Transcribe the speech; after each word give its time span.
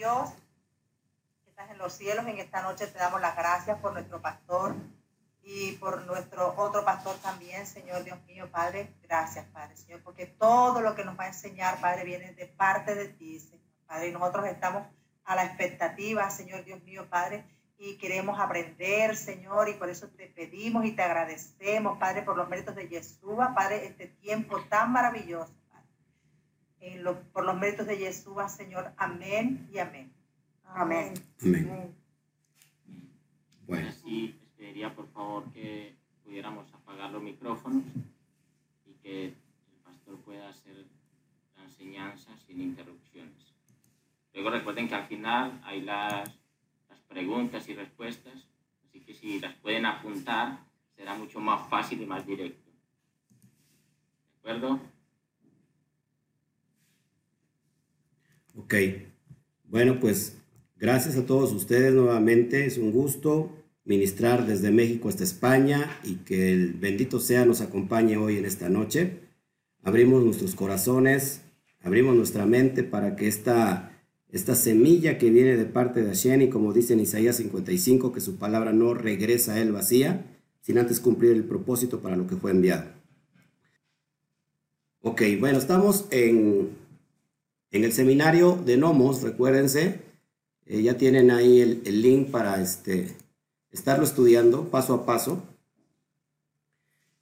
Dios, 0.00 0.30
que 1.44 1.50
estás 1.50 1.70
en 1.70 1.76
los 1.76 1.92
cielos, 1.92 2.26
en 2.26 2.38
esta 2.38 2.62
noche 2.62 2.86
te 2.86 2.98
damos 2.98 3.20
las 3.20 3.36
gracias 3.36 3.78
por 3.80 3.92
nuestro 3.92 4.22
pastor 4.22 4.74
y 5.42 5.72
por 5.72 6.06
nuestro 6.06 6.54
otro 6.56 6.86
pastor 6.86 7.16
también, 7.16 7.66
Señor 7.66 8.02
Dios 8.02 8.18
mío, 8.24 8.50
Padre. 8.50 8.94
Gracias, 9.02 9.44
Padre, 9.52 9.76
Señor, 9.76 10.00
porque 10.02 10.24
todo 10.24 10.80
lo 10.80 10.94
que 10.94 11.04
nos 11.04 11.20
va 11.20 11.24
a 11.24 11.26
enseñar, 11.26 11.78
Padre, 11.82 12.04
viene 12.04 12.32
de 12.32 12.46
parte 12.46 12.94
de 12.94 13.08
ti, 13.08 13.40
Señor, 13.40 13.60
Padre. 13.86 14.08
Y 14.08 14.12
nosotros 14.12 14.46
estamos 14.46 14.86
a 15.26 15.36
la 15.36 15.44
expectativa, 15.44 16.30
Señor 16.30 16.64
Dios 16.64 16.82
mío, 16.82 17.06
Padre, 17.10 17.44
y 17.76 17.98
queremos 17.98 18.40
aprender, 18.40 19.14
Señor, 19.18 19.68
y 19.68 19.74
por 19.74 19.90
eso 19.90 20.08
te 20.08 20.28
pedimos 20.28 20.86
y 20.86 20.92
te 20.92 21.02
agradecemos, 21.02 21.98
Padre, 21.98 22.22
por 22.22 22.38
los 22.38 22.48
méritos 22.48 22.74
de 22.74 22.88
Yeshua, 22.88 23.54
Padre, 23.54 23.84
este 23.84 24.06
tiempo 24.06 24.62
tan 24.62 24.92
maravilloso, 24.92 25.52
Padre. 26.80 27.02
por 27.32 27.44
los 27.44 27.56
méritos 27.56 27.86
de 27.86 27.98
Yeshua, 27.98 28.48
Señor, 28.48 28.92
amén 28.96 29.68
y 29.72 29.78
amén. 29.78 30.12
Amén. 30.64 31.14
Amén. 31.42 31.94
Bueno. 33.66 33.92
Sí 33.92 34.34
pediría 34.56 34.94
por 34.94 35.08
favor 35.08 35.50
que 35.52 35.94
pudiéramos 36.24 36.72
apagar 36.72 37.10
los 37.10 37.22
micrófonos 37.22 37.84
y 38.86 38.92
que 39.02 39.26
el 39.26 39.34
pastor 39.84 40.18
pueda 40.20 40.48
hacer 40.48 40.86
la 41.56 41.64
enseñanza 41.64 42.36
sin 42.46 42.60
interrupciones. 42.60 43.54
Luego 44.32 44.50
recuerden 44.50 44.88
que 44.88 44.94
al 44.94 45.06
final 45.06 45.60
hay 45.64 45.82
las, 45.82 46.28
las 46.88 47.00
preguntas 47.08 47.68
y 47.68 47.74
respuestas, 47.74 48.46
así 48.84 49.00
que 49.00 49.14
si 49.14 49.40
las 49.40 49.54
pueden 49.56 49.86
apuntar 49.86 50.60
será 50.94 51.14
mucho 51.14 51.40
más 51.40 51.68
fácil 51.68 52.00
y 52.02 52.06
más 52.06 52.26
directo. 52.26 52.70
¿De 52.70 54.38
acuerdo? 54.38 54.80
Ok. 58.56 58.74
Bueno, 59.64 60.00
pues 60.00 60.36
gracias 60.76 61.16
a 61.16 61.26
todos 61.26 61.52
ustedes 61.52 61.94
nuevamente. 61.94 62.66
Es 62.66 62.78
un 62.78 62.92
gusto 62.92 63.50
ministrar 63.84 64.46
desde 64.46 64.70
México 64.70 65.08
hasta 65.08 65.24
España 65.24 65.98
y 66.04 66.16
que 66.16 66.52
el 66.52 66.74
bendito 66.74 67.20
sea 67.20 67.44
nos 67.44 67.60
acompañe 67.60 68.16
hoy 68.16 68.36
en 68.36 68.44
esta 68.44 68.68
noche. 68.68 69.20
Abrimos 69.82 70.24
nuestros 70.24 70.54
corazones, 70.54 71.42
abrimos 71.82 72.14
nuestra 72.14 72.46
mente 72.46 72.82
para 72.82 73.16
que 73.16 73.28
esta, 73.28 73.98
esta 74.28 74.54
semilla 74.54 75.18
que 75.18 75.30
viene 75.30 75.56
de 75.56 75.64
parte 75.64 76.02
de 76.02 76.08
Hashem 76.08 76.42
y 76.42 76.48
como 76.50 76.72
dice 76.72 76.92
en 76.92 77.00
Isaías 77.00 77.36
55, 77.36 78.12
que 78.12 78.20
su 78.20 78.36
palabra 78.36 78.72
no 78.72 78.94
regresa 78.94 79.54
a 79.54 79.60
él 79.60 79.72
vacía, 79.72 80.26
sin 80.60 80.78
antes 80.78 81.00
cumplir 81.00 81.32
el 81.32 81.44
propósito 81.44 82.00
para 82.00 82.16
lo 82.16 82.26
que 82.26 82.36
fue 82.36 82.50
enviado. 82.50 82.90
Ok, 85.02 85.22
bueno, 85.38 85.58
estamos 85.58 86.06
en, 86.10 86.68
en 87.70 87.84
el 87.84 87.92
seminario 87.92 88.60
de 88.64 88.76
Nomos, 88.76 89.22
recuérdense, 89.22 90.00
eh, 90.66 90.82
ya 90.82 90.96
tienen 90.96 91.30
ahí 91.30 91.60
el, 91.60 92.02
link 92.02 92.30
para 92.30 92.60
este, 92.60 93.08
estarlo 93.70 94.04
estudiando 94.04 94.70
paso 94.70 94.94
a 94.94 95.06
paso, 95.06 95.42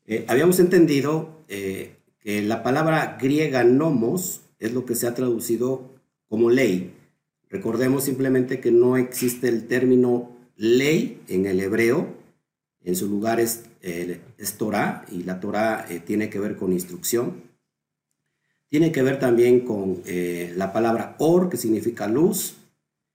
eh, 0.07 0.25
habíamos 0.29 0.59
entendido 0.59 1.45
eh, 1.49 1.97
que 2.21 2.41
la 2.43 2.63
palabra 2.63 3.19
griega 3.21 3.63
nomos 3.63 4.41
es 4.59 4.73
lo 4.73 4.87
que 4.87 4.95
se 4.95 5.07
ha 5.07 5.15
traducido 5.15 5.83
como 6.29 6.51
ley. 6.51 6.95
Recordemos 7.51 8.05
simplemente 8.05 8.61
que 8.61 8.71
no 8.71 8.97
existe 8.97 9.49
el 9.49 9.67
término 9.67 10.35
ley 10.57 11.21
en 11.29 11.47
el 11.47 11.61
hebreo, 11.61 12.07
en 12.85 12.97
su 12.97 13.07
lugar 13.07 13.39
es, 13.39 13.65
es 13.83 14.55
Torah 14.55 15.05
y 15.11 15.25
la 15.25 15.41
Torah 15.41 15.87
tiene 16.07 16.31
que 16.31 16.39
ver 16.39 16.57
con 16.57 16.73
instrucción. 16.73 17.48
Tiene 18.69 18.93
que 18.93 19.03
ver 19.03 19.19
también 19.19 19.61
con 19.61 20.03
la 20.05 20.73
palabra 20.73 21.17
or, 21.19 21.49
que 21.49 21.57
significa 21.57 22.07
luz. 22.07 22.57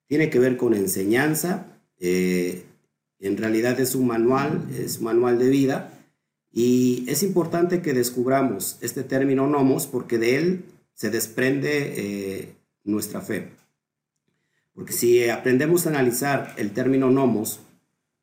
Tiene 0.08 0.30
que 0.30 0.40
ver 0.40 0.58
con 0.58 0.74
enseñanza. 0.74 1.68
En 2.00 3.38
realidad 3.38 3.80
es 3.80 3.94
un 3.94 4.08
manual, 4.08 4.68
es 4.78 4.98
un 4.98 5.06
manual 5.06 5.38
de 5.38 5.50
vida 5.50 5.94
y 6.54 7.04
es 7.08 7.24
importante 7.24 7.82
que 7.82 7.94
descubramos 7.94 8.78
este 8.82 9.04
término 9.04 9.48
nomos 9.48 9.88
porque 9.88 10.20
de 10.20 10.38
él 10.38 10.66
se 10.94 11.10
desprende 11.10 11.94
eh, 11.98 12.56
nuestra 12.84 13.22
fe. 13.22 13.50
Porque 14.76 14.94
si 14.94 15.28
aprendemos 15.30 15.86
a 15.86 15.90
analizar 15.90 16.54
el 16.58 16.72
término 16.72 17.10
nomos, 17.10 17.60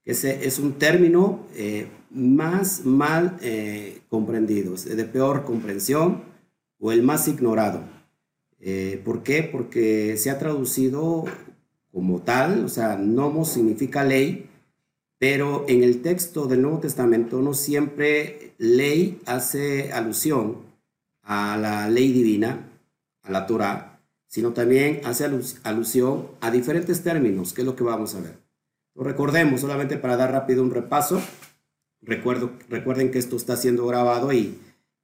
ese 0.05 0.47
es 0.47 0.61
un 0.61 0.75
término 0.75 1.45
eh, 1.57 1.89
más 2.11 2.85
mal 2.85 3.37
eh, 3.43 3.99
comprendido, 4.09 4.77
de 4.77 5.05
peor 5.05 5.45
comprensión 5.45 6.30
o 6.81 6.91
el 6.93 7.03
más 7.03 7.29
ignorado. 7.29 7.85
¿Por 9.05 9.23
qué? 9.23 9.43
Porque 9.43 10.17
se 10.17 10.31
ha 10.31 10.39
traducido 10.39 11.25
como 11.93 12.21
tal, 12.23 12.65
o 12.65 12.69
sea, 12.69 12.97
nomos 12.97 13.51
significa 13.51 14.05
ley, 14.05 14.49
pero 15.19 15.65
en 15.69 15.83
el 15.83 16.03
texto 16.03 16.47
del 16.47 16.63
Nuevo 16.63 16.79
Testamento 16.79 17.41
no 17.43 17.55
siempre 17.55 18.55
ley 18.59 19.21
hace 19.27 19.93
alusión 19.93 20.59
a 21.23 21.57
la 21.57 21.89
ley 21.89 22.13
divina, 22.13 22.69
a 23.23 23.31
la 23.31 23.47
Torah, 23.47 24.01
sino 24.27 24.53
también 24.53 25.01
hace 25.05 25.29
alusión 25.63 26.29
a 26.41 26.51
diferentes 26.51 27.03
términos, 27.03 27.53
que 27.53 27.63
es 27.63 27.67
lo 27.67 27.77
que 27.77 27.85
vamos 27.85 28.15
a 28.15 28.21
ver. 28.21 28.37
Lo 28.95 29.05
recordemos, 29.05 29.61
solamente 29.61 29.97
para 29.97 30.17
dar 30.17 30.33
rápido 30.33 30.63
un 30.63 30.71
repaso, 30.71 31.21
Recuerdo, 32.03 32.53
recuerden 32.71 33.11
que 33.11 33.19
esto 33.19 33.37
está 33.37 33.57
siendo 33.57 33.87
grabado 33.87 34.33
y, 34.33 34.59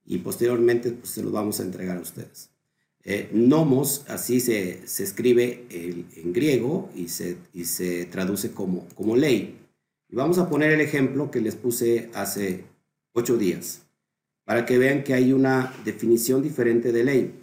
y 0.07 0.19
posteriormente 0.19 0.91
pues, 0.91 1.11
se 1.11 1.23
lo 1.23 1.31
vamos 1.31 1.59
a 1.59 1.63
entregar 1.63 1.97
a 1.97 2.01
ustedes. 2.01 2.49
Eh, 3.03 3.29
nomos, 3.31 4.05
así 4.07 4.39
se, 4.39 4.87
se 4.87 5.03
escribe 5.03 5.65
en 5.69 6.33
griego 6.33 6.89
y 6.95 7.09
se, 7.09 7.37
y 7.53 7.65
se 7.65 8.05
traduce 8.05 8.51
como, 8.51 8.87
como 8.95 9.15
ley. 9.15 9.59
Y 10.09 10.15
vamos 10.15 10.37
a 10.39 10.49
poner 10.49 10.71
el 10.71 10.81
ejemplo 10.81 11.29
que 11.29 11.41
les 11.41 11.55
puse 11.55 12.09
hace 12.13 12.63
ocho 13.13 13.37
días, 13.37 13.83
para 14.45 14.65
que 14.65 14.77
vean 14.77 15.03
que 15.03 15.13
hay 15.13 15.33
una 15.33 15.73
definición 15.83 16.41
diferente 16.41 16.91
de 16.91 17.03
ley. 17.03 17.33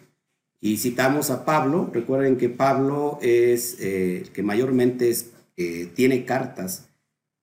Y 0.60 0.78
citamos 0.78 1.30
a 1.30 1.44
Pablo, 1.44 1.90
recuerden 1.92 2.38
que 2.38 2.48
Pablo 2.48 3.18
es 3.20 3.76
eh, 3.80 4.24
que 4.32 4.42
mayormente 4.42 5.10
es, 5.10 5.32
eh, 5.56 5.90
tiene 5.94 6.24
cartas 6.24 6.88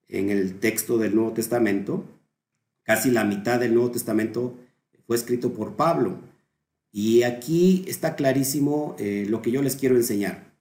en 0.08 0.30
el 0.32 0.60
texto 0.60 0.98
del 0.98 1.16
Nuevo 1.16 1.34
Testamento, 1.34 2.04
casi 2.84 3.12
la 3.12 3.24
mitad 3.24 3.60
del 3.60 3.76
Nuevo 3.76 3.92
Testamento 3.92 4.56
fue 5.12 5.18
escrito 5.18 5.52
por 5.52 5.76
Pablo. 5.76 6.20
Y 6.90 7.24
aquí 7.24 7.84
está 7.86 8.16
clarísimo 8.16 8.96
eh, 8.98 9.26
lo 9.28 9.42
que 9.42 9.52
yo 9.52 9.62
les 9.62 9.76
quiero 9.76 9.98
enseñar. 9.98 10.54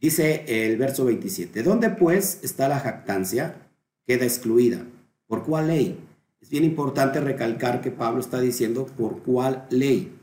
Dice 0.00 0.44
el 0.48 0.76
verso 0.76 1.04
27, 1.04 1.62
¿dónde 1.62 1.90
pues 1.90 2.40
está 2.42 2.68
la 2.68 2.80
jactancia? 2.80 3.68
queda 4.08 4.24
excluida. 4.24 4.84
¿Por 5.28 5.44
cuál 5.44 5.68
ley? 5.68 5.96
Es 6.40 6.50
bien 6.50 6.64
importante 6.64 7.20
recalcar 7.20 7.80
que 7.80 7.92
Pablo 7.92 8.18
está 8.18 8.40
diciendo 8.40 8.86
por 8.86 9.22
cuál 9.22 9.68
ley. 9.70 10.18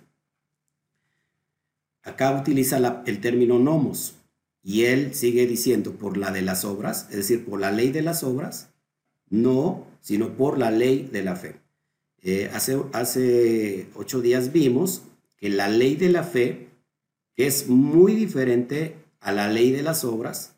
Acá 2.04 2.38
utiliza 2.38 3.02
el 3.06 3.22
término 3.22 3.60
nomos 3.60 4.16
y 4.62 4.84
él 4.84 5.16
sigue 5.16 5.48
diciendo 5.48 5.94
por 5.94 6.18
la 6.18 6.32
de 6.32 6.42
las 6.42 6.66
obras, 6.66 7.08
es 7.12 7.16
decir, 7.16 7.46
por 7.46 7.62
la 7.62 7.72
ley 7.72 7.92
de 7.92 8.02
las 8.02 8.24
obras, 8.24 8.72
no, 9.30 9.88
sino 10.02 10.36
por 10.36 10.58
la 10.58 10.70
ley 10.70 11.08
de 11.10 11.24
la 11.24 11.38
fe. 11.38 11.67
Eh, 12.24 12.50
hace, 12.54 12.82
hace 12.94 13.88
ocho 13.96 14.22
días 14.22 14.52
vimos 14.52 15.04
que 15.38 15.50
la 15.50 15.70
ley 15.70 15.96
de 15.96 16.10
la 16.10 16.24
fe 16.24 16.68
es 17.36 17.68
muy 17.68 18.16
diferente 18.16 18.96
a 19.20 19.32
la 19.32 19.48
ley 19.48 19.72
de 19.72 19.84
las 19.84 20.04
obras 20.04 20.56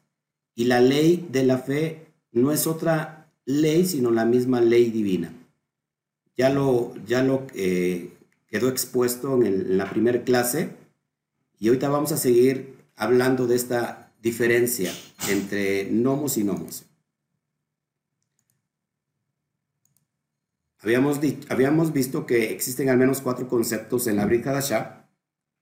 y 0.56 0.66
la 0.66 0.82
ley 0.82 1.28
de 1.32 1.44
la 1.44 1.58
fe 1.58 2.08
no 2.32 2.52
es 2.52 2.68
otra 2.68 3.32
ley, 3.46 3.86
sino 3.86 4.12
la 4.12 4.26
misma 4.26 4.62
ley 4.62 4.90
divina. 4.90 5.34
Ya 6.38 6.50
lo, 6.50 6.94
ya 7.06 7.24
lo 7.24 7.48
eh, 7.56 8.14
quedó 8.48 8.70
expuesto 8.70 9.42
en, 9.44 9.78
la 9.78 9.90
primera 9.90 10.24
clase 10.24 10.70
y 11.60 11.68
ahorita 11.68 11.90
vamos 11.90 12.12
a 12.12 12.18
seguir 12.18 12.76
hablando 12.96 13.48
de 13.48 13.56
esta 13.56 14.14
diferencia 14.22 14.94
entre 15.30 15.90
nomos 15.92 16.38
y 16.38 16.44
nomos. 16.44 16.86
Habíamos, 20.82 21.20
habíamos 21.50 21.94
visto 21.94 22.26
que 22.26 22.52
existen 22.52 22.90
al 22.90 22.98
menos 22.98 23.22
cuatro 23.22 23.48
conceptos 23.48 24.08
en 24.08 24.16
la 24.16 24.26
Brit 24.26 24.48
Hadashah 24.48 25.10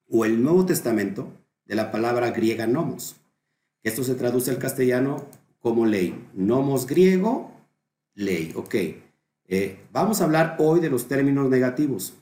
o 0.10 0.26
el 0.26 0.42
Nuevo 0.42 0.66
Testamento 0.66 1.34
de 1.66 1.76
la 1.76 1.92
palabra 1.92 2.32
griega 2.32 2.68
nomos. 2.68 3.18
Esto 3.84 4.04
se 4.04 4.16
traduce 4.16 4.52
al 4.52 4.60
castellano 4.60 5.26
como 5.60 5.86
ley. 5.86 6.28
Nomos 6.34 6.88
griego 6.88 7.52
ley. 8.14 8.54
Ok. 8.56 8.76
Eh, 9.50 9.80
vamos 9.92 10.22
a 10.22 10.26
hablar 10.26 10.56
hoy 10.60 10.80
de 10.80 10.90
los 10.90 11.08
términos 11.08 11.50
negativos. 11.50 12.14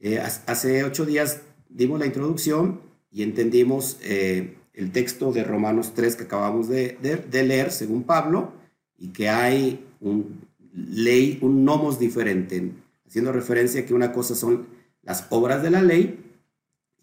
Eh, 0.00 0.20
hace 0.20 0.84
ocho 0.84 1.04
días 1.04 1.42
dimos 1.68 1.98
la 1.98 2.06
introducción 2.06 2.80
y 3.10 3.22
entendimos 3.22 3.98
eh, 4.02 4.56
el 4.74 4.92
texto 4.92 5.32
de 5.32 5.42
Romanos 5.44 5.92
3 5.94 6.16
que 6.16 6.24
acabamos 6.24 6.68
de, 6.68 6.96
leer, 7.32 7.72
según 7.72 8.04
Pablo, 8.04 8.52
y 8.96 9.08
que 9.08 9.28
hay 9.28 9.84
un 10.00 10.47
ley, 10.88 11.38
un 11.42 11.64
nomos 11.64 11.98
diferente, 11.98 12.72
haciendo 13.06 13.32
referencia 13.32 13.80
a 13.80 13.86
que 13.86 13.94
una 13.94 14.12
cosa 14.12 14.34
son 14.34 14.66
las 15.02 15.26
obras 15.30 15.62
de 15.62 15.70
la 15.70 15.82
ley 15.82 16.24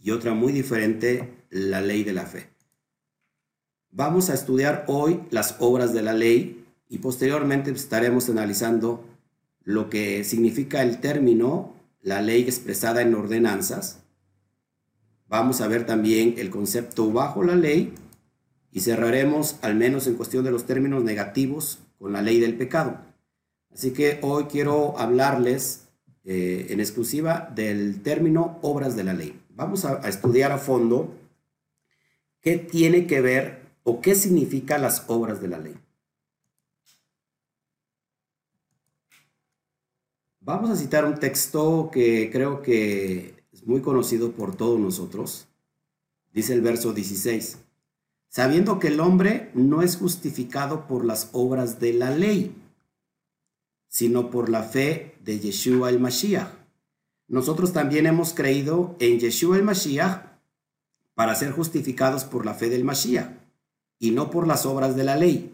y 0.01 0.11
otra 0.11 0.33
muy 0.33 0.53
diferente, 0.53 1.33
la 1.49 1.81
ley 1.81 2.03
de 2.03 2.13
la 2.13 2.25
fe. 2.25 2.49
Vamos 3.91 4.29
a 4.29 4.33
estudiar 4.33 4.85
hoy 4.87 5.21
las 5.31 5.55
obras 5.59 5.93
de 5.93 6.01
la 6.01 6.13
ley 6.13 6.65
y 6.89 6.99
posteriormente 6.99 7.71
estaremos 7.71 8.29
analizando 8.29 9.03
lo 9.63 9.89
que 9.89 10.23
significa 10.23 10.83
el 10.83 10.99
término 10.99 11.73
la 12.01 12.21
ley 12.21 12.43
expresada 12.43 13.01
en 13.01 13.15
ordenanzas. 13.15 14.03
Vamos 15.27 15.61
a 15.61 15.67
ver 15.67 15.87
también 15.87 16.35
el 16.37 16.51
concepto 16.51 17.11
bajo 17.11 17.43
la 17.43 17.55
ley 17.55 17.93
y 18.71 18.81
cerraremos, 18.81 19.57
al 19.63 19.73
menos 19.73 20.05
en 20.05 20.13
cuestión 20.13 20.43
de 20.43 20.51
los 20.51 20.65
términos 20.65 21.03
negativos, 21.03 21.79
con 21.97 22.13
la 22.13 22.21
ley 22.21 22.39
del 22.39 22.55
pecado. 22.57 22.99
Así 23.75 23.91
que 23.91 24.19
hoy 24.21 24.45
quiero 24.45 24.97
hablarles 24.97 25.89
eh, 26.23 26.67
en 26.69 26.79
exclusiva 26.79 27.51
del 27.53 28.01
término 28.01 28.57
obras 28.61 28.95
de 28.95 29.03
la 29.03 29.13
ley. 29.13 29.37
Vamos 29.49 29.83
a, 29.83 29.99
a 30.01 30.07
estudiar 30.07 30.53
a 30.53 30.57
fondo 30.57 31.13
qué 32.39 32.57
tiene 32.57 33.05
que 33.05 33.19
ver 33.19 33.65
o 33.83 33.99
qué 33.99 34.15
significa 34.15 34.77
las 34.77 35.03
obras 35.07 35.41
de 35.41 35.49
la 35.49 35.59
ley. 35.59 35.75
Vamos 40.39 40.69
a 40.69 40.77
citar 40.77 41.03
un 41.03 41.15
texto 41.15 41.89
que 41.91 42.29
creo 42.31 42.61
que 42.61 43.43
es 43.51 43.67
muy 43.67 43.81
conocido 43.81 44.31
por 44.31 44.55
todos 44.55 44.79
nosotros. 44.79 45.47
Dice 46.31 46.53
el 46.53 46.61
verso 46.61 46.93
16, 46.93 47.57
sabiendo 48.29 48.79
que 48.79 48.87
el 48.87 49.01
hombre 49.01 49.51
no 49.53 49.81
es 49.81 49.97
justificado 49.97 50.87
por 50.87 51.03
las 51.03 51.29
obras 51.33 51.81
de 51.81 51.91
la 51.91 52.11
ley, 52.11 52.55
sino 53.95 54.29
por 54.29 54.49
la 54.49 54.63
fe 54.63 55.15
de 55.23 55.39
Yeshua 55.39 55.89
el 55.89 56.01
Mashiach. 56.01 56.49
Nosotros 57.29 57.71
también 57.71 58.07
hemos 58.07 58.33
creído 58.33 58.97
en 58.99 59.21
Yeshua 59.21 59.55
el 59.55 59.63
Mashiach 59.63 60.21
para 61.13 61.33
ser 61.35 61.53
justificados 61.53 62.25
por 62.25 62.45
la 62.45 62.55
fe 62.55 62.69
del 62.69 62.83
Mashiach 62.83 63.29
y 63.97 64.11
no 64.11 64.29
por 64.31 64.47
las 64.47 64.65
obras 64.65 64.97
de 64.97 65.05
la 65.05 65.15
ley, 65.15 65.49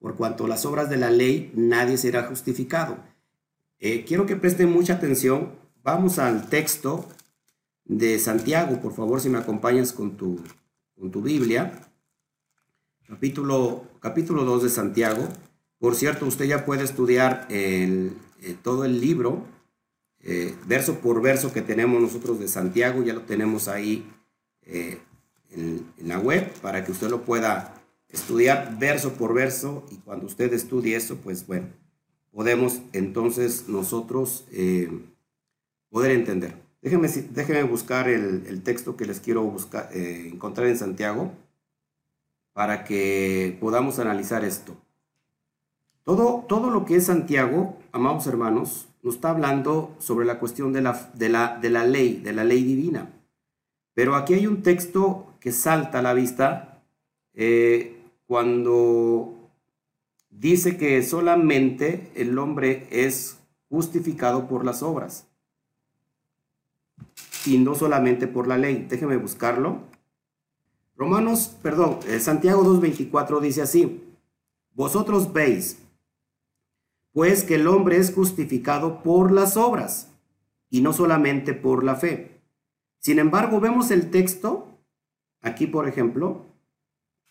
por 0.00 0.16
cuanto 0.16 0.48
las 0.48 0.66
obras 0.66 0.90
de 0.90 0.96
la 0.96 1.10
ley 1.10 1.52
nadie 1.54 1.96
será 1.96 2.24
justificado 2.24 2.96
eh, 3.78 4.04
quiero 4.04 4.26
que 4.26 4.36
presten 4.36 4.72
mucha 4.72 4.94
atención. 4.94 5.52
Vamos 5.84 6.18
al 6.18 6.48
texto 6.48 7.06
de 7.84 8.18
Santiago, 8.18 8.80
por 8.80 8.94
favor, 8.94 9.20
si 9.20 9.28
me 9.28 9.38
acompañas 9.38 9.92
con 9.92 10.16
tu, 10.16 10.40
con 10.98 11.10
tu 11.10 11.22
Biblia. 11.22 11.86
Capítulo, 13.06 13.84
capítulo 14.00 14.44
2 14.44 14.64
de 14.64 14.68
Santiago. 14.70 15.28
Por 15.78 15.94
cierto, 15.94 16.26
usted 16.26 16.46
ya 16.46 16.64
puede 16.64 16.84
estudiar 16.84 17.46
el, 17.50 18.16
eh, 18.42 18.56
todo 18.62 18.84
el 18.84 19.00
libro, 19.00 19.44
eh, 20.20 20.54
verso 20.66 21.00
por 21.00 21.20
verso 21.22 21.52
que 21.52 21.62
tenemos 21.62 22.00
nosotros 22.00 22.40
de 22.40 22.48
Santiago, 22.48 23.02
ya 23.02 23.14
lo 23.14 23.22
tenemos 23.22 23.68
ahí 23.68 24.10
en, 24.64 24.98
en 25.52 26.08
la 26.08 26.18
web 26.18 26.50
para 26.60 26.84
que 26.84 26.92
usted 26.92 27.08
lo 27.08 27.22
pueda 27.22 27.76
estudiar 28.08 28.78
verso 28.78 29.14
por 29.14 29.34
verso 29.34 29.84
y 29.90 29.96
cuando 29.96 30.26
usted 30.26 30.52
estudie 30.52 30.96
eso, 30.96 31.16
pues 31.16 31.46
bueno, 31.46 31.68
podemos 32.32 32.80
entonces 32.92 33.68
nosotros 33.68 34.46
eh, 34.52 34.90
poder 35.90 36.12
entender. 36.12 36.54
Déjenme, 36.82 37.62
buscar 37.64 38.08
el, 38.08 38.62
texto 38.62 38.96
que 38.96 39.06
les 39.06 39.18
quiero 39.18 39.42
buscar, 39.42 39.88
eh, 39.92 40.30
encontrar 40.32 40.68
en 40.68 40.78
Santiago 40.78 41.32
para 42.52 42.84
que 42.84 43.56
podamos 43.60 43.98
analizar 43.98 44.44
esto. 44.44 44.76
Todo, 46.06 46.44
todo 46.46 46.70
lo 46.70 46.84
que 46.84 46.94
es 46.94 47.06
Santiago, 47.06 47.76
amados 47.90 48.28
hermanos, 48.28 48.86
nos 49.02 49.16
está 49.16 49.30
hablando 49.30 49.92
sobre 49.98 50.24
la 50.24 50.38
cuestión 50.38 50.72
de 50.72 50.80
la, 50.80 51.10
de 51.14 51.28
la, 51.28 51.58
de 51.60 51.68
la 51.68 51.84
ley, 51.84 52.20
de 52.22 52.32
la 52.32 52.44
ley 52.44 52.62
divina. 52.62 53.10
Pero 53.92 54.14
aquí 54.14 54.34
hay 54.34 54.46
un 54.46 54.62
texto 54.62 55.26
que 55.40 55.50
salta 55.50 55.98
a 55.98 56.02
la 56.02 56.14
vista 56.14 56.80
eh, 57.34 58.04
cuando 58.28 59.50
dice 60.30 60.76
que 60.76 61.02
solamente 61.02 62.12
el 62.14 62.38
hombre 62.38 62.86
es 62.92 63.38
justificado 63.68 64.46
por 64.46 64.64
las 64.64 64.84
obras 64.84 65.26
y 67.46 67.58
no 67.58 67.74
solamente 67.74 68.28
por 68.28 68.46
la 68.46 68.58
ley. 68.58 68.86
Déjeme 68.88 69.16
buscarlo. 69.16 69.80
Romanos, 70.96 71.56
perdón, 71.64 71.98
eh, 72.06 72.20
Santiago 72.20 72.62
2.24 72.62 73.40
dice 73.40 73.62
así, 73.62 74.04
vosotros 74.72 75.32
veis, 75.32 75.78
pues 77.16 77.44
que 77.44 77.54
el 77.54 77.66
hombre 77.66 77.96
es 77.96 78.12
justificado 78.12 79.02
por 79.02 79.32
las 79.32 79.56
obras 79.56 80.12
y 80.68 80.82
no 80.82 80.92
solamente 80.92 81.54
por 81.54 81.82
la 81.82 81.94
fe. 81.96 82.42
Sin 82.98 83.18
embargo, 83.18 83.58
vemos 83.58 83.90
el 83.90 84.10
texto, 84.10 84.78
aquí 85.40 85.66
por 85.66 85.88
ejemplo, 85.88 86.44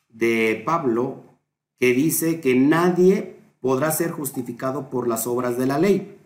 de 0.09 0.63
Pablo 0.65 1.37
que 1.77 1.93
dice 1.93 2.41
que 2.41 2.55
nadie 2.55 3.35
podrá 3.59 3.91
ser 3.91 4.09
justificado 4.09 4.89
por 4.89 5.07
las 5.07 5.27
obras 5.27 5.55
de 5.55 5.67
la 5.67 5.77
ley. 5.77 6.17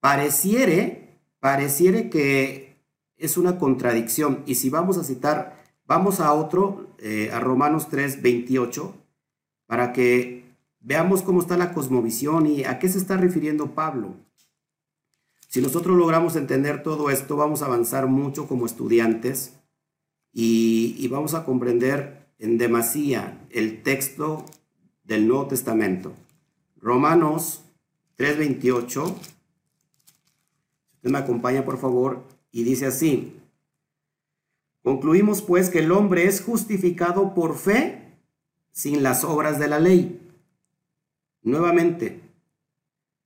Pareciere, 0.00 1.22
pareciere 1.38 2.10
que 2.10 2.76
es 3.16 3.38
una 3.38 3.58
contradicción. 3.58 4.42
Y 4.44 4.56
si 4.56 4.68
vamos 4.68 4.98
a 4.98 5.04
citar, 5.04 5.64
vamos 5.86 6.20
a 6.20 6.34
otro, 6.34 6.94
eh, 6.98 7.30
a 7.32 7.40
Romanos 7.40 7.88
3, 7.88 8.20
28, 8.20 8.94
para 9.66 9.94
que 9.94 10.49
veamos 10.80 11.22
cómo 11.22 11.40
está 11.40 11.56
la 11.56 11.72
cosmovisión 11.72 12.46
y 12.46 12.64
a 12.64 12.78
qué 12.78 12.88
se 12.88 12.98
está 12.98 13.16
refiriendo 13.16 13.74
Pablo. 13.74 14.16
Si 15.48 15.60
nosotros 15.60 15.96
logramos 15.96 16.36
entender 16.36 16.82
todo 16.82 17.10
esto, 17.10 17.36
vamos 17.36 17.62
a 17.62 17.66
avanzar 17.66 18.06
mucho 18.06 18.46
como 18.46 18.66
estudiantes 18.66 19.54
y, 20.32 21.08
vamos 21.08 21.34
a 21.34 21.44
comprender 21.44 22.28
en 22.38 22.56
demasía 22.56 23.44
el 23.50 23.82
texto 23.82 24.44
del 25.02 25.26
Nuevo 25.26 25.48
Testamento. 25.48 26.12
Romanos 26.76 27.64
3:28. 28.16 29.16
Usted 30.94 31.10
me 31.10 31.18
acompaña, 31.18 31.64
por 31.64 31.78
favor, 31.78 32.22
y 32.52 32.62
dice 32.62 32.86
así. 32.86 33.36
Concluimos 34.82 35.42
pues 35.42 35.68
que 35.68 35.80
el 35.80 35.90
hombre 35.90 36.26
es 36.26 36.40
justificado 36.42 37.34
por 37.34 37.56
fe 37.56 38.14
sin 38.70 39.02
las 39.02 39.24
obras 39.24 39.58
de 39.58 39.68
la 39.68 39.80
ley. 39.80 40.29
Nuevamente, 41.42 42.20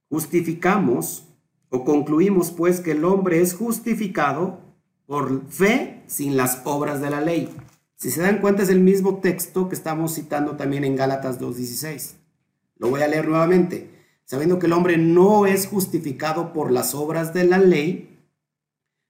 justificamos 0.08 1.28
o 1.68 1.84
concluimos 1.84 2.50
pues 2.50 2.80
que 2.80 2.92
el 2.92 3.04
hombre 3.04 3.40
es 3.40 3.54
justificado 3.54 4.60
por 5.06 5.46
fe 5.48 6.04
sin 6.06 6.36
las 6.36 6.62
obras 6.64 7.00
de 7.00 7.10
la 7.10 7.20
ley. 7.20 7.52
Si 7.96 8.10
se 8.10 8.22
dan 8.22 8.40
cuenta 8.40 8.62
es 8.62 8.68
el 8.68 8.80
mismo 8.80 9.18
texto 9.18 9.68
que 9.68 9.74
estamos 9.74 10.14
citando 10.14 10.56
también 10.56 10.84
en 10.84 10.96
Gálatas 10.96 11.40
2.16. 11.40 12.12
Lo 12.76 12.90
voy 12.90 13.02
a 13.02 13.08
leer 13.08 13.28
nuevamente. 13.28 13.90
Sabiendo 14.24 14.58
que 14.58 14.66
el 14.66 14.72
hombre 14.72 14.96
no 14.96 15.46
es 15.46 15.66
justificado 15.66 16.52
por 16.52 16.70
las 16.70 16.94
obras 16.94 17.34
de 17.34 17.44
la 17.44 17.58
ley, 17.58 18.20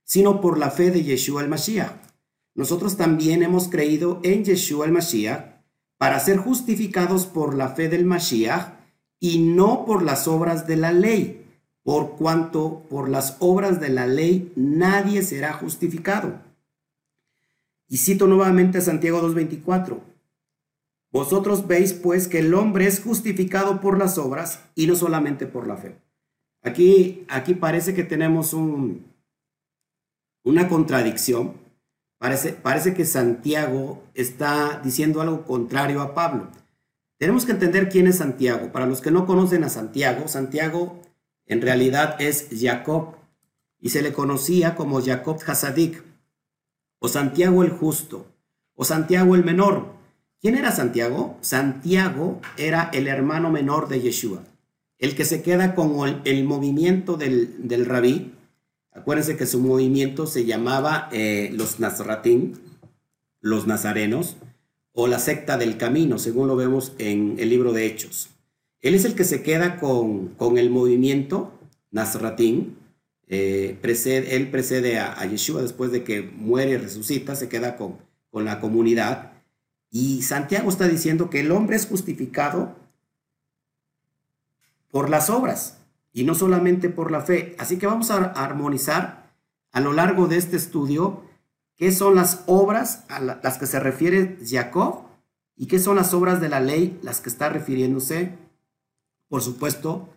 sino 0.02 0.40
por 0.40 0.58
la 0.58 0.70
fe 0.70 0.90
de 0.90 1.02
Yeshua 1.02 1.42
el 1.42 1.48
Mashiach. 1.48 1.92
Nosotros 2.54 2.96
también 2.96 3.42
hemos 3.42 3.68
creído 3.68 4.20
en 4.22 4.44
Yeshua 4.44 4.86
el 4.86 4.92
Mashiach 4.92 5.62
para 5.98 6.18
ser 6.20 6.38
justificados 6.38 7.26
por 7.26 7.54
la 7.54 7.68
fe 7.68 7.88
del 7.88 8.04
Mashiach 8.04 8.83
y 9.24 9.38
no 9.38 9.86
por 9.86 10.02
las 10.02 10.28
obras 10.28 10.66
de 10.66 10.76
la 10.76 10.92
ley, 10.92 11.46
por 11.82 12.16
cuanto 12.16 12.82
por 12.90 13.08
las 13.08 13.38
obras 13.40 13.80
de 13.80 13.88
la 13.88 14.06
ley 14.06 14.52
nadie 14.54 15.22
será 15.22 15.54
justificado. 15.54 16.42
Y 17.88 17.96
cito 17.96 18.26
nuevamente 18.26 18.76
a 18.76 18.80
Santiago 18.82 19.22
2.24. 19.22 19.98
Vosotros 21.10 21.66
veis 21.66 21.94
pues 21.94 22.28
que 22.28 22.40
el 22.40 22.52
hombre 22.52 22.86
es 22.86 23.00
justificado 23.00 23.80
por 23.80 23.98
las 23.98 24.18
obras 24.18 24.62
y 24.74 24.86
no 24.86 24.94
solamente 24.94 25.46
por 25.46 25.66
la 25.66 25.78
fe. 25.78 25.96
Aquí, 26.62 27.24
aquí 27.30 27.54
parece 27.54 27.94
que 27.94 28.04
tenemos 28.04 28.52
un, 28.52 29.06
una 30.44 30.68
contradicción. 30.68 31.54
Parece, 32.18 32.52
parece 32.52 32.92
que 32.92 33.06
Santiago 33.06 34.02
está 34.12 34.82
diciendo 34.84 35.22
algo 35.22 35.46
contrario 35.46 36.02
a 36.02 36.12
Pablo. 36.12 36.50
Tenemos 37.18 37.44
que 37.46 37.52
entender 37.52 37.88
quién 37.88 38.06
es 38.06 38.16
Santiago. 38.16 38.72
Para 38.72 38.86
los 38.86 39.00
que 39.00 39.10
no 39.10 39.26
conocen 39.26 39.64
a 39.64 39.68
Santiago, 39.68 40.28
Santiago 40.28 41.00
en 41.46 41.60
realidad 41.60 42.20
es 42.20 42.48
Jacob 42.58 43.16
y 43.78 43.90
se 43.90 44.02
le 44.02 44.12
conocía 44.12 44.74
como 44.74 45.02
Jacob 45.02 45.38
Hasadik 45.46 46.02
o 46.98 47.08
Santiago 47.08 47.62
el 47.62 47.70
justo, 47.70 48.26
o 48.74 48.84
Santiago 48.84 49.34
el 49.34 49.44
menor. 49.44 49.92
¿Quién 50.40 50.56
era 50.56 50.72
Santiago? 50.72 51.36
Santiago 51.42 52.40
era 52.56 52.90
el 52.94 53.08
hermano 53.08 53.50
menor 53.50 53.88
de 53.88 54.00
Yeshua, 54.00 54.42
el 54.98 55.14
que 55.14 55.26
se 55.26 55.42
queda 55.42 55.74
con 55.74 56.22
el, 56.24 56.44
movimiento 56.44 57.16
del, 57.16 57.68
del, 57.68 57.84
rabí. 57.84 58.32
Acuérdense 58.90 59.36
que 59.36 59.44
su 59.44 59.60
movimiento 59.60 60.26
se 60.26 60.46
llamaba 60.46 61.10
eh, 61.12 61.50
los 61.52 61.78
Nazratín, 61.78 62.58
los 63.40 63.66
nazarenos, 63.66 64.38
o 64.94 65.06
la 65.08 65.18
secta 65.18 65.58
del 65.58 65.76
camino, 65.76 66.18
según 66.18 66.48
lo 66.48 66.56
vemos 66.56 66.92
en 66.98 67.36
el 67.38 67.50
libro 67.50 67.72
de 67.72 67.84
Hechos. 67.84 68.30
Él 68.80 68.94
es 68.94 69.04
el 69.04 69.14
que 69.14 69.24
se 69.24 69.42
queda 69.42 69.78
con, 69.78 70.28
con 70.28 70.56
el 70.56 70.70
movimiento 70.70 71.52
Nazratín, 71.90 72.76
eh, 73.26 73.78
él 73.82 74.50
precede 74.50 74.98
a, 74.98 75.24
Yeshua 75.26 75.62
después 75.62 75.90
de 75.90 76.04
que 76.04 76.22
muere 76.22 76.72
y 76.72 76.76
resucita, 76.76 77.34
se 77.34 77.48
queda 77.48 77.76
con, 77.76 77.96
con 78.30 78.44
la 78.44 78.60
comunidad 78.60 79.32
Y 79.90 80.22
Santiago 80.22 80.68
está 80.68 80.88
diciendo 80.88 81.30
que 81.30 81.40
el 81.40 81.50
hombre 81.50 81.76
es 81.76 81.86
justificado 81.86 82.76
por 84.90 85.08
las 85.08 85.30
obras 85.30 85.78
y 86.12 86.24
no 86.24 86.34
solamente 86.34 86.88
por 86.88 87.10
la 87.10 87.22
fe. 87.22 87.56
Así 87.58 87.78
que 87.78 87.86
vamos 87.86 88.10
a 88.10 88.24
armonizar 88.24 89.32
a 89.72 89.80
lo 89.80 89.92
largo 89.92 90.28
de 90.28 90.36
este 90.36 90.56
estudio 90.56 91.23
qué 91.76 91.92
son 91.92 92.14
las 92.14 92.44
obras 92.46 93.04
a 93.08 93.20
las 93.20 93.58
que 93.58 93.66
se 93.66 93.80
refiere 93.80 94.38
Jacob 94.44 95.04
y 95.56 95.66
qué 95.66 95.78
son 95.78 95.96
las 95.96 96.14
obras 96.14 96.40
de 96.40 96.48
la 96.48 96.60
ley 96.60 96.98
las 97.02 97.20
que 97.20 97.28
está 97.28 97.48
refiriéndose, 97.48 98.32
por 99.28 99.42
supuesto, 99.42 100.08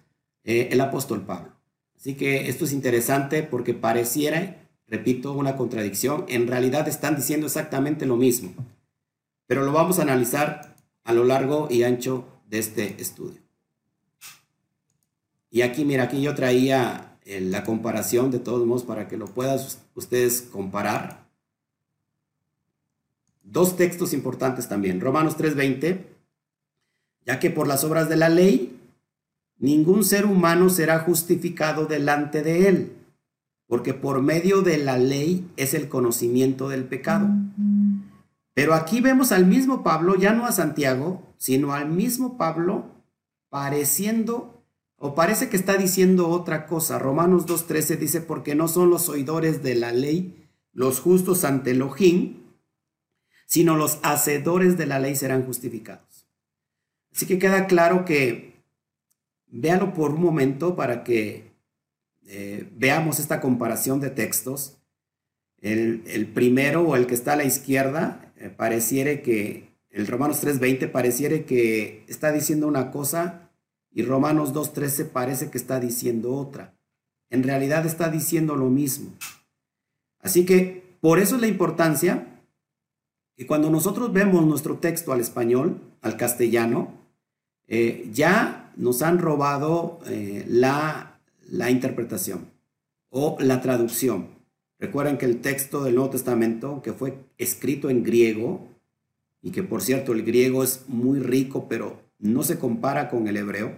eh, 0.44 0.70
el 0.72 0.82
apóstol 0.82 1.22
Pablo. 1.26 1.52
Así 1.96 2.16
que 2.16 2.50
esto 2.50 2.66
es 2.66 2.74
interesante 2.74 3.44
porque 3.44 3.74
pareciera, 3.74 4.68
repito, 4.88 5.34
una 5.34 5.56
contradicción. 5.56 6.26
En 6.28 6.48
realidad 6.48 6.88
están 6.88 7.16
diciendo 7.16 7.48
exactamente 7.48 8.06
lo 8.06 8.18
mismo 8.18 8.54
pero 9.48 9.64
lo 9.64 9.72
vamos 9.72 9.98
a 9.98 10.04
analizar 10.04 10.76
a 11.04 11.14
lo 11.14 11.24
largo 11.24 11.70
y 11.72 11.84
ancho 11.84 12.28
de 12.48 12.60
este 12.60 13.02
estudio. 13.02 13.42
Y 15.50 15.62
aquí, 15.62 15.86
mira, 15.86 16.04
aquí 16.04 16.22
yo 16.22 16.36
traía 16.36 17.18
eh, 17.24 17.40
la 17.40 17.64
comparación 17.64 18.30
de 18.30 18.40
todos 18.40 18.68
modos 18.68 18.84
para 18.84 19.08
que 19.08 19.18
lo 19.18 19.26
puedan 19.26 19.58
ustedes 19.96 20.42
comparar. 20.42 21.27
Dos 23.50 23.78
textos 23.78 24.14
importantes 24.14 24.68
también. 24.68 25.00
Romanos 25.00 25.38
3:20, 25.38 26.06
ya 27.26 27.40
que 27.40 27.50
por 27.50 27.66
las 27.66 27.84
obras 27.86 28.10
de 28.10 28.18
la 28.18 28.28
ley, 28.28 28.78
ningún 29.58 30.04
ser 30.04 30.26
humano 30.26 30.70
será 30.70 31.00
justificado 31.00 31.86
delante 31.86 32.44
de 32.44 32.68
él, 32.68 32.92
porque 33.68 33.94
por 33.94 34.22
medio 34.22 34.62
de 34.62 34.78
la 34.78 34.98
ley 34.98 35.50
es 35.56 35.74
el 35.74 35.88
conocimiento 35.88 36.68
del 36.68 36.84
pecado. 36.84 37.30
Pero 38.54 38.74
aquí 38.74 39.00
vemos 39.00 39.32
al 39.32 39.46
mismo 39.46 39.82
Pablo, 39.82 40.16
ya 40.16 40.34
no 40.34 40.46
a 40.46 40.52
Santiago, 40.52 41.24
sino 41.38 41.74
al 41.74 41.90
mismo 41.90 42.38
Pablo 42.38 42.86
pareciendo 43.50 44.62
o 44.98 45.16
parece 45.16 45.48
que 45.48 45.58
está 45.58 45.78
diciendo 45.78 46.28
otra 46.30 46.66
cosa. 46.66 47.00
Romanos 47.00 47.46
2.13 47.46 47.98
dice, 47.98 48.20
porque 48.20 48.56
no 48.56 48.68
son 48.68 48.90
los 48.90 49.08
oidores 49.10 49.64
de 49.64 49.76
la 49.76 49.92
ley 49.92 50.44
los 50.74 51.00
justos 51.00 51.44
ante 51.44 51.72
Elohim, 51.72 52.47
sino 53.48 53.78
los 53.78 53.98
hacedores 54.04 54.78
de 54.78 54.86
la 54.86 55.00
ley 55.00 55.16
serán 55.16 55.44
justificados. 55.46 56.28
Así 57.16 57.26
que 57.26 57.40
queda 57.40 57.66
claro 57.66 58.06
que, 58.06 58.62
véalo 59.48 59.94
por 59.94 60.12
un 60.12 60.22
momento 60.22 60.76
para 60.76 61.04
que 61.04 61.54
eh, 62.28 62.70
veamos 62.76 63.20
esta 63.20 63.40
comparación 63.40 64.00
de 64.02 64.12
textos. 64.12 64.78
El, 65.60 66.30
primero 66.36 66.84
o 66.84 66.96
el 66.96 67.08
que 67.08 67.16
está 67.16 67.34
a 67.34 67.38
la 67.38 67.46
izquierda 67.46 68.32
eh, 68.38 68.50
pareciere 68.50 69.24
que, 69.24 69.66
el 69.90 70.06
Romanos 70.06 70.44
3.20 70.44 70.92
pareciere 70.92 71.46
que 71.46 72.04
está 72.08 72.32
diciendo 72.32 72.68
una 72.68 72.92
cosa 72.92 73.50
y 73.92 74.04
Romanos 74.04 74.54
2.13 74.54 75.10
parece 75.10 75.50
que 75.50 75.58
está 75.58 75.80
diciendo 75.80 76.36
otra. 76.36 76.76
En 77.32 77.42
realidad 77.42 77.84
está 77.86 78.10
diciendo 78.10 78.56
lo 78.56 78.70
mismo. 78.70 79.16
Así 80.20 80.46
que 80.46 80.84
por 81.02 81.18
eso 81.18 81.36
es 81.36 81.42
la 81.42 81.48
importancia 81.48 82.37
que 83.38 83.46
cuando 83.46 83.70
nosotros 83.70 84.12
vemos 84.12 84.44
nuestro 84.46 84.78
texto 84.80 85.14
al 85.14 85.22
español, 85.22 85.80
al 86.02 86.18
castellano, 86.18 86.92
eh, 87.68 88.10
ya 88.12 88.74
nos 88.76 89.04
han 89.04 89.20
robado 89.20 90.00
eh, 90.08 90.44
la, 90.48 91.20
la 91.48 91.70
interpretación 91.70 92.50
o 93.10 93.38
la 93.40 93.62
traducción. 93.62 94.30
Recuerden 94.80 95.20
que 95.20 95.26
el 95.26 95.42
texto 95.42 95.84
del 95.84 95.96
Nuevo 95.96 96.10
Testamento, 96.10 96.82
que 96.82 96.94
fue 96.94 97.20
escrito 97.38 97.92
en 97.92 98.04
griego, 98.04 98.68
y 99.44 99.52
que 99.52 99.62
por 99.62 99.84
cierto 99.84 100.14
el 100.14 100.24
griego 100.24 100.64
es 100.64 100.86
muy 100.88 101.20
rico, 101.20 101.68
pero 101.70 102.02
no 102.18 102.42
se 102.42 102.58
compara 102.58 103.08
con 103.08 103.28
el 103.28 103.38
hebreo. 103.38 103.78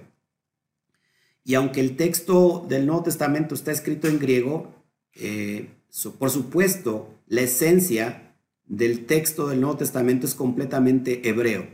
Y 1.43 1.55
aunque 1.55 1.81
el 1.81 1.97
texto 1.97 2.65
del 2.69 2.85
Nuevo 2.85 3.03
Testamento 3.03 3.55
está 3.55 3.71
escrito 3.73 4.07
en 4.07 4.19
griego, 4.19 4.73
eh, 5.15 5.69
por 6.17 6.29
supuesto, 6.29 7.09
la 7.27 7.41
esencia 7.41 8.28
del 8.69 9.05
texto 9.05 9.47
del 9.47 9.59
Nuevo 9.59 9.77
Testamento 9.77 10.25
es 10.25 10.35
completamente 10.35 11.27
hebreo, 11.27 11.67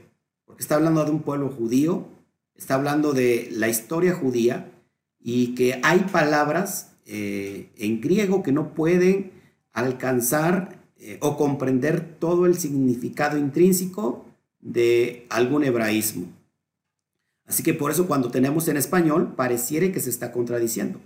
porque 0.46 0.64
está 0.64 0.76
hablando 0.76 1.06
de 1.06 1.12
un 1.12 1.22
pueblo 1.22 1.50
judío, 1.50 2.08
está 2.56 2.76
hablando 2.76 3.14
de 3.14 3.50
la 3.52 3.68
historia 3.68 4.16
judía 4.16 4.72
y 5.20 5.54
que 5.56 5.80
hay 5.84 6.00
palabras 6.12 6.94
eh, 7.06 7.70
en 7.78 8.02
griego 8.02 8.42
que 8.42 8.54
no 8.54 8.74
pueden 8.74 9.32
alcanzar 9.74 10.80
eh, 10.98 11.18
o 11.22 11.38
comprender 11.38 12.18
todo 12.18 12.46
el 12.46 12.56
significado 12.56 13.38
intrínseco 13.38 14.26
de 14.62 15.28
algún 15.30 15.66
hebraísmo. 15.66 16.28
Así 17.46 17.62
que 17.62 17.74
por 17.74 17.92
eso 17.92 18.08
cuando 18.08 18.32
tenemos 18.32 18.68
en 18.70 18.78
español 18.78 19.36
pareciera 19.36 19.92
que 19.92 20.00
se 20.00 20.10
está 20.10 20.32
contradiciendo. 20.32 21.00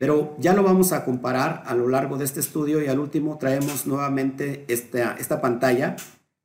Pero 0.00 0.34
ya 0.38 0.54
lo 0.54 0.62
vamos 0.62 0.92
a 0.92 1.04
comparar 1.04 1.62
a 1.66 1.74
lo 1.74 1.86
largo 1.86 2.16
de 2.16 2.24
este 2.24 2.40
estudio 2.40 2.82
y 2.82 2.86
al 2.86 3.00
último 3.00 3.36
traemos 3.36 3.86
nuevamente 3.86 4.64
esta, 4.68 5.14
esta 5.18 5.42
pantalla 5.42 5.94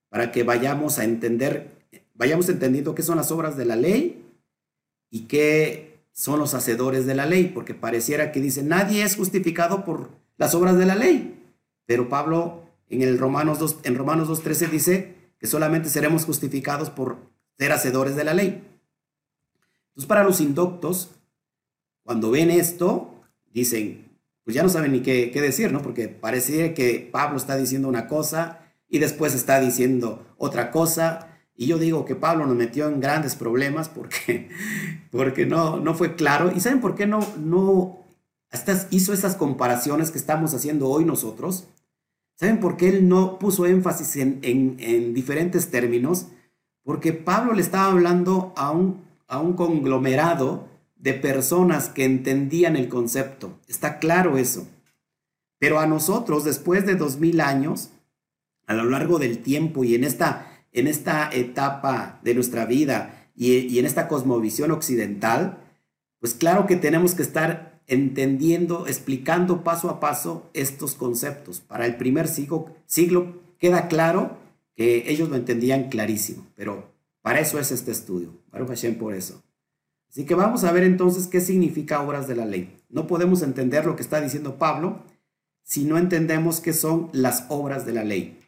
para 0.10 0.34
que 0.34 0.44
vayamos 0.44 1.00
a 1.00 1.06
entender, 1.06 1.88
vayamos 2.16 2.50
entendiendo 2.50 2.94
qué 2.94 3.02
son 3.02 3.16
las 3.16 3.32
obras 3.32 3.56
de 3.56 3.64
la 3.64 3.78
ley 3.78 4.26
y 5.10 5.22
qué 5.28 6.02
son 6.12 6.38
los 6.38 6.54
hacedores 6.54 7.06
de 7.06 7.16
la 7.16 7.26
ley, 7.28 7.46
porque 7.46 7.74
pareciera 7.74 8.34
que 8.34 8.42
dice, 8.42 8.62
nadie 8.62 9.04
es 9.04 9.16
justificado 9.16 9.86
por 9.86 10.10
las 10.36 10.54
obras 10.54 10.78
de 10.78 10.88
la 10.88 10.96
ley. 10.96 11.42
Pero 11.86 12.10
Pablo 12.10 12.64
en, 12.90 13.04
el 13.04 13.18
Romanos 13.18 13.60
2, 13.60 13.78
en 13.84 13.96
Romanos 13.96 14.28
2.13 14.28 14.70
dice 14.70 15.16
que 15.40 15.48
solamente 15.48 15.88
seremos 15.88 16.26
justificados 16.26 16.90
por 16.90 17.20
ser 17.58 17.72
hacedores 17.72 18.18
de 18.18 18.26
la 18.26 18.34
ley. 18.34 18.68
Entonces 19.92 20.10
para 20.10 20.26
los 20.26 20.42
indoctos, 20.42 21.12
cuando 22.04 22.32
ven 22.32 22.52
esto, 22.52 23.15
dicen, 23.60 24.18
pues 24.44 24.56
ya 24.56 24.64
no 24.64 24.70
saben 24.70 24.92
ni 24.92 25.02
qué, 25.02 25.32
qué 25.32 25.42
decir, 25.42 25.72
¿no? 25.72 25.82
Porque 25.82 26.08
pareciera 26.08 26.74
que 26.74 27.10
Pablo 27.12 27.38
está 27.38 27.58
diciendo 27.58 27.88
una 27.88 28.08
cosa 28.08 28.60
y 28.88 29.00
después 29.00 29.34
está 29.34 29.60
diciendo 29.60 30.26
otra 30.38 30.72
cosa 30.72 31.36
y 31.58 31.68
yo 31.68 31.78
digo 31.78 32.06
que 32.06 32.16
Pablo 32.16 32.46
nos 32.46 32.56
metió 32.56 32.88
en 32.88 33.00
grandes 33.00 33.36
problemas 33.36 33.88
porque, 33.88 34.50
porque 35.12 35.46
no, 35.46 35.78
no 35.78 35.96
fue 35.96 36.16
claro. 36.16 36.52
¿Y 36.54 36.60
saben 36.60 36.82
por 36.82 36.96
qué 36.96 37.08
no, 37.08 37.20
no 37.38 38.06
hizo 38.92 39.14
esas 39.14 39.36
comparaciones 39.36 40.12
que 40.12 40.18
estamos 40.18 40.54
haciendo 40.54 40.90
hoy 40.90 41.06
nosotros? 41.06 41.68
¿Saben 42.36 42.60
por 42.60 42.76
qué 42.76 42.90
él 42.90 43.08
no 43.08 43.40
puso 43.40 43.66
énfasis 43.66 44.18
en, 44.18 44.40
en, 44.42 45.14
diferentes 45.14 45.72
términos? 45.72 46.28
Porque 46.84 47.14
Pablo 47.14 47.54
le 47.54 47.62
estaba 47.62 47.88
hablando 47.88 48.54
a 48.58 48.72
un, 48.72 49.06
a 49.28 49.40
un 49.40 49.54
conglomerado 49.54 50.68
de 51.06 51.14
personas 51.14 51.90
que 51.90 52.04
entendían 52.04 52.76
el 52.76 52.90
concepto. 52.90 53.60
Está 53.68 54.00
claro 54.00 54.40
eso. 54.40 54.68
Pero 55.60 55.80
a 55.80 55.86
nosotros, 55.86 56.44
después 56.44 56.88
de 56.88 56.96
dos 56.96 57.20
mil 57.20 57.42
años, 57.42 57.92
a 58.66 58.74
lo 58.74 58.86
largo 58.86 59.20
del 59.20 59.38
tiempo 59.38 59.84
y 59.84 59.94
en 59.94 60.04
esta 60.04 60.52
en 60.74 60.88
esta 60.88 61.30
etapa 61.32 62.20
de 62.24 62.34
nuestra 62.34 62.66
vida 62.66 63.30
y, 63.36 63.78
en 63.80 63.86
esta 63.86 64.08
cosmovisión 64.10 64.72
occidental, 64.72 65.60
pues 66.20 66.34
claro 66.34 66.66
que 66.66 66.76
tenemos 66.76 67.14
que 67.14 67.22
estar 67.22 67.82
entendiendo, 67.88 68.88
explicando 68.88 69.64
paso 69.64 69.90
a 69.90 70.00
paso 70.00 70.50
estos 70.54 70.96
conceptos. 70.96 71.62
Para 71.62 71.86
el 71.86 71.96
primer 71.96 72.28
siglo, 72.28 72.76
siglo 72.88 73.42
queda 73.60 73.88
claro 73.88 74.38
que 74.76 75.10
ellos 75.10 75.30
lo 75.30 75.36
entendían 75.36 75.88
clarísimo, 75.88 76.46
pero 76.56 76.92
para 77.22 77.40
eso 77.40 77.60
es 77.60 77.72
este 77.72 77.92
estudio. 77.92 78.34
Baruch 78.52 78.70
Hashem 78.70 78.96
por 78.98 79.14
eso. 79.14 79.45
Así 80.16 80.26
que 80.26 80.34
vamos 80.34 80.64
a 80.64 80.72
ver 80.72 80.84
entonces 80.84 81.28
qué 81.28 81.42
significa 81.42 82.02
obras 82.02 82.26
de 82.26 82.38
la 82.38 82.46
ley. 82.46 82.74
No 82.88 83.06
podemos 83.06 83.42
entender 83.42 83.86
lo 83.86 83.98
que 83.98 84.02
está 84.02 84.22
diciendo 84.22 84.58
Pablo 84.58 85.04
si 85.62 85.84
no 85.84 85.98
entendemos 85.98 86.62
qué 86.62 86.72
son 86.72 87.10
las 87.12 87.48
obras 87.50 87.86
de 87.86 87.92
la 87.92 88.06
ley. 88.06 88.40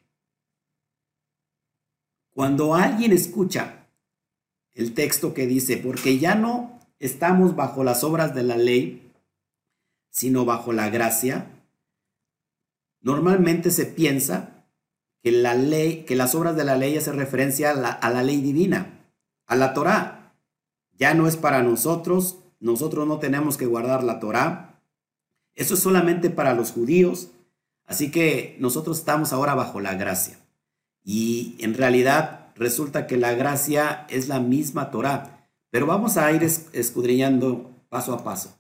Cuando 2.30 2.74
alguien 2.74 3.12
escucha 3.12 3.86
el 4.76 4.94
texto 4.94 5.34
que 5.34 5.46
dice, 5.46 5.76
porque 5.76 6.20
ya 6.20 6.36
no 6.36 6.80
estamos 7.00 7.58
bajo 7.58 7.84
las 7.84 8.02
obras 8.06 8.34
de 8.34 8.44
la 8.44 8.56
ley, 8.56 9.12
sino 10.10 10.46
bajo 10.46 10.72
la 10.72 10.90
gracia, 10.90 11.52
normalmente 13.02 13.72
se 13.72 13.88
piensa 13.88 14.64
que 15.22 15.34
las 15.34 16.34
obras 16.34 16.56
de 16.56 16.64
la 16.64 16.78
ley 16.78 16.96
hacen 16.96 17.18
referencia 17.18 17.72
a 17.72 17.74
la, 17.74 17.90
a 17.90 18.10
la 18.10 18.24
ley 18.24 18.40
divina, 18.40 19.02
a 19.48 19.58
la 19.58 19.74
Torá. 19.74 20.17
Ya 20.98 21.14
no 21.14 21.28
es 21.28 21.38
para 21.38 21.64
nosotros, 21.64 22.40
nosotros 22.60 23.08
no 23.08 23.20
tenemos 23.20 23.58
que 23.58 23.66
guardar 23.66 24.04
la 24.04 24.20
Torá. 24.20 24.82
Eso 25.56 25.76
es 25.76 25.80
solamente 25.80 26.30
para 26.30 26.54
los 26.54 26.72
judíos, 26.72 27.30
así 27.86 28.12
que 28.12 28.58
nosotros 28.60 29.00
estamos 29.00 29.34
ahora 29.34 29.56
bajo 29.56 29.80
la 29.80 29.96
gracia. 29.96 30.38
Y 31.04 31.56
en 31.60 31.74
realidad 31.74 32.48
resulta 32.56 33.08
que 33.08 33.18
la 33.18 33.34
gracia 33.34 34.06
es 34.10 34.28
la 34.28 34.40
misma 34.40 34.92
Torah. 34.92 35.48
Pero 35.70 35.86
vamos 35.86 36.18
a 36.18 36.32
ir 36.32 36.44
escudriñando 36.44 37.72
paso 37.90 38.14
a 38.14 38.24
paso. 38.24 38.58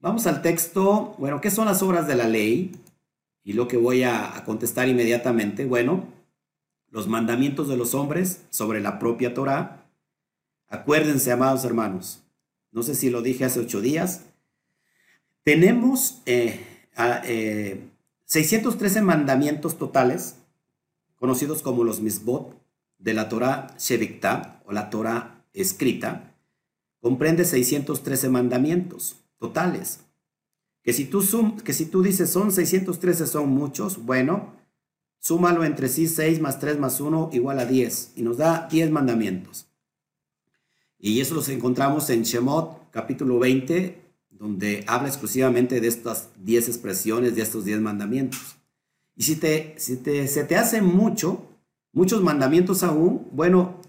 Vamos 0.00 0.26
al 0.26 0.42
texto. 0.42 1.14
Bueno, 1.18 1.40
¿qué 1.40 1.50
son 1.50 1.66
las 1.66 1.82
obras 1.82 2.06
de 2.06 2.14
la 2.14 2.28
ley? 2.28 2.72
Y 3.44 3.52
lo 3.52 3.68
que 3.68 3.76
voy 3.76 4.02
a, 4.02 4.42
contestar 4.44 4.88
inmediatamente. 4.88 5.66
Bueno, 5.66 6.04
los 6.88 7.08
mandamientos 7.08 7.68
de 7.68 7.76
los 7.76 7.94
hombres 7.94 8.42
sobre 8.50 8.80
la 8.80 8.98
propia 8.98 9.34
Torah. 9.34 9.79
Acuérdense, 10.70 11.32
amados 11.32 11.64
hermanos, 11.64 12.22
no 12.70 12.84
sé 12.84 12.94
si 12.94 13.10
lo 13.10 13.22
dije 13.22 13.44
hace 13.44 13.58
ocho 13.58 13.80
días, 13.80 14.26
tenemos 15.42 16.22
613 18.24 18.98
eh, 18.98 19.02
mandamientos 19.02 19.78
totales, 19.78 20.36
conocidos 21.16 21.62
como 21.62 21.82
los 21.82 22.00
misbot, 22.00 22.56
de 23.00 23.14
la 23.14 23.28
Torah 23.28 23.74
Shevikta 23.78 24.62
o 24.64 24.70
la 24.70 24.90
Torah 24.90 25.44
escrita, 25.54 26.36
comprende 27.00 27.44
613 27.44 28.28
mandamientos 28.28 29.16
totales. 29.38 30.04
Que 30.84 30.92
si 30.92 31.04
tú, 31.04 31.20
sum, 31.22 31.56
que 31.58 31.72
si 31.72 31.86
tú 31.86 32.00
dices 32.00 32.30
son 32.30 32.52
613 32.52 33.26
son 33.26 33.48
muchos, 33.48 34.04
bueno, 34.04 34.54
súmalo 35.18 35.64
entre 35.64 35.88
sí 35.88 36.06
6 36.06 36.40
más 36.40 36.60
3 36.60 36.78
más 36.78 37.00
1 37.00 37.30
igual 37.32 37.58
a 37.58 37.64
10 37.64 38.12
y 38.14 38.22
nos 38.22 38.36
da 38.36 38.68
10 38.70 38.92
mandamientos. 38.92 39.69
Y 41.00 41.20
eso 41.20 41.34
los 41.34 41.48
encontramos 41.48 42.10
en 42.10 42.22
Shemot 42.22 42.90
capítulo 42.90 43.38
20, 43.38 44.00
donde 44.30 44.84
habla 44.86 45.08
exclusivamente 45.08 45.80
de 45.80 45.88
estas 45.88 46.28
10 46.44 46.68
expresiones, 46.68 47.34
de 47.34 47.42
estos 47.42 47.64
10 47.64 47.80
mandamientos. 47.80 48.56
Y 49.16 49.22
si, 49.22 49.36
te, 49.36 49.74
si 49.78 49.96
te, 49.96 50.28
se 50.28 50.44
te 50.44 50.56
hace 50.56 50.82
mucho, 50.82 51.42
muchos 51.92 52.22
mandamientos 52.22 52.82
aún, 52.82 53.28
bueno, 53.32 53.80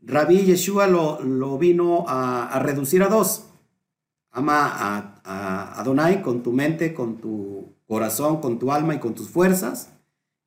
Rabí 0.00 0.44
Yeshua 0.44 0.86
lo, 0.86 1.20
lo 1.22 1.58
vino 1.58 2.04
a, 2.08 2.58
reducir 2.60 3.02
a 3.02 3.08
dos. 3.08 3.44
Ama 4.30 4.66
a, 4.66 5.20
a 5.24 5.80
Adonai 5.80 6.22
con 6.22 6.42
tu 6.42 6.52
mente, 6.52 6.94
con 6.94 7.18
tu 7.18 7.74
corazón, 7.86 8.40
con 8.40 8.58
tu 8.58 8.72
alma 8.72 8.94
y 8.94 9.00
con 9.00 9.14
tus 9.14 9.28
fuerzas. 9.28 9.90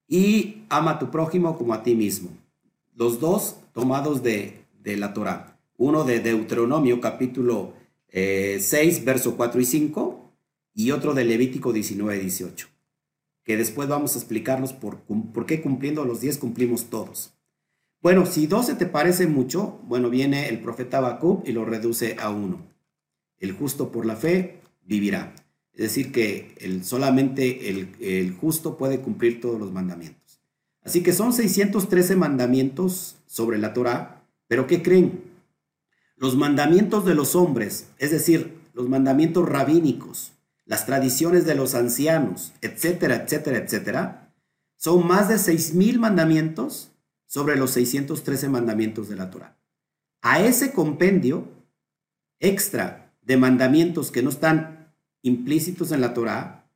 Y 0.08 0.64
ama 0.70 0.92
a 0.92 1.00
tu 1.00 1.12
prójimo 1.12 1.58
como 1.58 1.74
a 1.74 1.84
ti 1.84 1.96
mismo. 1.96 2.30
Los 2.96 3.20
dos 3.20 3.58
tomados 3.74 4.24
de, 4.24 4.66
de 4.80 4.98
la 4.98 5.14
Torah. 5.14 5.51
Uno 5.82 6.04
de 6.04 6.20
Deuteronomio 6.20 7.02
capítulo 7.02 7.74
6, 8.12 8.72
eh, 8.72 9.02
verso 9.04 9.36
4 9.36 9.62
y 9.62 9.66
5. 9.66 10.32
Y 10.76 10.92
otro 10.92 11.16
de 11.16 11.26
Levítico 11.26 11.74
19, 11.74 12.20
18. 12.20 12.68
Que 13.44 13.58
después 13.58 13.90
vamos 13.90 14.16
a 14.16 14.20
explicarlos 14.20 14.74
por, 14.74 15.00
por 15.00 15.48
qué 15.48 15.62
cumpliendo 15.62 16.06
los 16.06 16.22
10 16.22 16.38
cumplimos 16.38 16.92
todos. 16.92 17.34
Bueno, 18.00 18.28
si 18.28 18.46
12 18.46 18.76
te 18.76 18.86
parece 18.86 19.26
mucho, 19.26 19.80
bueno, 19.88 20.12
viene 20.12 20.50
el 20.50 20.60
profeta 20.60 21.00
Habacuc 21.00 21.48
y 21.48 21.52
lo 21.52 21.66
reduce 21.66 22.16
a 22.20 22.30
uno 22.30 22.72
el 23.42 23.52
justo 23.54 23.92
por 23.92 24.06
la 24.06 24.16
fe 24.16 24.62
vivirá. 24.86 25.34
Es 25.74 25.82
decir, 25.82 26.12
que 26.12 26.56
el, 26.60 26.86
solamente 26.86 27.70
el, 27.70 28.36
justo 28.40 28.78
puede 28.78 29.00
cumplir 29.00 29.42
todos 29.42 29.60
los 29.60 29.72
mandamientos. 29.74 30.42
Así 30.84 31.02
que 31.02 31.12
son 31.12 31.34
613 31.34 32.16
mandamientos 32.16 33.18
sobre 33.26 33.58
la 33.58 33.74
Torah, 33.74 34.24
pero 34.48 34.68
¿qué 34.68 34.84
creen? 34.84 35.31
Los 36.22 36.38
mandamientos 36.38 37.04
de 37.04 37.16
los 37.16 37.36
hombres, 37.36 37.88
es 37.98 38.12
decir, 38.12 38.56
los 38.76 38.88
mandamientos 38.88 39.50
rabínicos, 39.50 40.34
las 40.66 40.86
tradiciones 40.86 41.48
de 41.48 41.56
los 41.56 41.74
ancianos, 41.74 42.54
etcétera, 42.62 43.16
etcétera, 43.16 43.58
etcétera, 43.58 44.32
son 44.78 45.08
más 45.08 45.30
de 45.30 45.38
6.000 45.38 45.98
mandamientos 45.98 46.92
sobre 47.26 47.56
los 47.56 47.72
613 47.72 48.50
mandamientos 48.50 49.10
de 49.10 49.16
la 49.16 49.32
Torah. 49.32 49.58
A 50.22 50.40
ese 50.42 50.74
compendio 50.74 51.48
extra 52.40 53.12
de 53.24 53.38
mandamientos 53.38 54.12
que 54.12 54.22
no 54.22 54.30
están 54.30 54.94
implícitos 55.24 55.92
en 55.92 56.02
la 56.02 56.14
Torah 56.14 56.70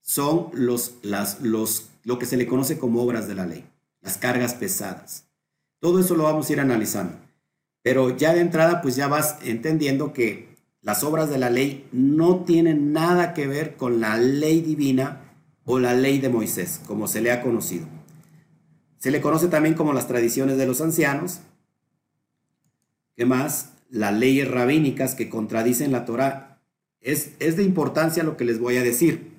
son 0.00 0.50
los, 0.54 0.96
las, 1.02 1.40
los, 1.40 1.90
lo 2.02 2.18
que 2.18 2.26
se 2.26 2.36
le 2.36 2.48
conoce 2.48 2.80
como 2.80 3.00
obras 3.00 3.28
de 3.28 3.36
la 3.36 3.46
ley, 3.46 3.64
las 4.00 4.18
cargas 4.18 4.54
pesadas. 4.54 5.26
Todo 5.78 6.00
eso 6.00 6.16
lo 6.16 6.24
vamos 6.24 6.50
a 6.50 6.52
ir 6.52 6.58
analizando. 6.58 7.29
Pero 7.82 8.16
ya 8.16 8.34
de 8.34 8.40
entrada, 8.40 8.82
pues 8.82 8.96
ya 8.96 9.08
vas 9.08 9.38
entendiendo 9.42 10.12
que 10.12 10.56
las 10.82 11.02
obras 11.04 11.30
de 11.30 11.38
la 11.38 11.50
ley 11.50 11.88
no 11.92 12.44
tienen 12.44 12.92
nada 12.92 13.34
que 13.34 13.46
ver 13.46 13.76
con 13.76 14.00
la 14.00 14.16
ley 14.16 14.60
divina 14.60 15.20
o 15.64 15.78
la 15.78 15.94
ley 15.94 16.18
de 16.18 16.28
Moisés, 16.28 16.80
como 16.86 17.08
se 17.08 17.20
le 17.20 17.32
ha 17.32 17.42
conocido. 17.42 17.86
Se 18.98 19.10
le 19.10 19.20
conoce 19.20 19.48
también 19.48 19.74
como 19.74 19.92
las 19.92 20.08
tradiciones 20.08 20.58
de 20.58 20.66
los 20.66 20.80
ancianos. 20.80 21.40
¿Qué 23.16 23.24
más? 23.24 23.70
las 23.90 24.14
leyes 24.14 24.48
rabínicas 24.48 25.14
que 25.14 25.28
contradicen 25.28 25.92
la 25.92 26.04
Torah. 26.04 26.60
Es, 27.00 27.32
es 27.40 27.56
de 27.56 27.64
importancia 27.64 28.22
lo 28.22 28.36
que 28.36 28.44
les 28.44 28.58
voy 28.58 28.76
a 28.76 28.82
decir. 28.82 29.32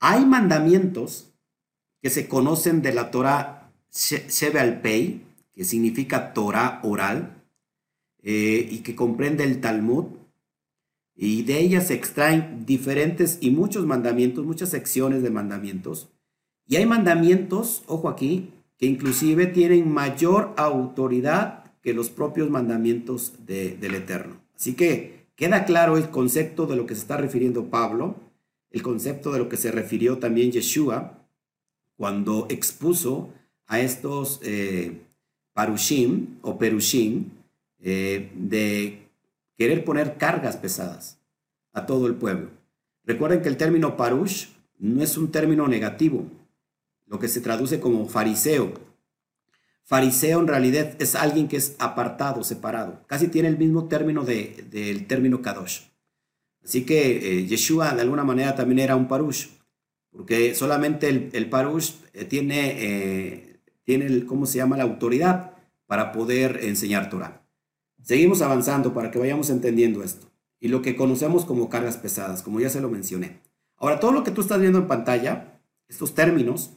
Hay 0.00 0.24
mandamientos 0.26 1.30
que 2.02 2.10
se 2.10 2.28
conocen 2.28 2.82
de 2.82 2.92
la 2.92 3.10
Torah 3.10 3.72
Shebe 3.90 4.60
al 4.60 4.80
Pei, 4.80 5.22
que 5.52 5.64
significa 5.64 6.34
Torah 6.34 6.80
oral, 6.82 7.33
eh, 8.24 8.66
y 8.70 8.78
que 8.78 8.96
comprende 8.96 9.44
el 9.44 9.60
Talmud, 9.60 10.06
y 11.14 11.42
de 11.42 11.60
ellas 11.60 11.88
se 11.88 11.94
extraen 11.94 12.66
diferentes 12.66 13.38
y 13.40 13.50
muchos 13.50 13.86
mandamientos, 13.86 14.44
muchas 14.44 14.70
secciones 14.70 15.22
de 15.22 15.30
mandamientos. 15.30 16.08
Y 16.66 16.76
hay 16.76 16.86
mandamientos, 16.86 17.84
ojo 17.86 18.08
aquí, 18.08 18.50
que 18.78 18.86
inclusive 18.86 19.46
tienen 19.46 19.92
mayor 19.92 20.54
autoridad 20.56 21.72
que 21.82 21.94
los 21.94 22.10
propios 22.10 22.50
mandamientos 22.50 23.34
del 23.46 23.94
Eterno. 23.94 24.40
Así 24.56 24.74
que 24.74 25.26
queda 25.36 25.64
claro 25.66 25.96
el 25.96 26.10
concepto 26.10 26.66
de 26.66 26.76
lo 26.76 26.86
que 26.86 26.94
se 26.94 27.02
está 27.02 27.16
refiriendo 27.16 27.66
Pablo, 27.66 28.16
el 28.70 28.82
concepto 28.82 29.32
de 29.32 29.38
lo 29.38 29.48
que 29.48 29.56
se 29.56 29.70
refirió 29.70 30.18
también 30.18 30.50
Yeshua 30.50 31.28
cuando 31.96 32.46
expuso 32.50 33.28
a 33.66 33.80
estos 33.80 34.40
eh, 34.42 35.02
parushim 35.52 36.38
o 36.42 36.58
perushim 36.58 37.30
eh, 37.84 38.32
de 38.34 39.08
querer 39.56 39.84
poner 39.84 40.16
cargas 40.16 40.56
pesadas 40.56 41.20
a 41.72 41.86
todo 41.86 42.08
el 42.08 42.16
pueblo. 42.16 42.50
Recuerden 43.04 43.42
que 43.42 43.48
el 43.48 43.56
término 43.56 43.96
parush 43.96 44.46
no 44.78 45.02
es 45.02 45.16
un 45.16 45.30
término 45.30 45.68
negativo, 45.68 46.26
lo 47.06 47.20
que 47.20 47.28
se 47.28 47.40
traduce 47.40 47.78
como 47.78 48.08
fariseo, 48.08 48.72
Fariseo 49.84 50.40
en 50.40 50.48
realidad 50.48 50.94
es 50.98 51.14
alguien 51.14 51.46
que 51.46 51.58
es 51.58 51.76
apartado, 51.78 52.42
separado. 52.42 53.02
Casi 53.06 53.28
tiene 53.28 53.48
el 53.48 53.58
mismo 53.58 53.86
término 53.86 54.24
del 54.24 55.06
término 55.06 55.42
Kadosh. 55.42 55.82
Así 56.64 56.86
que 56.86 57.40
eh, 57.40 57.46
Yeshua 57.46 57.94
de 57.94 58.00
alguna 58.00 58.24
manera 58.24 58.54
también 58.54 58.78
era 58.78 58.96
un 58.96 59.06
parush, 59.06 59.48
porque 60.10 60.54
solamente 60.54 61.08
el, 61.10 61.50
parush 61.50 61.92
eh, 62.14 62.24
tiene, 62.24 62.76
eh, 62.78 63.56
tiene 63.84 64.24
¿cómo 64.24 64.46
se 64.46 64.56
llama?, 64.56 64.78
la 64.78 64.84
autoridad 64.84 65.52
para 65.86 66.12
poder 66.12 66.60
enseñar 66.62 67.10
Torah. 67.10 67.43
Seguimos 68.04 68.42
avanzando 68.42 68.92
para 68.92 69.10
que 69.10 69.18
vayamos 69.18 69.48
entendiendo 69.48 70.02
esto. 70.02 70.30
Y 70.60 70.68
lo 70.68 70.82
que 70.82 70.94
conocemos 70.94 71.46
como 71.46 71.70
cargas 71.70 71.96
pesadas, 71.96 72.42
como 72.42 72.60
ya 72.60 72.68
se 72.68 72.82
lo 72.82 72.90
mencioné. 72.90 73.40
Ahora, 73.78 73.98
todo 73.98 74.12
lo 74.12 74.22
que 74.22 74.30
tú 74.30 74.42
estás 74.42 74.60
viendo 74.60 74.78
en 74.78 74.86
pantalla, 74.86 75.58
estos 75.88 76.14
términos, 76.14 76.74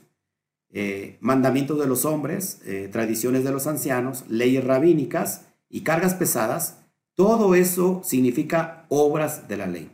eh, 0.72 1.18
mandamientos 1.20 1.80
de 1.80 1.86
los 1.86 2.06
hombres, 2.06 2.62
eh, 2.66 2.88
tradiciones 2.90 3.44
de 3.44 3.52
los 3.52 3.68
ancianos, 3.68 4.24
leyes 4.30 4.64
rabínicas 4.64 5.46
y 5.70 5.82
cargas 5.82 6.14
pesadas, 6.14 6.80
todo 7.14 7.56
eso 7.56 8.02
significa 8.06 8.86
obras 8.88 9.50
de 9.50 9.58
la 9.58 9.68
ley. 9.68 9.92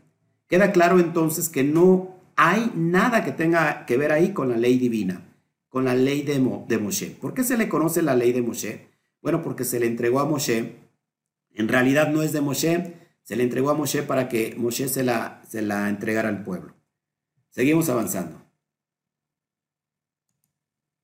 Queda 0.47 0.71
claro 0.71 0.99
entonces 0.99 1.49
que 1.49 1.63
no 1.63 2.15
hay 2.35 2.71
nada 2.75 3.25
que 3.25 3.31
tenga 3.31 3.87
que 3.87 3.97
ver 3.97 4.11
ahí 4.11 4.33
con 4.33 4.49
la 4.49 4.57
ley 4.57 4.77
divina, 4.77 5.25
con 5.67 5.85
la 5.85 5.95
ley 5.95 6.21
de, 6.21 6.33
de 6.67 6.77
Moshe. 6.77 7.09
¿Por 7.09 7.33
qué 7.33 7.43
se 7.43 7.57
le 7.57 7.69
conoce 7.69 8.03
la 8.03 8.15
ley 8.15 8.33
de 8.33 8.43
Moshe? 8.43 8.87
Bueno, 9.21 9.41
porque 9.41 9.63
se 9.63 9.79
le 9.79 9.87
entregó 9.87 10.19
a 10.19 10.25
Moshe, 10.25 10.82
en 11.53 11.67
realidad 11.67 12.09
no 12.09 12.21
es 12.21 12.33
de 12.33 12.41
Moshe, 12.41 12.93
se 13.23 13.35
le 13.35 13.43
entregó 13.43 13.69
a 13.69 13.75
Moshe 13.75 14.03
para 14.03 14.27
que 14.29 14.55
Moshe 14.57 14.87
se 14.87 15.03
la, 15.03 15.41
se 15.47 15.61
la 15.61 15.89
entregara 15.89 16.29
al 16.29 16.43
pueblo. 16.43 16.73
Seguimos 17.49 17.89
avanzando. 17.89 18.41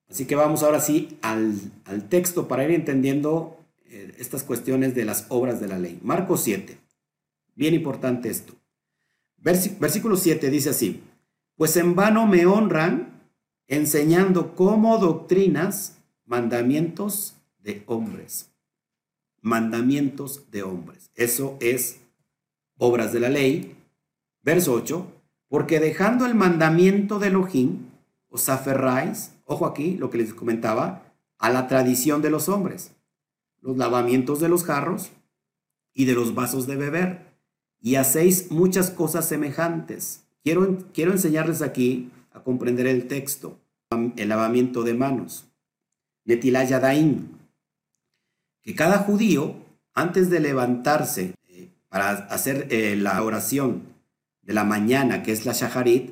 Así 0.09 0.25
que 0.25 0.35
vamos 0.35 0.63
ahora 0.63 0.81
sí 0.81 1.19
al, 1.21 1.71
texto 2.09 2.47
para 2.47 2.63
ir 2.63 2.71
entendiendo 2.71 3.59
eh, 3.85 4.15
estas 4.17 4.43
cuestiones 4.43 4.95
de 4.95 5.05
las 5.05 5.27
obras 5.29 5.61
de 5.61 5.67
la 5.67 5.77
ley. 5.77 5.99
Marcos 6.01 6.41
7. 6.41 6.77
Bien 7.55 7.73
importante 7.73 8.29
esto. 8.29 8.53
versículo 9.37 10.17
7 10.17 10.49
dice 10.49 10.71
así, 10.71 11.03
pues 11.55 11.77
en 11.77 11.95
vano 11.95 12.25
me 12.25 12.45
honran 12.45 13.21
enseñando 13.67 14.55
como 14.55 14.97
doctrinas 14.97 15.99
mandamientos 16.25 17.35
de 17.59 17.83
hombres. 17.85 18.49
Mandamientos 19.49 20.51
de 20.51 20.61
hombres. 20.61 21.09
Eso 21.15 21.57
es 21.59 22.01
obras 22.77 23.11
de 23.13 23.19
la 23.19 23.29
ley. 23.29 23.75
Verso 24.43 24.73
8, 24.73 25.07
porque 25.47 25.79
dejando 25.79 26.27
el 26.27 26.35
mandamiento 26.35 27.17
de 27.17 27.29
Elohim, 27.29 27.87
os 28.29 28.47
aferráis 28.47 29.31
ojo 29.45 29.65
aquí 29.65 29.97
lo 29.97 30.11
que 30.11 30.19
les 30.19 30.35
comentaba, 30.35 31.01
a 31.39 31.49
la 31.49 31.67
tradición 31.67 32.21
de 32.21 32.29
los 32.29 32.47
hombres, 32.47 32.91
los 33.61 33.75
lavamientos 33.75 34.39
de 34.39 34.49
los 34.49 34.63
jarros 34.63 35.09
y 35.95 36.05
de 36.05 36.13
los 36.13 36.35
vasos 36.35 36.67
de 36.67 36.75
beber, 36.75 37.33
y 37.81 37.95
hacéis 37.95 38.51
muchas 38.51 38.91
cosas 38.91 39.27
semejantes. 39.27 40.25
Quiero, 40.43 40.77
quiero 40.93 41.11
enseñarles 41.11 41.63
aquí 41.63 42.11
a 42.31 42.43
comprender 42.43 42.85
el 42.85 43.07
texto, 43.07 43.57
el 44.15 44.29
lavamiento 44.29 44.83
de 44.83 44.93
manos. 44.93 45.47
Yadayim, 46.25 47.38
que 48.69 48.75
cada 48.75 48.99
judío, 48.99 49.55
antes 49.95 50.29
de 50.29 50.39
levantarse 50.39 51.33
eh, 51.47 51.69
para 51.89 52.11
hacer 52.11 52.67
eh, 52.69 52.95
la 52.95 53.23
oración 53.23 53.81
de 54.43 54.53
la 54.53 54.63
mañana, 54.63 55.23
que 55.23 55.31
es 55.31 55.47
la 55.47 55.53
Shaharit, 55.53 56.11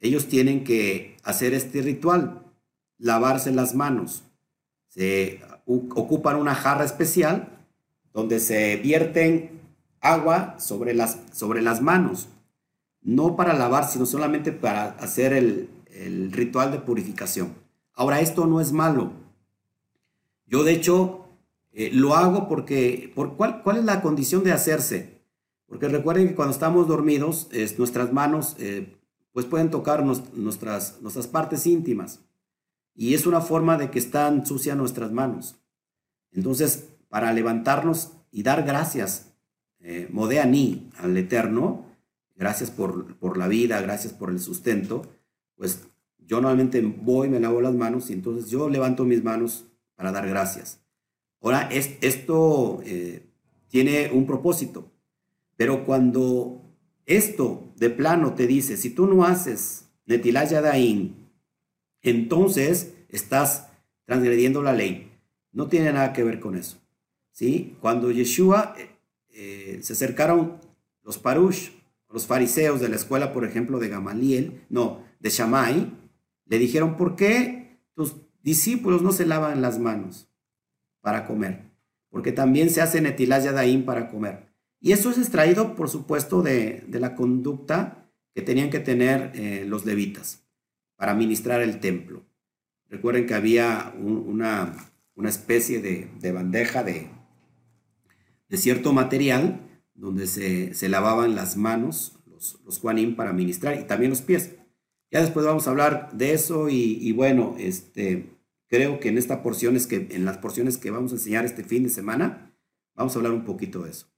ellos 0.00 0.26
tienen 0.26 0.64
que 0.64 1.18
hacer 1.24 1.52
este 1.52 1.82
ritual, 1.82 2.42
lavarse 2.96 3.52
las 3.52 3.74
manos. 3.74 4.22
Se 4.88 5.42
ocupan 5.66 6.36
una 6.36 6.54
jarra 6.54 6.86
especial 6.86 7.50
donde 8.14 8.40
se 8.40 8.76
vierten 8.76 9.60
agua 10.00 10.56
sobre 10.58 10.94
las, 10.94 11.18
sobre 11.34 11.60
las 11.60 11.82
manos, 11.82 12.30
no 13.02 13.36
para 13.36 13.52
lavar, 13.52 13.86
sino 13.86 14.06
solamente 14.06 14.52
para 14.52 14.92
hacer 14.92 15.34
el, 15.34 15.68
el 15.90 16.32
ritual 16.32 16.72
de 16.72 16.78
purificación. 16.78 17.52
Ahora, 17.92 18.20
esto 18.20 18.46
no 18.46 18.62
es 18.62 18.72
malo. 18.72 19.12
Yo, 20.46 20.64
de 20.64 20.72
hecho, 20.72 21.23
eh, 21.74 21.90
lo 21.92 22.14
hago 22.14 22.48
porque, 22.48 23.12
por 23.14 23.36
cuál, 23.36 23.62
¿cuál 23.62 23.78
es 23.78 23.84
la 23.84 24.00
condición 24.00 24.44
de 24.44 24.52
hacerse? 24.52 25.20
Porque 25.66 25.88
recuerden 25.88 26.28
que 26.28 26.34
cuando 26.36 26.54
estamos 26.54 26.86
dormidos, 26.86 27.48
nuestras 27.78 28.12
manos 28.12 28.54
eh, 28.60 28.96
pues 29.32 29.46
pueden 29.46 29.70
tocar 29.70 30.04
nuestras, 30.04 31.02
nuestras 31.02 31.26
partes 31.26 31.66
íntimas. 31.66 32.20
Y 32.94 33.14
es 33.14 33.26
una 33.26 33.40
forma 33.40 33.76
de 33.76 33.90
que 33.90 33.98
están 33.98 34.46
sucias 34.46 34.76
nuestras 34.76 35.10
manos. 35.10 35.56
Entonces, 36.30 36.90
para 37.08 37.32
levantarnos 37.32 38.12
y 38.30 38.44
dar 38.44 38.62
gracias, 38.62 39.32
eh, 39.80 40.08
modeaní 40.12 40.88
al 40.98 41.16
Eterno, 41.16 41.84
gracias 42.36 42.70
por, 42.70 43.16
por, 43.16 43.36
la 43.36 43.48
vida, 43.48 43.80
gracias 43.80 44.12
por 44.12 44.30
el 44.30 44.38
sustento, 44.38 45.02
pues 45.56 45.88
yo 46.18 46.36
normalmente 46.40 46.80
voy, 46.80 47.28
me 47.28 47.40
lavo 47.40 47.60
las 47.60 47.74
manos 47.74 48.10
y 48.10 48.12
entonces 48.12 48.48
yo 48.48 48.68
levanto 48.68 49.04
mis 49.04 49.24
manos 49.24 49.64
para 49.96 50.12
dar 50.12 50.28
gracias. 50.28 50.83
Ahora, 51.44 51.68
es, 51.70 51.98
esto 52.00 52.80
eh, 52.86 53.22
tiene 53.68 54.10
un 54.10 54.26
propósito, 54.26 54.90
pero 55.56 55.84
cuando 55.84 56.62
esto 57.04 57.70
de 57.76 57.90
plano 57.90 58.32
te 58.32 58.46
dice, 58.46 58.78
si 58.78 58.88
tú 58.88 59.06
no 59.06 59.26
haces 59.26 59.90
Netilat 60.06 60.50
Yadain, 60.50 61.14
entonces 62.00 62.94
estás 63.10 63.68
transgrediendo 64.06 64.62
la 64.62 64.72
ley. 64.72 65.12
No 65.52 65.68
tiene 65.68 65.92
nada 65.92 66.14
que 66.14 66.24
ver 66.24 66.40
con 66.40 66.56
eso. 66.56 66.78
¿sí? 67.30 67.76
Cuando 67.78 68.10
Yeshua 68.10 68.74
eh, 68.78 68.88
eh, 69.28 69.80
se 69.82 69.92
acercaron 69.92 70.56
los 71.02 71.18
parush, 71.18 71.72
los 72.10 72.26
fariseos 72.26 72.80
de 72.80 72.88
la 72.88 72.96
escuela, 72.96 73.34
por 73.34 73.44
ejemplo, 73.44 73.78
de 73.78 73.90
Gamaliel, 73.90 74.62
no, 74.70 75.04
de 75.20 75.28
Shammai, 75.28 75.92
le 76.46 76.58
dijeron, 76.58 76.96
¿por 76.96 77.16
qué 77.16 77.80
tus 77.92 78.16
discípulos 78.42 79.02
no 79.02 79.12
se 79.12 79.26
lavan 79.26 79.60
las 79.60 79.78
manos 79.78 80.30
para 81.04 81.26
comer? 81.26 81.70
Porque 82.08 82.32
también 82.32 82.70
se 82.70 82.80
hace 82.80 83.02
Netilat 83.02 83.44
Yadaim 83.44 83.84
para 83.84 84.08
comer. 84.08 84.48
Y 84.80 84.92
eso 84.92 85.10
es 85.10 85.18
extraído, 85.18 85.76
por 85.76 85.90
supuesto, 85.90 86.42
de, 86.42 86.84
la 86.88 87.14
conducta 87.14 88.08
que 88.34 88.40
tenían 88.40 88.70
que 88.70 88.80
tener 88.80 89.32
eh, 89.34 89.64
los 89.68 89.84
levitas 89.84 90.42
para 90.96 91.14
ministrar 91.14 91.60
el 91.60 91.80
templo. 91.80 92.24
Recuerden 92.88 93.26
que 93.26 93.34
había 93.34 93.94
una, 94.00 94.74
especie 95.24 95.80
de, 95.82 96.32
bandeja 96.32 96.82
de, 96.82 97.10
de, 98.48 98.56
cierto 98.56 98.92
material 98.92 99.60
donde 99.94 100.26
se, 100.26 100.88
lavaban 100.88 101.34
las 101.34 101.56
manos, 101.56 102.18
los, 102.26 102.60
los 102.64 102.78
Juanim, 102.78 103.16
para 103.16 103.32
ministrar, 103.32 103.78
y 103.78 103.84
también 103.84 104.10
los 104.10 104.22
pies. 104.22 104.56
Ya 105.14 105.20
después 105.20 105.46
vamos 105.46 105.68
a 105.68 105.70
hablar 105.70 106.10
de 106.12 106.32
eso 106.32 106.68
y, 106.68 107.12
bueno, 107.12 107.54
este, 107.56 108.33
creo 108.74 108.98
que 108.98 109.08
en 109.08 109.18
esta 109.18 109.40
porción 109.40 109.78
que, 109.86 110.08
en 110.10 110.24
las 110.24 110.38
porciones 110.38 110.78
que 110.78 110.90
vamos 110.90 111.12
a 111.12 111.14
enseñar 111.14 111.44
este 111.44 111.62
fin 111.62 111.84
de 111.84 111.90
semana, 111.90 112.52
vamos 112.96 113.14
a 113.14 113.20
hablar 113.20 113.32
un 113.32 113.44
poquito 113.44 113.84
de 113.84 113.90
eso. 113.90 114.08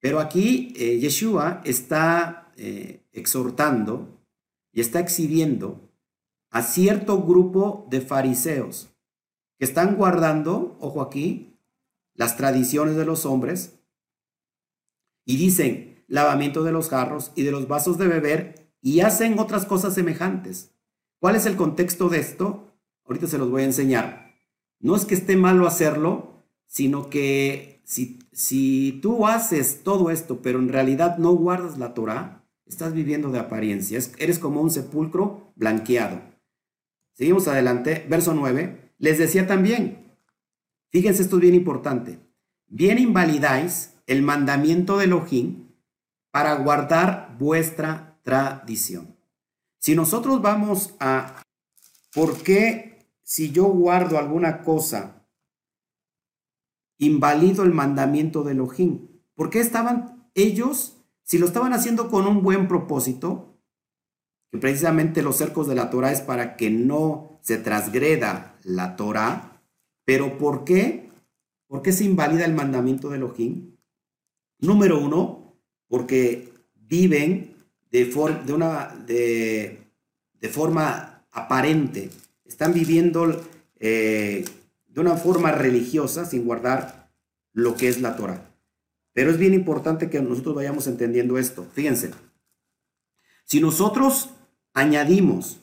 Pero 0.00 0.20
aquí 0.20 0.72
eh, 0.76 0.98
Yeshua 0.98 1.60
está 1.66 2.50
eh, 2.56 3.06
exhortando 3.12 4.24
y 4.72 4.80
está 4.80 5.00
exhibiendo 5.00 5.92
a 6.50 6.62
cierto 6.62 7.22
grupo 7.22 7.86
de 7.90 8.00
fariseos 8.00 8.88
que 9.58 9.66
están 9.66 9.96
guardando, 9.96 10.78
ojo 10.80 11.02
aquí, 11.02 11.58
las 12.14 12.38
tradiciones 12.38 12.96
de 12.96 13.04
los 13.04 13.26
hombres 13.26 13.80
y 15.26 15.36
dicen 15.36 16.02
lavamiento 16.08 16.64
de 16.64 16.72
los 16.72 16.88
jarros 16.88 17.32
y 17.34 17.42
de 17.42 17.50
los 17.50 17.68
vasos 17.68 17.98
de 17.98 18.08
beber 18.08 18.72
y 18.80 19.00
hacen 19.00 19.38
otras 19.38 19.66
cosas 19.66 19.92
semejantes. 19.92 20.74
¿Cuál 21.18 21.36
es 21.36 21.44
el 21.44 21.56
contexto 21.56 22.08
de 22.08 22.20
esto? 22.20 22.69
Ahorita 23.10 23.26
se 23.26 23.36
los 23.36 23.50
voy 23.50 23.62
a 23.62 23.66
enseñar. 23.66 24.38
No 24.78 24.96
es 24.96 25.04
que 25.04 25.14
esté 25.14 25.36
malo 25.36 25.66
hacerlo, 25.66 26.46
sino 26.66 27.10
que 27.10 27.82
si 27.84 28.20
si 28.32 29.00
tú 29.02 29.26
haces 29.26 29.82
todo 29.82 30.10
esto, 30.10 30.40
pero 30.40 30.58
en 30.58 30.68
realidad 30.68 31.18
no 31.18 31.32
guardas 31.32 31.78
la 31.78 31.92
Torah, 31.92 32.44
estás 32.64 32.94
viviendo 32.94 33.30
de 33.30 33.38
apariencias, 33.38 34.12
eres 34.18 34.38
como 34.38 34.60
un 34.60 34.70
sepulcro 34.70 35.52
blanqueado. 35.56 36.22
Seguimos 37.12 37.48
adelante, 37.48 38.06
verso 38.08 38.32
9. 38.32 38.94
Les 38.98 39.18
decía 39.18 39.46
también, 39.46 40.16
fíjense, 40.90 41.22
esto 41.22 41.36
es 41.36 41.42
bien 41.42 41.54
importante, 41.54 42.18
bien 42.66 42.98
invalidáis 42.98 43.94
el 44.06 44.22
mandamiento 44.22 44.98
de 44.98 45.04
Elohim 45.04 45.68
para 46.30 46.54
guardar 46.54 47.36
vuestra 47.38 48.20
tradición. 48.22 49.16
Si 49.78 49.94
nosotros 49.94 50.40
vamos 50.40 50.94
a, 51.00 51.42
¿por 52.14 52.42
qué 52.42 52.89
si 53.30 53.52
yo 53.52 53.66
guardo 53.66 54.18
alguna 54.18 54.62
cosa 54.62 55.24
invalido 56.98 57.62
el 57.62 57.72
mandamiento 57.72 58.42
de 58.42 58.52
Elohim. 58.52 59.06
¿Por 59.36 59.50
qué 59.50 59.60
estaban 59.60 60.28
ellos, 60.34 60.96
si 61.22 61.38
lo 61.38 61.46
estaban 61.46 61.72
haciendo 61.72 62.10
con 62.10 62.26
un 62.26 62.42
buen 62.42 62.66
propósito, 62.66 63.56
que 64.50 64.58
precisamente 64.58 65.22
los 65.22 65.36
cercos 65.36 65.68
de 65.68 65.76
la 65.76 65.90
Torah 65.90 66.10
es 66.10 66.22
para 66.22 66.56
que 66.56 66.70
no 66.70 67.38
se 67.40 67.56
transgreda 67.56 68.58
la 68.64 68.96
Torah, 68.96 69.62
pero 70.04 70.36
¿por 70.36 70.64
qué? 70.64 71.08
¿Por 71.68 71.82
qué 71.82 71.92
se 71.92 72.02
invalida 72.02 72.44
el 72.44 72.54
mandamiento 72.54 73.10
de 73.10 73.18
Elohim? 73.18 73.76
Número 74.58 75.00
uno, 75.00 75.56
porque 75.86 76.52
viven 76.74 77.54
de, 77.92 78.06
forma 80.50 81.24
aparente, 81.30 82.10
están 82.60 82.74
viviendo 82.74 83.40
eh, 83.78 84.44
de 84.86 85.00
una 85.00 85.16
forma 85.16 85.50
religiosa 85.50 86.26
sin 86.26 86.44
guardar 86.44 87.10
lo 87.54 87.74
que 87.74 87.88
es 87.88 88.02
la 88.02 88.16
Torah. 88.16 88.54
Pero 89.14 89.30
es 89.30 89.38
bien 89.38 89.54
importante 89.54 90.10
que 90.10 90.20
nosotros 90.20 90.56
vayamos 90.56 90.86
entendiendo 90.86 91.38
esto. 91.38 91.66
Fíjense, 91.72 92.10
si 93.46 93.62
nosotros 93.62 94.28
añadimos 94.74 95.60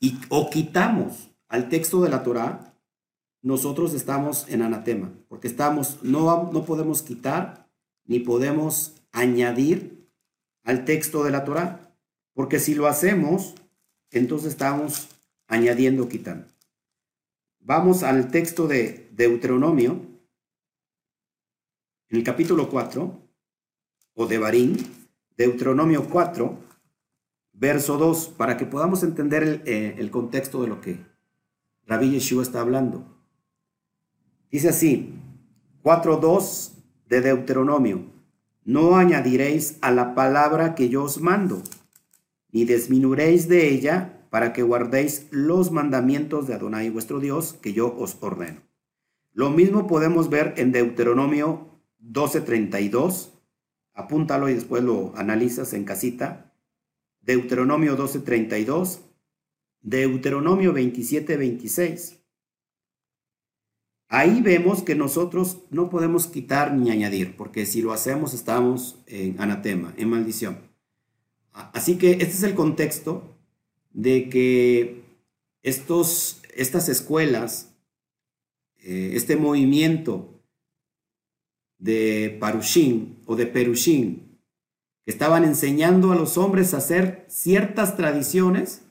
y, 0.00 0.18
o 0.30 0.48
quitamos 0.48 1.28
al 1.46 1.68
texto 1.68 2.00
de 2.00 2.08
la 2.08 2.22
Torah, 2.22 2.74
nosotros 3.42 3.92
estamos 3.92 4.46
en 4.48 4.62
anatema, 4.62 5.12
porque 5.28 5.46
estamos, 5.46 6.02
no, 6.02 6.50
no 6.54 6.64
podemos 6.64 7.02
quitar 7.02 7.68
ni 8.06 8.20
podemos 8.20 8.94
añadir 9.12 10.08
al 10.64 10.86
texto 10.86 11.22
de 11.22 11.32
la 11.32 11.44
Torah, 11.44 11.94
porque 12.32 12.60
si 12.60 12.74
lo 12.74 12.86
hacemos, 12.86 13.54
entonces 14.10 14.52
estamos 14.52 15.08
añadiendo 15.46 16.08
quitando. 16.08 16.46
Vamos 17.60 18.02
al 18.02 18.30
texto 18.30 18.68
de 18.68 19.10
Deuteronomio, 19.12 20.00
en 22.08 22.18
el 22.18 22.22
capítulo 22.24 22.68
4, 22.68 23.22
o 24.14 24.26
de 24.26 24.38
Barín, 24.38 24.76
Deuteronomio 25.36 26.08
4, 26.08 26.58
verso 27.52 27.98
2, 27.98 28.28
para 28.36 28.56
que 28.56 28.66
podamos 28.66 29.02
entender 29.02 29.42
el, 29.42 29.62
eh, 29.66 30.10
contexto 30.10 30.62
de 30.62 30.68
lo 30.68 30.80
que 30.80 31.04
Rabbi 31.84 32.10
Yeshua 32.10 32.42
está 32.42 32.60
hablando. 32.60 33.04
Dice 34.50 34.68
así, 34.68 35.14
4.2 35.82 36.72
de 37.08 37.20
Deuteronomio, 37.20 38.06
no 38.64 38.96
añadiréis 38.96 39.78
a 39.80 39.90
la 39.90 40.14
palabra 40.14 40.74
que 40.74 40.88
yo 40.88 41.04
os 41.04 41.20
mando, 41.20 41.62
ni 42.50 42.64
disminuiréis 42.64 43.48
de 43.48 43.68
ella 43.68 44.25
para 44.36 44.52
que 44.52 44.62
guardéis 44.62 45.28
los 45.30 45.70
mandamientos 45.70 46.46
de 46.46 46.52
Adonai 46.52 46.90
vuestro 46.90 47.20
Dios 47.20 47.54
que 47.62 47.72
yo 47.72 47.96
os 47.96 48.18
ordeno. 48.20 48.60
Lo 49.32 49.48
mismo 49.48 49.86
podemos 49.86 50.28
ver 50.28 50.52
en 50.58 50.72
Deuteronomio 50.72 51.80
12:32. 52.00 53.30
Apúntalo 53.94 54.50
y 54.50 54.52
después 54.52 54.84
lo 54.84 55.16
analizas 55.16 55.72
en 55.72 55.84
casita. 55.84 56.52
Deuteronomio 57.22 57.96
12:32. 57.96 59.00
Deuteronomio 59.80 60.74
27:26. 60.74 62.18
Ahí 64.08 64.42
vemos 64.42 64.82
que 64.82 64.96
nosotros 64.96 65.62
no 65.70 65.88
podemos 65.88 66.26
quitar 66.26 66.74
ni 66.74 66.90
añadir, 66.90 67.38
porque 67.38 67.64
si 67.64 67.80
lo 67.80 67.94
hacemos 67.94 68.34
estamos 68.34 69.02
en 69.06 69.40
anatema, 69.40 69.94
en 69.96 70.10
maldición. 70.10 70.58
Así 71.54 71.96
que 71.96 72.10
este 72.10 72.24
es 72.26 72.42
el 72.42 72.54
contexto 72.54 73.32
de 73.96 74.28
que 74.28 75.02
estos, 75.62 76.42
estas 76.54 76.90
escuelas 76.90 77.74
eh, 78.76 79.12
este 79.14 79.36
movimiento 79.36 80.44
de 81.78 82.36
Parushin 82.38 83.22
o 83.24 83.36
de 83.36 83.46
Perushin, 83.46 84.38
que 85.04 85.10
estaban 85.10 85.44
enseñando 85.44 86.12
a 86.12 86.14
los 86.14 86.36
hombres 86.36 86.74
a 86.74 86.76
hacer 86.76 87.24
ciertas 87.28 87.96
tradiciones 87.96 88.82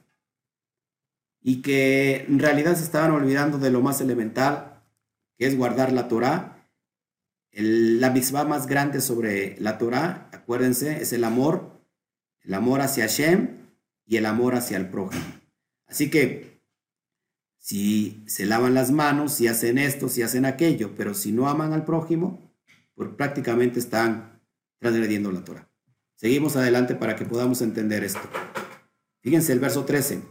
y 1.40 1.62
que 1.62 2.26
en 2.28 2.40
realidad 2.40 2.76
se 2.76 2.84
estaban 2.84 3.12
olvidando 3.12 3.60
de 3.60 3.70
lo 3.70 3.82
más 3.82 4.02
elemental, 4.02 4.82
que 5.38 5.46
es 5.46 5.56
guardar 5.56 5.94
la 5.94 6.08
Torah. 6.08 6.52
la 7.52 8.10
mitzvah 8.10 8.44
más 8.44 8.66
grande 8.66 9.02
sobre 9.02 9.56
la 9.60 9.78
Torah, 9.78 10.30
acuérdense, 10.34 11.02
es 11.02 11.14
el 11.14 11.24
amor, 11.24 11.80
el 12.42 12.56
amor 12.56 12.82
hacia 12.82 13.04
Hashem 13.04 13.55
y 14.06 14.18
el 14.18 14.26
amor 14.26 14.56
hacia 14.56 14.78
el 14.78 14.90
prójimo. 14.90 15.26
Así 15.88 16.10
que 16.10 16.62
si 17.58 18.24
se 18.28 18.46
lavan 18.46 18.74
las 18.74 18.92
manos, 18.92 19.34
si 19.34 19.48
hacen 19.48 19.78
esto, 19.78 20.10
si 20.10 20.22
hacen 20.22 20.46
aquello, 20.46 20.94
pero 20.96 21.14
si 21.14 21.32
no 21.32 21.50
aman 21.50 21.74
al 21.74 21.84
prójimo, 21.84 22.54
pues 22.94 23.10
prácticamente 23.10 23.80
están 23.80 24.40
transgrediendo 24.80 25.32
la 25.32 25.44
Torah. 25.44 25.70
Seguimos 26.16 26.56
adelante 26.56 26.96
para 26.96 27.16
que 27.16 27.26
podamos 27.26 27.62
entender 27.62 28.04
esto. 28.04 28.22
Fíjense 29.22 29.52
el 29.52 29.60
verso 29.60 29.86
13. 29.86 30.22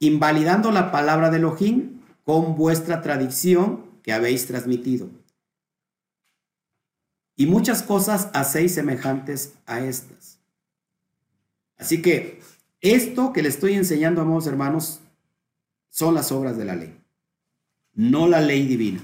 Invalidando 0.00 0.72
la 0.72 0.90
palabra 0.90 1.30
de 1.30 1.38
Elohim 1.38 2.00
con 2.24 2.56
vuestra 2.56 3.00
tradición 3.00 4.00
que 4.02 4.12
habéis 4.12 4.46
transmitido. 4.46 5.08
Y 7.36 7.46
muchas 7.46 7.82
cosas 7.82 8.28
hacéis 8.34 8.74
semejantes 8.74 9.54
a 9.66 9.80
estas. 9.80 10.40
Así 11.76 12.02
que 12.02 12.40
esto 12.82 13.32
que 13.32 13.42
le 13.42 13.48
estoy 13.48 13.74
enseñando, 13.74 14.20
amados 14.20 14.46
hermanos, 14.48 15.00
son 15.88 16.14
las 16.14 16.32
obras 16.32 16.56
de 16.56 16.64
la 16.64 16.74
ley. 16.74 16.98
No 17.94 18.26
la 18.26 18.40
ley 18.40 18.66
divina, 18.66 19.00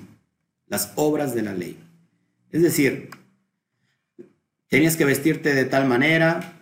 las 0.67 0.93
obras 0.97 1.35
de 1.35 1.43
la 1.43 1.55
ley. 1.55 1.79
Es 2.51 2.63
decir, 2.63 3.11
tenías 4.67 4.97
que 4.97 5.05
vestirte 5.05 5.55
de 5.55 5.65
tal 5.65 5.87
manera. 5.87 6.55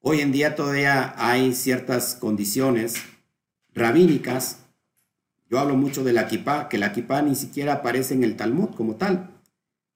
Hoy 0.00 0.20
en 0.20 0.30
día 0.30 0.54
todavía 0.54 1.14
hay 1.16 1.54
ciertas 1.54 2.14
condiciones 2.14 2.96
rabínicas. 3.74 4.60
Yo 5.48 5.58
hablo 5.58 5.76
mucho 5.76 6.04
de 6.04 6.12
la 6.12 6.28
kippah, 6.28 6.68
que 6.68 6.78
la 6.78 6.92
kippah 6.92 7.22
ni 7.22 7.34
siquiera 7.34 7.74
aparece 7.74 8.14
en 8.14 8.22
el 8.22 8.36
Talmud 8.36 8.70
como 8.76 8.94
tal, 8.94 9.30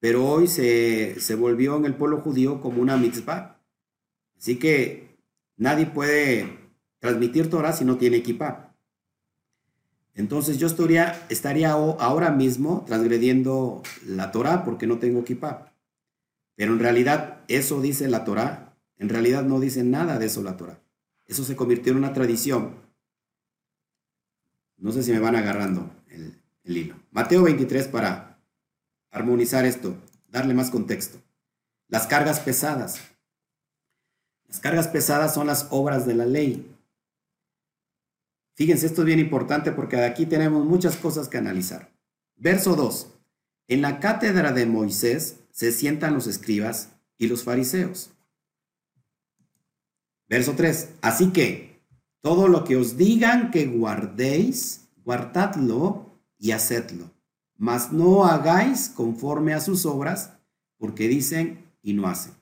pero 0.00 0.26
hoy 0.26 0.48
se, 0.48 1.20
se 1.20 1.36
volvió 1.36 1.76
en 1.76 1.84
el 1.84 1.94
pueblo 1.94 2.20
judío 2.20 2.60
como 2.60 2.82
una 2.82 2.96
mitzvah. 2.96 3.60
Así 4.36 4.58
que 4.58 5.16
nadie 5.56 5.86
puede 5.86 6.63
transmitir 7.04 7.50
Torah 7.50 7.74
si 7.74 7.84
no 7.84 7.98
tiene 7.98 8.22
kippah. 8.22 8.74
Entonces 10.14 10.56
yo 10.56 10.66
estaría, 10.66 11.26
estaría 11.28 11.72
ahora 11.72 12.30
mismo 12.30 12.82
transgrediendo 12.86 13.82
la 14.06 14.32
Torah 14.32 14.64
porque 14.64 14.86
no 14.86 14.98
tengo 14.98 15.22
kippah. 15.22 15.70
Pero 16.56 16.72
en 16.72 16.78
realidad 16.78 17.42
eso 17.46 17.82
dice 17.82 18.08
la 18.08 18.24
Torah. 18.24 18.74
En 18.96 19.10
realidad 19.10 19.42
no 19.42 19.60
dice 19.60 19.84
nada 19.84 20.18
de 20.18 20.24
eso 20.24 20.42
la 20.42 20.56
Torah. 20.56 20.80
Eso 21.26 21.44
se 21.44 21.56
convirtió 21.56 21.92
en 21.92 21.98
una 21.98 22.14
tradición. 22.14 22.74
No 24.78 24.90
sé 24.90 25.02
si 25.02 25.12
me 25.12 25.18
van 25.18 25.36
agarrando 25.36 25.90
el, 26.08 26.40
el 26.62 26.76
hilo. 26.76 26.96
Mateo 27.10 27.42
23 27.42 27.86
para 27.88 28.38
armonizar 29.10 29.66
esto, 29.66 29.94
darle 30.30 30.54
más 30.54 30.70
contexto. 30.70 31.18
Las 31.88 32.06
cargas 32.06 32.40
pesadas. 32.40 32.98
Las 34.48 34.58
cargas 34.58 34.88
pesadas 34.88 35.34
son 35.34 35.48
las 35.48 35.66
obras 35.68 36.06
de 36.06 36.14
la 36.14 36.24
ley. 36.24 36.73
Fíjense, 38.54 38.86
esto 38.86 39.02
es 39.02 39.06
bien 39.06 39.18
importante 39.18 39.72
porque 39.72 39.96
aquí 39.96 40.26
tenemos 40.26 40.64
muchas 40.64 40.96
cosas 40.96 41.28
que 41.28 41.38
analizar. 41.38 41.92
Verso 42.36 42.76
2. 42.76 43.08
En 43.68 43.82
la 43.82 43.98
cátedra 43.98 44.52
de 44.52 44.66
Moisés 44.66 45.40
se 45.50 45.72
sientan 45.72 46.14
los 46.14 46.26
escribas 46.26 46.90
y 47.18 47.26
los 47.26 47.42
fariseos. 47.42 48.10
Verso 50.28 50.54
3. 50.56 50.90
Así 51.02 51.30
que 51.30 51.80
todo 52.20 52.48
lo 52.48 52.64
que 52.64 52.76
os 52.76 52.96
digan 52.96 53.50
que 53.50 53.66
guardéis, 53.66 54.88
guardadlo 55.04 56.20
y 56.38 56.52
hacedlo. 56.52 57.10
Mas 57.56 57.92
no 57.92 58.24
hagáis 58.24 58.88
conforme 58.88 59.54
a 59.54 59.60
sus 59.60 59.86
obras, 59.86 60.32
porque 60.78 61.08
dicen 61.08 61.64
y 61.82 61.92
no 61.92 62.06
hacen. 62.06 62.34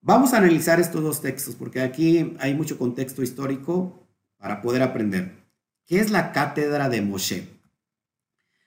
Vamos 0.00 0.32
a 0.32 0.38
analizar 0.38 0.80
estos 0.80 1.02
dos 1.02 1.20
textos, 1.20 1.56
porque 1.56 1.80
aquí 1.80 2.36
hay 2.38 2.54
mucho 2.54 2.78
contexto 2.78 3.22
histórico 3.22 4.07
para 4.38 4.62
poder 4.62 4.82
aprender. 4.82 5.32
¿Qué 5.86 6.00
es 6.00 6.10
la 6.10 6.32
cátedra 6.32 6.88
de 6.88 7.02
Moshe? 7.02 7.48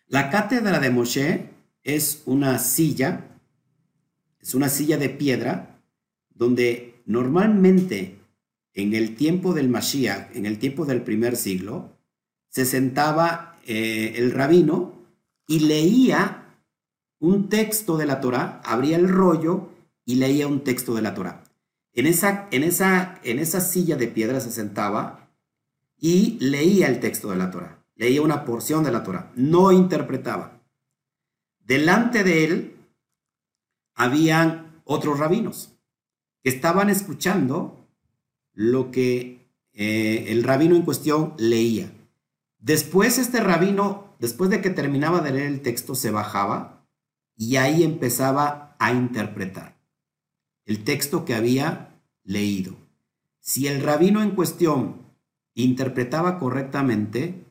La 0.08 0.30
cátedra 0.30 0.80
de 0.80 0.90
Moshe 0.90 1.50
es 1.84 2.24
una 2.26 2.60
silla, 2.60 3.40
es 4.40 4.54
una 4.54 4.70
silla 4.70 4.98
de 4.98 5.10
piedra, 5.10 5.80
donde 6.30 7.02
normalmente 7.06 8.20
en 8.74 8.94
el 8.94 9.16
tiempo 9.16 9.54
del 9.54 9.70
Mashiach, 9.70 10.36
en 10.36 10.46
el 10.46 10.60
tiempo 10.60 10.86
del 10.86 11.02
primer 11.02 11.36
siglo, 11.36 11.98
se 12.50 12.66
sentaba 12.66 13.60
eh, 13.66 14.14
el 14.18 14.32
rabino 14.32 14.94
y 15.48 15.60
leía 15.60 16.58
un 17.20 17.50
texto 17.50 17.98
de 17.98 18.06
la 18.06 18.20
Torah, 18.20 18.62
abría 18.66 18.98
el 18.98 19.08
rollo 19.08 19.70
y 20.06 20.16
leía 20.16 20.48
un 20.48 20.64
texto 20.64 20.96
de 20.96 21.02
la 21.02 21.14
Torah. 21.14 21.44
En 21.94 22.08
esa, 22.08 22.48
en 22.52 22.64
esa, 22.64 23.20
en 23.24 23.40
esa 23.40 23.62
silla 23.62 23.96
de 23.96 24.08
piedra 24.08 24.40
se 24.40 24.52
sentaba 24.52 25.21
y 26.02 26.40
leía 26.40 26.88
el 26.88 27.00
texto 27.00 27.30
de 27.30 27.38
la 27.38 27.52
Torah, 27.52 27.86
leía 27.96 28.24
una 28.24 28.44
porción 28.44 28.84
de 28.84 28.92
la 28.92 29.04
Torah, 29.04 29.32
no 29.36 29.72
interpretaba. 29.72 30.60
Delante 31.60 32.24
de 32.24 32.44
él 32.44 32.76
habían 33.94 34.82
otros 34.84 35.20
rabinos 35.20 35.78
que 36.44 36.50
estaban 36.50 36.90
escuchando 36.90 37.88
lo 38.54 38.90
que 38.90 39.48
eh, 39.74 40.26
el 40.30 40.44
rabino 40.44 40.76
en 40.76 40.82
cuestión 40.82 41.36
leía. 41.38 41.94
Después 42.58 43.20
este 43.20 43.40
rabino, 43.40 44.16
después 44.20 44.50
de 44.50 44.60
que 44.60 44.72
terminaba 44.72 45.22
de 45.22 45.32
leer 45.32 45.48
el 45.48 45.62
texto, 45.62 45.94
se 45.94 46.10
bajaba 46.10 46.88
y 47.36 47.58
ahí 47.58 47.84
empezaba 47.84 48.76
a 48.80 48.92
interpretar 48.92 49.80
el 50.66 50.84
texto 50.84 51.26
que 51.26 51.36
había 51.36 52.02
leído. 52.24 52.76
Si 53.40 53.68
el 53.68 53.82
rabino 53.84 54.24
en 54.24 54.32
cuestión 54.32 55.01
interpretaba 55.54 56.40
correctamente, 56.40 57.46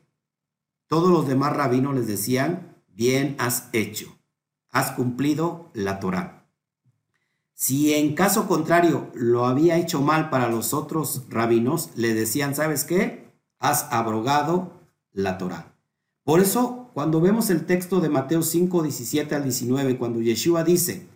todos 0.87 1.09
los 1.09 1.27
demás 1.27 1.55
rabinos 1.55 1.95
les 1.95 2.07
decían, 2.07 2.75
bien 2.87 3.35
has 3.39 3.69
hecho, 3.73 4.17
has 4.69 4.91
cumplido 4.91 5.69
la 5.73 5.99
Torah. 5.99 6.41
Si 7.53 7.93
en 7.93 8.15
caso 8.15 8.47
contrario 8.47 9.11
lo 9.13 9.45
había 9.45 9.77
hecho 9.77 10.01
mal 10.01 10.29
para 10.29 10.49
los 10.49 10.73
otros 10.73 11.25
rabinos, 11.29 11.91
le 11.95 12.13
decían, 12.13 12.55
¿sabes 12.55 12.85
qué? 12.85 13.31
Has 13.59 13.87
abrogado 13.91 14.81
la 15.11 15.37
Torah. 15.37 15.75
Por 16.23 16.39
eso, 16.39 16.89
cuando 16.93 17.21
vemos 17.21 17.49
el 17.49 17.65
texto 17.65 17.99
de 17.99 18.09
Mateo 18.09 18.41
5, 18.41 18.83
17 18.83 19.35
al 19.35 19.43
19, 19.43 19.97
cuando 19.97 20.21
Yeshua 20.21 20.63
dice, 20.63 21.07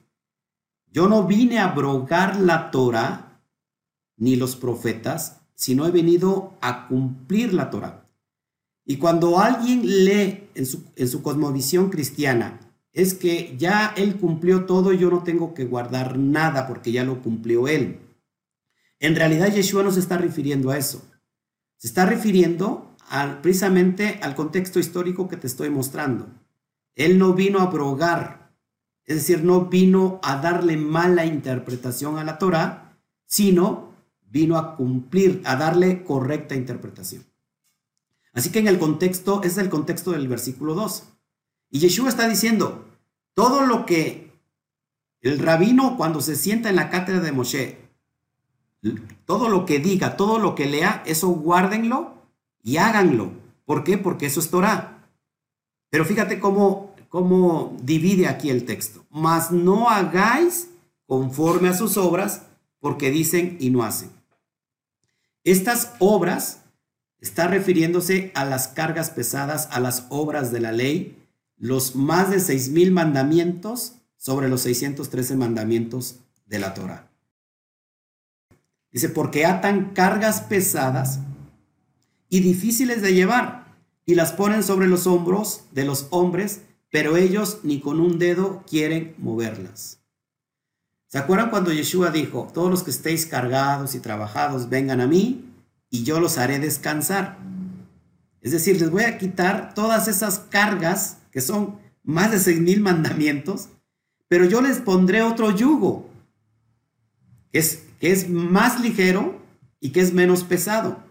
yo 0.92 1.10
no 1.10 1.24
vine 1.24 1.60
a 1.60 1.72
abrogar 1.72 2.40
la 2.40 2.72
Torah 2.72 3.42
ni 4.18 4.36
los 4.36 4.56
profetas, 4.56 5.42
sino 5.56 5.88
he 5.88 5.92
venido 5.92 6.54
a 6.62 6.88
cumplir 6.88 7.54
la 7.54 7.70
Torah. 7.70 8.08
Y 8.86 8.98
cuando 8.98 9.40
alguien 9.40 9.82
lee 10.06 10.50
en 10.54 10.66
su, 10.66 10.84
en 10.96 11.08
su 11.08 11.24
cosmovisión 11.24 11.90
cristiana, 11.90 12.60
es 12.94 13.14
que 13.14 13.56
ya 13.58 13.94
él 13.98 14.16
cumplió 14.18 14.66
todo, 14.66 14.94
yo 14.94 15.10
no 15.10 15.24
tengo 15.24 15.54
que 15.54 15.66
guardar 15.66 16.18
nada 16.18 16.68
porque 16.68 16.92
ya 16.92 17.04
lo 17.04 17.22
cumplió 17.22 17.68
él. 17.68 18.00
En 19.00 19.16
realidad 19.16 19.54
Yeshua 19.54 19.84
no 19.84 19.92
se 19.92 20.00
está 20.00 20.18
refiriendo 20.18 20.72
a 20.72 20.78
eso. 20.78 21.04
Se 21.78 21.88
está 21.88 22.06
refiriendo 22.06 22.96
precisamente 23.42 24.20
al 24.22 24.36
contexto 24.36 24.80
histórico 24.80 25.28
que 25.28 25.38
te 25.38 25.48
estoy 25.48 25.70
mostrando. 25.70 26.28
Él 26.96 27.20
no 27.20 27.34
vino 27.34 27.60
a 27.60 27.64
abrogar, 27.64 28.56
es 29.04 29.18
decir, 29.18 29.44
no 29.44 29.66
vino 29.66 30.20
a 30.24 30.38
darle 30.38 30.78
mala 30.78 31.26
interpretación 31.26 32.18
a 32.18 32.24
la 32.24 32.38
Torah, 32.38 32.98
sino 33.26 33.85
vino 34.36 34.58
a 34.58 34.76
cumplir, 34.76 35.42
a 35.46 35.56
darle 35.56 36.04
correcta 36.04 36.56
interpretación. 36.56 37.24
Así 38.34 38.52
que 38.52 38.60
en 38.60 38.68
el 38.68 38.80
contexto, 38.80 39.40
ese 39.40 39.48
es 39.48 39.58
el 39.60 39.70
contexto 39.70 40.12
del 40.12 40.28
versículo 40.28 40.74
2. 40.74 41.04
Y 41.70 41.80
Yeshua 41.80 42.10
está 42.10 42.28
diciendo, 42.28 42.84
todo 43.34 43.66
lo 43.66 43.86
que 43.86 44.34
el 45.22 45.40
rabino 45.40 45.96
cuando 45.96 46.20
se 46.20 46.36
sienta 46.36 46.70
en 46.70 46.76
la 46.76 46.90
cátedra 46.90 47.22
de 47.22 47.32
Moshe, 47.32 47.78
todo 49.24 49.48
lo 49.48 49.66
que 49.66 49.80
diga, 49.80 50.18
todo 50.18 50.38
lo 50.38 50.54
que 50.54 50.66
lea, 50.66 51.02
eso 51.06 51.30
guárdenlo 51.30 52.16
y 52.62 52.76
háganlo. 52.76 53.32
¿Por 53.64 53.86
qué? 53.86 53.98
Porque 53.98 54.26
eso 54.26 54.42
es 54.42 54.50
Torah. 54.50 55.08
Pero 55.90 56.04
fíjate 56.04 56.42
cómo, 56.42 56.94
cómo 57.08 57.78
divide 57.82 58.28
aquí 58.28 58.50
el 58.50 58.66
texto. 58.66 59.06
Mas 59.10 59.52
no 59.52 59.90
hagáis 59.90 60.72
conforme 61.06 61.70
a 61.70 61.74
sus 61.74 61.96
obras, 61.96 62.42
porque 62.82 63.12
dicen 63.12 63.56
y 63.62 63.70
no 63.70 63.82
hacen. 63.82 64.15
Estas 65.46 65.94
obras 66.00 66.62
está 67.22 67.48
refiriéndose 67.48 68.32
a 68.34 68.46
las 68.46 68.68
cargas 68.68 69.12
pesadas, 69.12 69.70
a 69.72 69.80
las 69.80 70.08
obras 70.10 70.52
de 70.52 70.60
la 70.60 70.72
ley 70.72 71.22
los 71.58 71.96
más 71.96 72.32
de 72.32 72.38
6.000 72.38 72.92
mandamientos 72.92 73.94
sobre 74.18 74.50
los 74.50 74.62
613 74.62 75.36
mandamientos 75.36 76.20
de 76.48 76.60
la 76.60 76.74
Torah. 76.74 77.12
Dice, 78.92 79.08
porque 79.10 79.46
atan 79.46 79.94
cargas 79.94 80.42
pesadas 80.42 81.20
y 82.28 82.40
difíciles 82.40 83.04
de 83.04 83.14
llevar 83.14 83.76
y 84.06 84.16
las 84.16 84.32
ponen 84.32 84.64
sobre 84.64 84.88
los 84.88 85.06
hombros 85.06 85.66
de 85.72 85.86
los 85.86 86.08
hombres, 86.10 86.62
pero 86.90 87.18
ellos 87.18 87.60
ni 87.62 87.80
con 87.80 88.00
un 88.00 88.18
dedo 88.18 88.64
quieren 88.68 89.14
moverlas. 89.20 90.00
¿Se 91.16 91.20
acuerdan 91.20 91.50
cuando 91.50 91.72
Yeshua 91.72 92.12
dijo, 92.12 92.50
todos 92.54 92.70
los 92.70 92.84
que 92.84 92.92
estéis 92.92 93.26
cargados 93.26 93.96
y 93.96 94.02
trabajados, 94.02 94.68
vengan 94.68 95.00
a 95.00 95.08
mí 95.08 95.46
y 95.90 96.04
yo 96.04 96.20
los 96.20 96.38
haré 96.38 96.60
descansar? 96.60 97.38
Es 98.42 98.52
decir, 98.52 98.82
les 98.82 98.90
voy 98.90 99.04
a 99.04 99.18
quitar 99.18 99.74
todas 99.74 100.10
esas 100.10 100.40
cargas, 100.40 101.20
que 101.32 101.40
son 101.40 101.80
más 102.04 102.32
de 102.32 102.40
seis 102.40 102.60
mil 102.60 102.82
mandamientos, 102.82 103.70
pero 104.28 104.44
yo 104.44 104.62
les 104.62 104.80
pondré 104.80 105.22
otro 105.22 105.52
yugo, 105.52 106.10
que 107.54 107.60
es, 107.60 107.86
que 108.02 108.12
es 108.12 108.30
más 108.30 108.82
ligero 108.82 109.42
y 109.80 109.92
que 109.92 110.02
es 110.02 110.12
menos 110.12 110.44
pesado. 110.44 111.02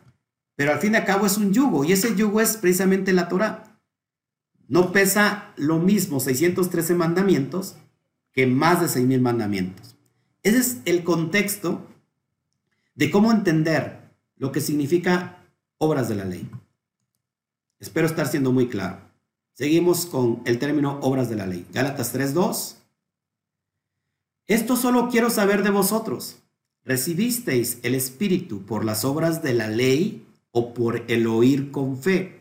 Pero 0.54 0.72
al 0.72 0.80
fin 0.80 0.92
y 0.92 0.96
al 0.96 1.06
cabo 1.06 1.24
es 1.24 1.38
un 1.38 1.54
yugo, 1.54 1.82
y 1.82 1.92
ese 1.92 2.14
yugo 2.14 2.42
es 2.42 2.58
precisamente 2.58 3.14
la 3.14 3.30
Torah. 3.30 3.80
No 4.68 4.92
pesa 4.92 5.54
lo 5.56 5.78
mismo 5.78 6.20
613 6.20 6.94
mandamientos 6.94 7.76
que 8.34 8.46
más 8.46 8.82
de 8.82 8.88
seis 8.88 9.06
mil 9.06 9.22
mandamientos. 9.22 9.93
Ese 10.44 10.58
es 10.58 10.78
el 10.84 11.02
contexto 11.02 11.84
de 12.94 13.10
cómo 13.10 13.32
entender 13.32 13.98
lo 14.36 14.52
que 14.52 14.60
significa 14.60 15.42
obras 15.78 16.08
de 16.08 16.14
la 16.14 16.24
ley. 16.24 16.48
Espero 17.80 18.06
estar 18.06 18.28
siendo 18.28 18.52
muy 18.52 18.68
claro. 18.68 18.98
Seguimos 19.54 20.06
con 20.06 20.42
el 20.44 20.58
término 20.58 20.98
obras 21.00 21.28
de 21.28 21.36
la 21.36 21.46
ley. 21.46 21.66
Gálatas 21.72 22.14
3.2. 22.14 22.76
Esto 24.46 24.76
solo 24.76 25.08
quiero 25.08 25.30
saber 25.30 25.62
de 25.62 25.70
vosotros. 25.70 26.38
¿Recibisteis 26.84 27.78
el 27.82 27.94
Espíritu 27.94 28.66
por 28.66 28.84
las 28.84 29.06
obras 29.06 29.42
de 29.42 29.54
la 29.54 29.68
ley 29.68 30.26
o 30.52 30.74
por 30.74 31.10
el 31.10 31.26
oír 31.26 31.70
con 31.70 31.96
fe? 31.96 32.40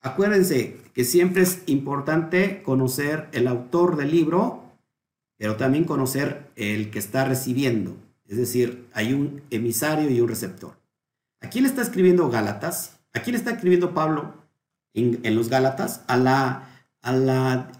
Acuérdense 0.00 0.78
que 0.94 1.04
siempre 1.04 1.42
es 1.42 1.62
importante 1.66 2.62
conocer 2.64 3.28
el 3.32 3.46
autor 3.46 3.96
del 3.96 4.10
libro, 4.10 4.67
pero 5.38 5.56
también 5.56 5.84
conocer 5.84 6.50
el 6.56 6.90
que 6.90 6.98
está 6.98 7.24
recibiendo. 7.24 7.96
Es 8.26 8.36
decir, 8.36 8.86
hay 8.92 9.14
un 9.14 9.42
emisario 9.50 10.10
y 10.10 10.20
un 10.20 10.28
receptor. 10.28 10.76
¿A 11.40 11.48
quién 11.48 11.64
está 11.64 11.80
escribiendo 11.80 12.28
Gálatas? 12.28 12.98
¿A 13.14 13.20
quién 13.20 13.36
está 13.36 13.52
escribiendo 13.52 13.94
Pablo 13.94 14.34
en, 14.92 15.34
los 15.34 15.48
Gálatas? 15.48 16.02
A 16.08 16.16
la, 16.16 16.84
a, 17.00 17.12
la, 17.12 17.70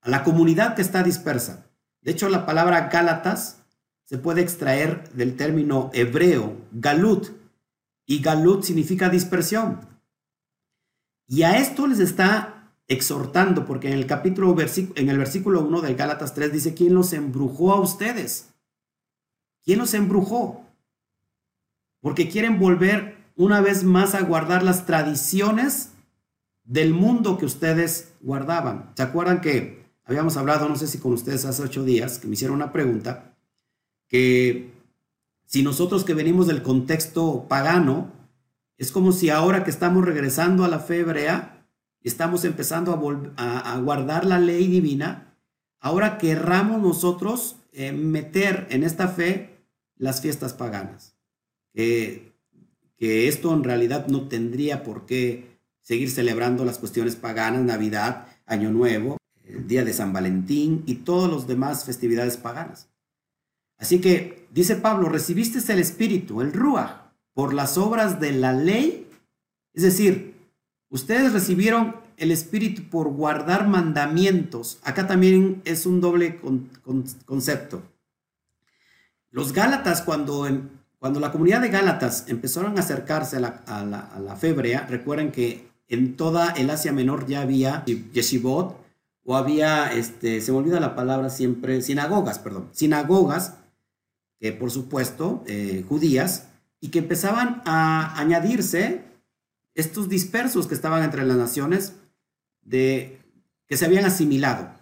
a 0.00 0.08
la 0.08 0.24
comunidad 0.24 0.74
que 0.74 0.82
está 0.82 1.02
dispersa. 1.02 1.66
De 2.00 2.12
hecho, 2.12 2.28
la 2.28 2.46
palabra 2.46 2.88
Gálatas 2.88 3.58
se 4.04 4.16
puede 4.16 4.40
extraer 4.40 5.10
del 5.10 5.36
término 5.36 5.90
hebreo 5.92 6.56
galut, 6.72 7.28
y 8.06 8.20
galut 8.20 8.62
significa 8.62 9.10
dispersión. 9.10 9.80
Y 11.26 11.42
a 11.42 11.58
esto 11.58 11.86
les 11.86 11.98
está 11.98 12.57
exhortando, 12.88 13.66
porque 13.66 13.88
en 13.88 13.94
el 13.94 14.06
capítulo, 14.06 14.56
en 14.58 15.08
el 15.08 15.18
versículo 15.18 15.60
1 15.60 15.82
del 15.82 15.94
Gálatas 15.94 16.34
3 16.34 16.52
dice, 16.52 16.74
¿quién 16.74 16.94
los 16.94 17.12
embrujó 17.12 17.72
a 17.72 17.80
ustedes? 17.80 18.48
¿Quién 19.62 19.78
los 19.78 19.92
embrujó? 19.92 20.64
Porque 22.00 22.28
quieren 22.28 22.58
volver 22.58 23.18
una 23.36 23.60
vez 23.60 23.84
más 23.84 24.14
a 24.14 24.22
guardar 24.22 24.62
las 24.62 24.86
tradiciones 24.86 25.92
del 26.64 26.94
mundo 26.94 27.38
que 27.38 27.44
ustedes 27.44 28.14
guardaban. 28.20 28.90
¿Se 28.96 29.02
acuerdan 29.02 29.40
que 29.40 29.84
habíamos 30.04 30.38
hablado, 30.38 30.68
no 30.68 30.76
sé 30.76 30.86
si 30.86 30.98
con 30.98 31.12
ustedes 31.12 31.44
hace 31.44 31.62
ocho 31.62 31.84
días, 31.84 32.18
que 32.18 32.26
me 32.26 32.32
hicieron 32.32 32.56
una 32.56 32.72
pregunta, 32.72 33.36
que 34.08 34.72
si 35.44 35.62
nosotros 35.62 36.04
que 36.04 36.14
venimos 36.14 36.46
del 36.46 36.62
contexto 36.62 37.46
pagano, 37.48 38.10
es 38.78 38.90
como 38.90 39.12
si 39.12 39.28
ahora 39.28 39.64
que 39.64 39.70
estamos 39.70 40.04
regresando 40.04 40.64
a 40.64 40.68
la 40.68 40.78
fe 40.78 41.00
hebrea, 41.00 41.57
estamos 42.02 42.44
empezando 42.44 42.92
a, 43.36 43.78
guardar 43.78 44.24
la 44.24 44.38
ley 44.38 44.66
divina, 44.66 45.36
ahora 45.80 46.18
querramos 46.18 46.80
nosotros 46.80 47.56
eh, 47.72 47.92
meter 47.92 48.66
en 48.70 48.84
esta 48.84 49.08
fe 49.08 49.64
las 49.96 50.20
fiestas 50.20 50.54
paganas. 50.54 51.14
Que 51.74 52.32
esto 52.98 53.54
en 53.54 53.62
realidad 53.62 54.08
no 54.08 54.28
tendría 54.28 54.82
por 54.82 55.06
qué 55.06 55.58
seguir 55.82 56.10
celebrando 56.10 56.64
las 56.64 56.78
cuestiones 56.78 57.16
paganas, 57.16 57.62
Navidad, 57.62 58.26
Año 58.46 58.70
Nuevo, 58.70 59.16
el 59.44 59.66
Día 59.66 59.84
de 59.84 59.92
San 59.92 60.12
Valentín 60.12 60.82
y 60.86 60.96
todas 60.96 61.32
las 61.32 61.46
demás 61.46 61.84
festividades 61.84 62.36
paganas. 62.36 62.88
Así 63.78 64.00
que, 64.00 64.46
dice 64.50 64.76
Pablo, 64.76 65.08
recibiste 65.08 65.60
el 65.72 65.78
Espíritu, 65.78 66.40
el 66.40 66.52
Ruach, 66.52 67.08
por 67.32 67.54
las 67.54 67.78
obras 67.78 68.20
de 68.20 68.32
la 68.32 68.52
ley. 68.52 69.06
Es 69.72 69.84
decir, 69.84 70.34
ustedes 70.90 71.32
recibieron 71.32 71.96
el 72.16 72.30
Espíritu 72.30 72.82
por 72.90 73.08
guardar 73.08 73.68
mandamientos. 73.68 74.78
Acá 74.82 75.06
también 75.06 75.62
es 75.64 75.86
un 75.86 76.00
doble 76.00 76.40
concepto. 77.24 77.82
Los 79.30 79.52
Gálatas 79.52 80.02
cuando 80.02 80.46
cuando 80.98 81.20
la 81.20 81.30
comunidad 81.30 81.60
de 81.60 81.68
Gálatas 81.68 82.24
empezaron 82.26 82.76
a 82.76 82.80
acercarse 82.80 83.36
a 83.36 83.40
la, 83.40 83.62
a 83.66 84.86
recuerden 84.88 85.30
que 85.30 85.68
en 85.88 86.16
toda 86.16 86.50
el 86.50 86.70
Asia 86.70 86.92
Menor 86.92 87.26
ya 87.26 87.42
había 87.42 87.84
yeshivot 87.84 88.76
o 89.24 89.36
había, 89.36 89.92
este, 89.92 90.40
se 90.40 90.50
me 90.50 90.58
olvida 90.58 90.80
la 90.80 90.96
palabra 90.96 91.30
siempre, 91.30 91.82
sinagogas, 91.82 92.38
perdón, 92.38 92.68
sinagogas, 92.72 93.54
que 94.40 94.52
por 94.52 94.70
supuesto, 94.70 95.44
eh, 95.46 95.84
judías, 95.88 96.48
y 96.80 96.88
que 96.88 97.00
empezaban 97.00 97.62
a 97.64 98.18
añadirse 98.18 99.02
estos 99.78 100.08
dispersos 100.08 100.66
que 100.66 100.74
estaban 100.74 101.04
entre 101.04 101.24
las 101.24 101.36
naciones 101.36 101.94
de, 102.62 103.22
que 103.68 103.76
se 103.76 103.84
habían 103.84 104.04
asimilado. 104.04 104.72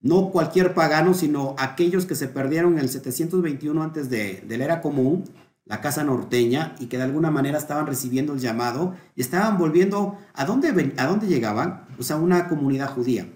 No 0.00 0.30
cualquier 0.30 0.72
pagano, 0.72 1.14
sino 1.14 1.56
aquellos 1.58 2.06
que 2.06 2.14
se 2.14 2.28
perdieron 2.28 2.74
en 2.74 2.78
el 2.78 2.88
721 2.88 3.82
antes 3.82 4.08
de, 4.08 4.44
la 4.48 4.64
era 4.64 4.80
común, 4.80 5.24
la 5.64 5.80
casa 5.80 6.04
norteña 6.04 6.76
y 6.78 6.86
que 6.86 6.96
de 6.96 7.02
alguna 7.02 7.32
manera 7.32 7.58
estaban 7.58 7.88
recibiendo 7.88 8.34
el 8.34 8.38
llamado 8.38 8.94
y 9.16 9.20
estaban 9.20 9.58
volviendo 9.58 10.16
a 10.32 10.44
dónde, 10.44 10.94
a 10.96 11.06
dónde 11.06 11.26
llegaban, 11.26 11.84
pues 11.96 12.12
a 12.12 12.16
una 12.16 12.48
comunidad 12.48 12.94
judía. 12.94 13.28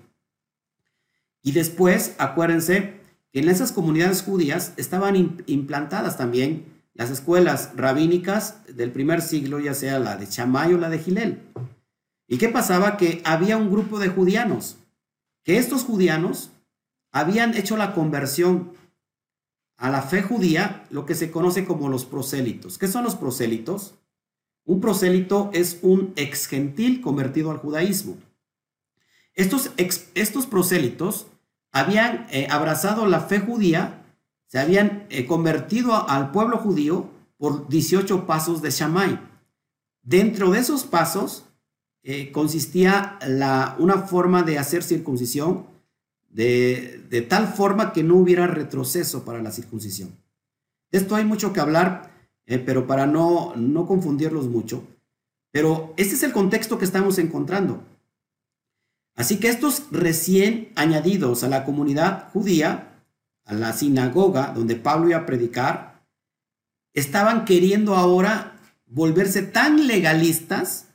Y 1.42 1.50
después, 1.50 2.14
acuérdense 2.18 3.00
que 3.32 3.40
en 3.40 3.48
esas 3.48 3.72
comunidades 3.72 4.22
judías 4.22 4.74
estaban 4.76 5.16
implantadas 5.46 6.16
también 6.16 6.79
las 7.00 7.08
escuelas 7.08 7.70
rabínicas 7.76 8.56
del 8.76 8.92
primer 8.92 9.22
siglo, 9.22 9.58
ya 9.58 9.72
sea 9.72 9.98
la 9.98 10.18
de 10.18 10.28
Chamay 10.28 10.74
o 10.74 10.76
la 10.76 10.90
de 10.90 10.98
Gilel. 10.98 11.40
¿Y 12.28 12.36
qué 12.36 12.50
pasaba? 12.50 12.98
Que 12.98 13.22
había 13.24 13.56
un 13.56 13.70
grupo 13.70 13.98
de 13.98 14.10
judianos, 14.10 14.76
que 15.42 15.56
estos 15.56 15.84
judianos 15.84 16.50
habían 17.10 17.54
hecho 17.54 17.78
la 17.78 17.94
conversión 17.94 18.74
a 19.78 19.88
la 19.88 20.02
fe 20.02 20.20
judía 20.20 20.84
lo 20.90 21.06
que 21.06 21.14
se 21.14 21.30
conoce 21.30 21.64
como 21.64 21.88
los 21.88 22.04
prosélitos. 22.04 22.76
¿Qué 22.76 22.86
son 22.86 23.04
los 23.04 23.16
prosélitos? 23.16 23.94
Un 24.66 24.82
prosélito 24.82 25.48
es 25.54 25.78
un 25.80 26.12
ex 26.16 26.48
gentil 26.48 27.00
convertido 27.00 27.50
al 27.50 27.56
judaísmo. 27.56 28.18
Estos, 29.32 29.70
estos 29.78 30.44
prosélitos 30.44 31.28
habían 31.72 32.26
eh, 32.30 32.46
abrazado 32.50 33.06
la 33.06 33.20
fe 33.20 33.40
judía, 33.40 33.99
se 34.50 34.58
habían 34.58 35.06
eh, 35.10 35.26
convertido 35.26 36.08
al 36.08 36.32
pueblo 36.32 36.58
judío 36.58 37.08
por 37.38 37.68
18 37.68 38.26
pasos 38.26 38.60
de 38.62 38.70
Shammai. 38.70 39.20
Dentro 40.02 40.50
de 40.50 40.58
esos 40.58 40.82
pasos 40.82 41.44
eh, 42.02 42.32
consistía 42.32 43.16
una 43.78 43.98
forma 43.98 44.42
de 44.42 44.58
hacer 44.58 44.82
circuncisión 44.82 45.66
de, 46.30 47.26
tal 47.28 47.46
forma 47.46 47.92
que 47.92 48.02
no 48.02 48.16
hubiera 48.16 48.48
retroceso 48.48 49.24
para 49.24 49.40
la 49.40 49.52
circuncisión. 49.52 50.16
Esto 50.90 51.14
hay 51.14 51.24
mucho 51.24 51.52
que 51.52 51.60
hablar, 51.60 52.10
eh, 52.46 52.58
pero 52.58 52.88
para 52.88 53.06
no, 53.06 53.54
no 53.54 53.86
confundirlos 53.86 54.48
mucho. 54.48 54.82
Pero 55.52 55.94
este 55.96 56.16
es 56.16 56.24
el 56.24 56.32
contexto 56.32 56.76
que 56.76 56.84
estamos 56.84 57.18
encontrando. 57.18 57.84
Así 59.14 59.38
que 59.38 59.48
estos 59.48 59.84
recién 59.92 60.72
añadidos 60.74 61.44
a 61.44 61.48
la 61.48 61.64
comunidad 61.64 62.30
judía, 62.32 62.89
a 63.50 63.54
la 63.54 63.72
sinagoga 63.72 64.52
donde 64.54 64.76
Pablo 64.76 65.08
iba 65.08 65.18
a 65.18 65.26
predicar, 65.26 66.04
estaban 66.94 67.44
queriendo 67.44 67.96
ahora 67.96 68.56
volverse 68.86 69.42
tan 69.42 69.88
legalistas 69.88 70.86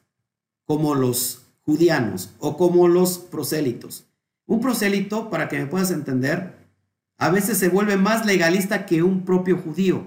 como 0.63 0.95
los 0.95 1.41
judianos 1.63 2.33
o 2.39 2.55
como 2.55 2.87
los 2.87 3.17
prosélitos. 3.17 4.05
Un 4.45 4.61
prosélito, 4.61 5.29
para 5.29 5.49
que 5.49 5.59
me 5.59 5.65
puedas 5.65 5.91
entender, 5.91 6.55
a 7.17 7.29
veces 7.29 7.57
se 7.57 7.67
vuelve 7.67 7.97
más 7.97 8.25
legalista 8.25 8.85
que 8.85 9.03
un 9.03 9.25
propio 9.25 9.57
judío. 9.57 10.03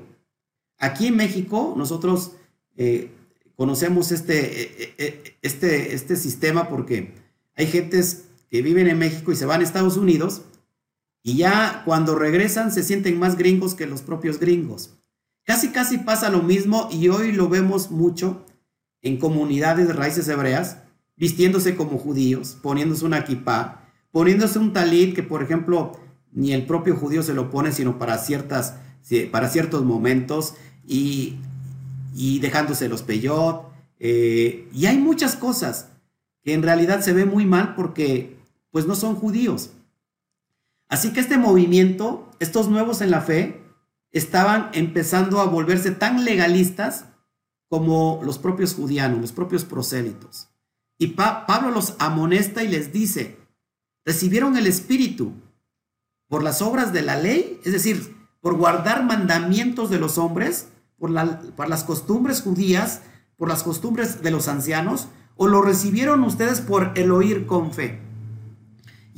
Aquí 0.78 1.09
en 1.09 1.16
México 1.16 1.74
nosotros 1.76 2.32
eh, 2.76 3.11
conocemos 3.57 4.11
este, 4.11 4.62
eh, 4.62 4.94
eh, 4.96 5.36
este, 5.42 5.94
este 5.94 6.16
sistema 6.16 6.68
porque 6.68 7.12
hay 7.57 7.66
gentes 7.66 8.24
que 8.49 8.62
viven 8.62 8.86
en 8.86 8.99
México 8.99 9.32
y 9.32 9.36
se 9.36 9.44
van 9.44 9.61
a 9.61 9.64
Estados 9.64 9.99
Unidos 9.99 10.42
y 11.23 11.37
ya 11.37 11.83
cuando 11.85 12.14
regresan 12.14 12.73
se 12.73 12.83
sienten 12.83 13.19
más 13.19 13.37
gringos 13.37 13.75
que 13.75 13.87
los 13.87 14.03
propios 14.03 14.39
gringos. 14.39 14.99
Casi, 15.45 15.69
casi 15.69 15.99
pasa 15.99 16.31
lo 16.31 16.43
mismo 16.43 16.89
y 16.93 17.09
hoy 17.09 17.33
lo 17.33 17.49
vemos 17.49 17.91
mucho 17.91 18.45
en 19.03 19.19
comunidades 19.19 19.89
de 19.89 19.95
raíces 19.95 20.29
hebreas, 20.29 20.79
vistiéndose 21.16 21.77
como 21.77 21.99
judíos, 21.99 22.59
poniéndose 22.62 23.05
una 23.05 23.25
kippah, 23.25 23.83
poniéndose 24.11 24.59
un 24.59 24.73
talit 24.73 25.14
que, 25.14 25.23
por 25.23 25.43
ejemplo, 25.43 25.99
ni 26.33 26.53
el 26.53 26.66
propio 26.66 26.97
judío 26.97 27.23
se 27.23 27.35
lo 27.35 27.51
pone, 27.51 27.73
sino 27.73 27.99
para, 27.99 28.19
ciertas, 28.19 28.75
para 29.31 29.49
ciertos 29.49 29.85
momentos, 29.85 30.55
y, 30.87 31.37
y 32.14 32.39
dejándose 32.41 32.89
los 32.89 33.03
peyot. 33.03 33.69
Eh, 34.01 34.69
y 34.73 34.87
hay 34.87 34.99
muchas 34.99 35.37
cosas 35.37 35.89
que 36.43 36.55
en 36.55 36.62
realidad 36.62 37.01
se 37.01 37.12
ve 37.12 37.25
muy 37.25 37.47
mal 37.47 37.75
porque 37.75 38.37
pues 38.71 38.87
no 38.87 38.95
son 38.95 39.16
judíos. 39.16 39.71
Así 40.89 41.12
que 41.12 41.20
este 41.20 41.39
movimiento, 41.39 42.30
estos 42.41 42.68
nuevos 42.68 43.01
en 43.01 43.11
la 43.11 43.20
fe, 43.20 43.62
estaban 44.11 44.70
empezando 44.72 45.41
a 45.41 45.47
volverse 45.47 45.91
tan 45.91 46.24
legalistas 46.24 47.07
como 47.68 48.20
los 48.24 48.39
propios 48.39 48.74
judianos, 48.74 49.20
los 49.20 49.32
propios 49.32 49.64
prosélitos. 49.64 50.49
Y 50.99 51.09
Pablo 51.09 51.70
los 51.70 51.95
amonesta 51.99 52.62
y 52.64 52.68
les 52.68 52.93
dice, 52.93 53.39
recibieron 54.05 54.57
el 54.57 54.66
Espíritu 54.66 55.32
por 56.28 56.43
las 56.43 56.62
obras 56.62 56.93
de 56.93 57.03
la 57.03 57.16
ley, 57.16 57.61
es 57.64 57.72
decir, 57.72 58.16
por 58.41 58.57
guardar 58.57 59.05
mandamientos 59.05 59.91
de 59.91 59.99
los 59.99 60.18
hombres, 60.18 60.68
por, 60.99 61.12
por 61.55 61.68
las 61.68 61.84
costumbres 61.84 62.43
judías, 62.43 63.03
por 63.36 63.49
las 63.49 63.62
costumbres 63.62 64.22
de 64.22 64.30
los 64.30 64.49
ancianos, 64.49 65.09
o 65.36 65.47
lo 65.47 65.62
recibieron 65.62 66.24
ustedes 66.24 66.61
por 66.61 66.93
el 66.97 67.12
oír 67.12 67.47
con 67.47 67.72
fe. 67.72 68.01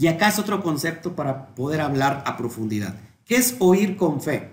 Y 0.01 0.07
acá 0.07 0.29
es 0.29 0.39
otro 0.39 0.63
concepto 0.63 1.15
para 1.15 1.55
poder 1.55 1.83
hablar 1.83 2.23
a 2.25 2.39
profundidad. 2.39 2.99
¿Qué 3.27 3.37
es 3.37 3.57
oír 3.59 3.99
con 3.99 4.23
fe? 4.23 4.51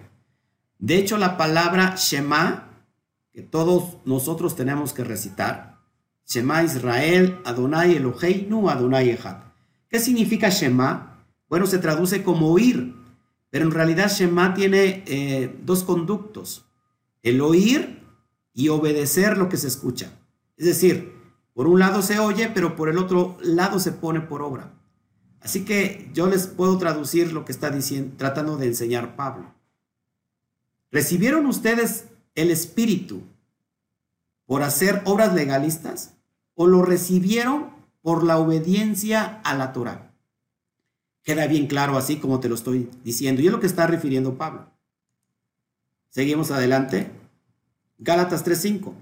De 0.78 0.98
hecho, 0.98 1.18
la 1.18 1.38
palabra 1.38 1.95
Shema, 1.95 2.84
que 3.32 3.43
todos 3.43 3.95
nosotros 4.04 4.58
tenemos 4.58 4.91
que 4.91 5.06
recitar, 5.06 5.78
Shema 6.26 6.64
Israel, 6.64 7.39
Adonai 7.45 7.95
Eloheinu, 7.95 8.70
Adonai 8.70 9.10
Echad. 9.10 9.38
¿Qué 9.88 10.02
significa 10.02 10.50
Shema? 10.50 11.24
Bueno, 11.48 11.66
se 11.66 11.78
traduce 11.78 12.24
como 12.24 12.52
oír, 12.52 12.93
pero 13.50 13.64
en 13.64 13.72
realidad 13.72 14.12
Shema 14.12 14.54
tiene 14.54 15.06
eh, 15.08 15.58
dos 15.64 15.84
conductos, 15.84 16.66
el 17.24 17.39
oír 17.39 18.04
y 18.54 18.68
obedecer 18.68 19.38
lo 19.38 19.48
que 19.48 19.56
se 19.56 19.70
escucha. 19.70 20.12
Es 20.58 20.66
decir, 20.66 21.14
por 21.54 21.68
un 21.68 21.80
lado 21.80 22.02
se 22.02 22.20
oye, 22.20 22.52
pero 22.54 22.76
por 22.76 22.89
el 22.89 22.98
otro 22.98 23.38
lado 23.41 23.80
se 23.80 23.93
pone 23.93 24.20
por 24.20 24.41
obra. 24.41 24.74
Así 25.42 25.66
que 25.66 26.10
yo 26.14 26.28
les 26.28 26.48
puedo 26.48 26.78
traducir 26.78 27.32
lo 27.32 27.46
que 27.46 27.52
está 27.52 27.70
diciendo, 27.70 28.16
tratando 28.18 28.58
de 28.58 28.68
enseñar 28.68 29.16
Pablo. 29.16 29.54
¿Recibieron 30.92 31.46
ustedes 31.46 32.06
el 32.36 32.52
Espíritu 32.52 33.22
por 34.46 34.64
hacer 34.64 35.02
obras 35.06 35.34
legalistas 35.34 36.16
o 36.56 36.68
lo 36.68 36.82
recibieron 36.82 37.72
por 38.02 38.24
la 38.24 38.38
obediencia 38.38 39.42
a 39.44 39.56
la 39.56 39.74
Torah? 39.74 40.14
Queda 41.24 41.46
bien 41.48 41.68
claro 41.68 41.98
así 41.98 42.18
como 42.18 42.40
te 42.40 42.48
lo 42.48 42.56
estoy 42.56 42.90
diciendo. 43.04 43.42
Y 43.42 43.48
es 43.48 43.52
lo 43.52 43.60
que 43.60 43.68
está 43.68 43.86
refiriendo 43.86 44.38
Pablo. 44.38 44.72
Seguimos 46.10 46.52
adelante. 46.52 47.12
Gálatas 47.98 48.46
3:5. 48.46 48.94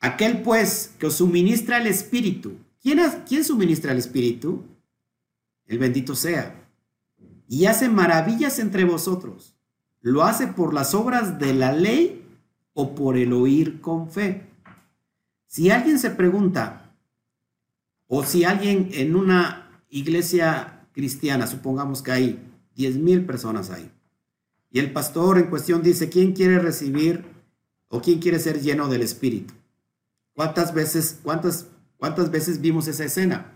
Aquel 0.00 0.42
pues 0.42 0.92
que 0.98 1.06
os 1.06 1.14
suministra 1.14 1.78
el 1.78 1.86
Espíritu. 1.86 2.58
¿Quién, 2.82 3.00
¿Quién 3.26 3.44
suministra 3.44 3.92
el 3.92 3.98
Espíritu? 3.98 4.64
El 5.66 5.78
bendito 5.78 6.14
sea. 6.14 6.68
Y 7.48 7.66
hace 7.66 7.88
maravillas 7.88 8.58
entre 8.58 8.84
vosotros 8.84 9.56
¿Lo 10.06 10.22
hace 10.22 10.46
por 10.46 10.72
las 10.72 10.94
obras 10.94 11.40
de 11.40 11.52
la 11.52 11.72
ley 11.72 12.24
o 12.74 12.94
por 12.94 13.16
el 13.16 13.32
oír 13.32 13.80
con 13.80 14.08
fe? 14.08 14.46
Si 15.48 15.68
alguien 15.68 15.98
se 15.98 16.10
pregunta, 16.10 16.94
o 18.06 18.22
si 18.22 18.44
alguien 18.44 18.88
en 18.92 19.16
una 19.16 19.82
iglesia 19.88 20.86
cristiana, 20.92 21.48
supongamos 21.48 22.02
que 22.02 22.12
hay 22.12 22.52
10 22.76 22.98
mil 22.98 23.26
personas 23.26 23.70
ahí, 23.70 23.90
y 24.70 24.78
el 24.78 24.92
pastor 24.92 25.38
en 25.38 25.50
cuestión 25.50 25.82
dice, 25.82 26.08
¿quién 26.08 26.34
quiere 26.34 26.60
recibir 26.60 27.24
o 27.88 28.00
quién 28.00 28.20
quiere 28.20 28.38
ser 28.38 28.60
lleno 28.60 28.86
del 28.86 29.02
Espíritu? 29.02 29.54
¿Cuántas 30.34 30.72
veces, 30.72 31.18
cuántas, 31.20 31.66
cuántas 31.96 32.30
veces 32.30 32.60
vimos 32.60 32.86
esa 32.86 33.06
escena? 33.06 33.55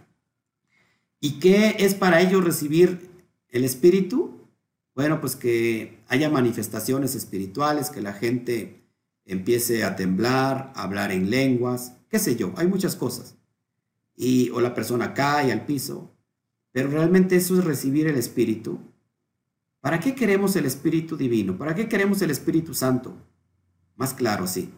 ¿Y 1.20 1.38
qué 1.38 1.76
es 1.78 1.94
para 1.94 2.22
ellos 2.22 2.42
recibir 2.42 3.10
el 3.48 3.64
Espíritu? 3.64 4.48
Bueno, 4.94 5.20
pues 5.20 5.36
que 5.36 6.02
haya 6.08 6.30
manifestaciones 6.30 7.14
espirituales, 7.14 7.90
que 7.90 8.00
la 8.00 8.14
gente 8.14 8.82
empiece 9.26 9.84
a 9.84 9.96
temblar, 9.96 10.72
a 10.74 10.82
hablar 10.82 11.12
en 11.12 11.30
lenguas, 11.30 11.96
qué 12.08 12.18
sé 12.18 12.36
yo, 12.36 12.52
hay 12.56 12.66
muchas 12.66 12.96
cosas. 12.96 13.36
Y, 14.16 14.50
o 14.50 14.60
la 14.60 14.74
persona 14.74 15.14
cae 15.14 15.52
al 15.52 15.66
piso, 15.66 16.10
pero 16.72 16.88
realmente 16.90 17.36
eso 17.36 17.58
es 17.58 17.64
recibir 17.64 18.06
el 18.06 18.16
Espíritu. 18.16 18.80
¿Para 19.80 20.00
qué 20.00 20.14
queremos 20.14 20.56
el 20.56 20.66
Espíritu 20.66 21.16
Divino? 21.16 21.56
¿Para 21.56 21.74
qué 21.74 21.88
queremos 21.88 22.20
el 22.22 22.30
Espíritu 22.30 22.74
Santo? 22.74 23.16
Más 23.96 24.14
claro, 24.14 24.46
sí. 24.46 24.72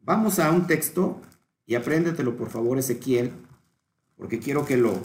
Vamos 0.00 0.38
a 0.38 0.50
un 0.50 0.66
texto 0.66 1.20
y 1.66 1.74
apréndetelo 1.74 2.36
por 2.36 2.50
favor, 2.50 2.78
Ezequiel, 2.78 3.32
porque 4.16 4.38
quiero 4.38 4.64
que 4.66 4.76
lo 4.76 5.00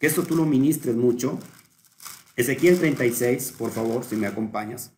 que 0.00 0.06
esto 0.06 0.24
tú 0.24 0.34
lo 0.34 0.46
ministres 0.46 0.96
mucho. 0.96 1.38
Ezequiel 2.34 2.78
36, 2.78 3.54
por 3.56 3.70
favor, 3.70 4.02
si 4.02 4.16
me 4.16 4.26
acompañas. 4.26 4.92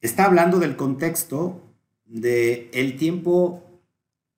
Está 0.00 0.26
hablando 0.26 0.60
del 0.60 0.76
contexto 0.76 1.62
del 2.04 2.68
el 2.72 2.96
tiempo 2.96 3.64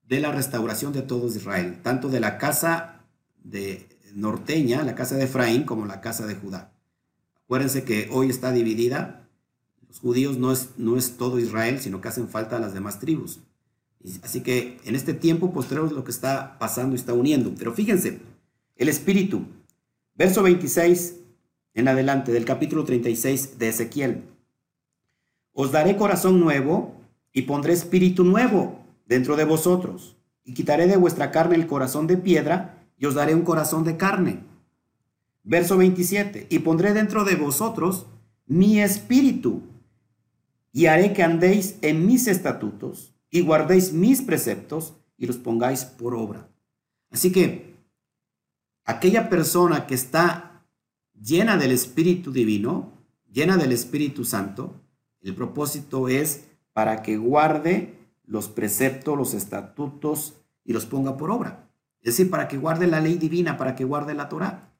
de 0.04 0.20
la 0.20 0.32
restauración 0.32 0.92
de 0.92 1.02
todo 1.02 1.26
Israel, 1.26 1.80
tanto 1.82 2.08
de 2.08 2.20
la 2.20 2.38
casa 2.38 3.04
de 3.42 3.88
norteña, 4.14 4.84
la 4.84 4.94
casa 4.94 5.16
de 5.16 5.24
Efraín, 5.24 5.64
como 5.64 5.86
la 5.86 6.00
casa 6.00 6.26
de 6.26 6.36
Judá. 6.36 6.72
Acuérdense 7.44 7.84
que 7.84 8.08
hoy 8.12 8.30
está 8.30 8.52
dividida. 8.52 9.28
Los 9.88 9.98
judíos 9.98 10.38
no 10.38 10.52
es, 10.52 10.70
no 10.76 10.96
es 10.96 11.16
todo 11.16 11.40
Israel, 11.40 11.80
sino 11.80 12.00
que 12.00 12.08
hacen 12.08 12.28
falta 12.28 12.60
las 12.60 12.72
demás 12.72 13.00
tribus. 13.00 13.40
Así 14.22 14.42
que 14.42 14.78
en 14.84 14.94
este 14.94 15.12
tiempo 15.12 15.52
posterior 15.52 15.86
es 15.86 15.92
lo 15.92 16.04
que 16.04 16.10
está 16.10 16.58
pasando 16.58 16.94
y 16.94 16.98
está 16.98 17.12
uniendo. 17.12 17.52
Pero 17.58 17.72
fíjense, 17.72 18.20
el 18.76 18.88
Espíritu. 18.88 19.44
Verso 20.14 20.42
26 20.42 21.16
en 21.74 21.88
adelante 21.88 22.32
del 22.32 22.44
capítulo 22.44 22.84
36 22.84 23.58
de 23.58 23.68
Ezequiel. 23.68 24.24
Os 25.52 25.72
daré 25.72 25.96
corazón 25.96 26.40
nuevo 26.40 26.94
y 27.32 27.42
pondré 27.42 27.72
espíritu 27.72 28.24
nuevo 28.24 28.80
dentro 29.06 29.36
de 29.36 29.44
vosotros. 29.44 30.16
Y 30.44 30.54
quitaré 30.54 30.86
de 30.86 30.96
vuestra 30.96 31.30
carne 31.30 31.54
el 31.54 31.66
corazón 31.66 32.06
de 32.06 32.16
piedra 32.16 32.86
y 32.98 33.06
os 33.06 33.14
daré 33.14 33.34
un 33.34 33.42
corazón 33.42 33.84
de 33.84 33.96
carne. 33.96 34.40
Verso 35.42 35.76
27. 35.76 36.46
Y 36.50 36.58
pondré 36.60 36.92
dentro 36.92 37.24
de 37.24 37.36
vosotros 37.36 38.06
mi 38.46 38.80
espíritu 38.80 39.62
y 40.72 40.86
haré 40.86 41.12
que 41.12 41.22
andéis 41.22 41.76
en 41.82 42.06
mis 42.06 42.26
estatutos 42.26 43.14
y 43.30 43.42
guardéis 43.42 43.92
mis 43.92 44.22
preceptos 44.22 44.94
y 45.16 45.26
los 45.26 45.36
pongáis 45.36 45.84
por 45.84 46.14
obra. 46.14 46.48
Así 47.10 47.32
que 47.32 47.74
aquella 48.84 49.28
persona 49.28 49.86
que 49.86 49.94
está 49.94 50.64
llena 51.20 51.56
del 51.56 51.72
Espíritu 51.72 52.32
Divino, 52.32 52.92
llena 53.30 53.56
del 53.56 53.72
Espíritu 53.72 54.24
Santo, 54.24 54.80
el 55.20 55.34
propósito 55.34 56.08
es 56.08 56.48
para 56.72 57.02
que 57.02 57.16
guarde 57.16 57.98
los 58.24 58.48
preceptos, 58.48 59.16
los 59.16 59.34
estatutos 59.34 60.34
y 60.64 60.72
los 60.72 60.86
ponga 60.86 61.16
por 61.16 61.30
obra. 61.30 61.68
Es 62.00 62.16
decir, 62.16 62.30
para 62.30 62.48
que 62.48 62.56
guarde 62.56 62.86
la 62.86 63.00
ley 63.00 63.16
divina, 63.16 63.56
para 63.56 63.74
que 63.74 63.84
guarde 63.84 64.14
la 64.14 64.28
Torah. 64.28 64.72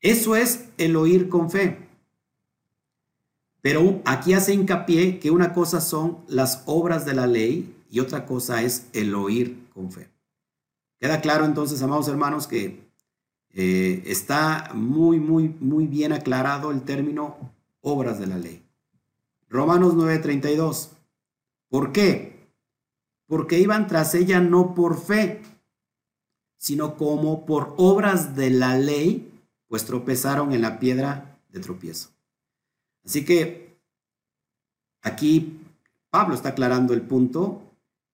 Eso 0.00 0.36
es 0.36 0.68
el 0.78 0.96
oír 0.96 1.28
con 1.28 1.50
fe. 1.50 1.87
Pero 3.60 4.00
aquí 4.04 4.34
hace 4.34 4.54
hincapié 4.54 5.18
que 5.18 5.30
una 5.30 5.52
cosa 5.52 5.80
son 5.80 6.18
las 6.28 6.62
obras 6.66 7.04
de 7.04 7.14
la 7.14 7.26
ley 7.26 7.74
y 7.90 8.00
otra 8.00 8.26
cosa 8.26 8.62
es 8.62 8.86
el 8.92 9.14
oír 9.14 9.68
con 9.74 9.90
fe. 9.90 10.08
Queda 11.00 11.20
claro 11.20 11.44
entonces, 11.44 11.82
amados 11.82 12.08
hermanos, 12.08 12.46
que 12.46 12.88
eh, 13.50 14.02
está 14.06 14.70
muy, 14.74 15.18
muy, 15.18 15.48
muy 15.60 15.86
bien 15.86 16.12
aclarado 16.12 16.70
el 16.70 16.82
término 16.82 17.36
obras 17.80 18.18
de 18.18 18.26
la 18.26 18.38
ley. 18.38 18.62
Romanos 19.48 19.94
9:32. 19.94 20.90
¿Por 21.68 21.92
qué? 21.92 22.48
Porque 23.26 23.58
iban 23.58 23.86
tras 23.86 24.14
ella 24.14 24.40
no 24.40 24.74
por 24.74 25.00
fe, 25.00 25.42
sino 26.56 26.96
como 26.96 27.46
por 27.46 27.74
obras 27.76 28.36
de 28.36 28.50
la 28.50 28.76
ley, 28.76 29.42
pues 29.68 29.84
tropezaron 29.84 30.52
en 30.52 30.62
la 30.62 30.78
piedra 30.78 31.38
de 31.50 31.60
tropiezo. 31.60 32.10
Así 33.04 33.24
que 33.24 33.78
aquí 35.02 35.60
Pablo 36.10 36.34
está 36.34 36.50
aclarando 36.50 36.94
el 36.94 37.02
punto 37.02 37.62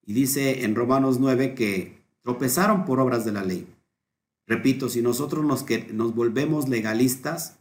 y 0.05 0.13
dice 0.13 0.63
en 0.63 0.75
Romanos 0.75 1.19
9 1.19 1.55
que 1.55 2.01
tropezaron 2.21 2.85
por 2.85 2.99
obras 2.99 3.25
de 3.25 3.31
la 3.31 3.43
ley. 3.43 3.67
Repito, 4.47 4.89
si 4.89 5.01
nosotros 5.01 5.43
nos, 5.43 5.63
que, 5.63 5.91
nos 5.93 6.13
volvemos 6.13 6.69
legalistas, 6.69 7.57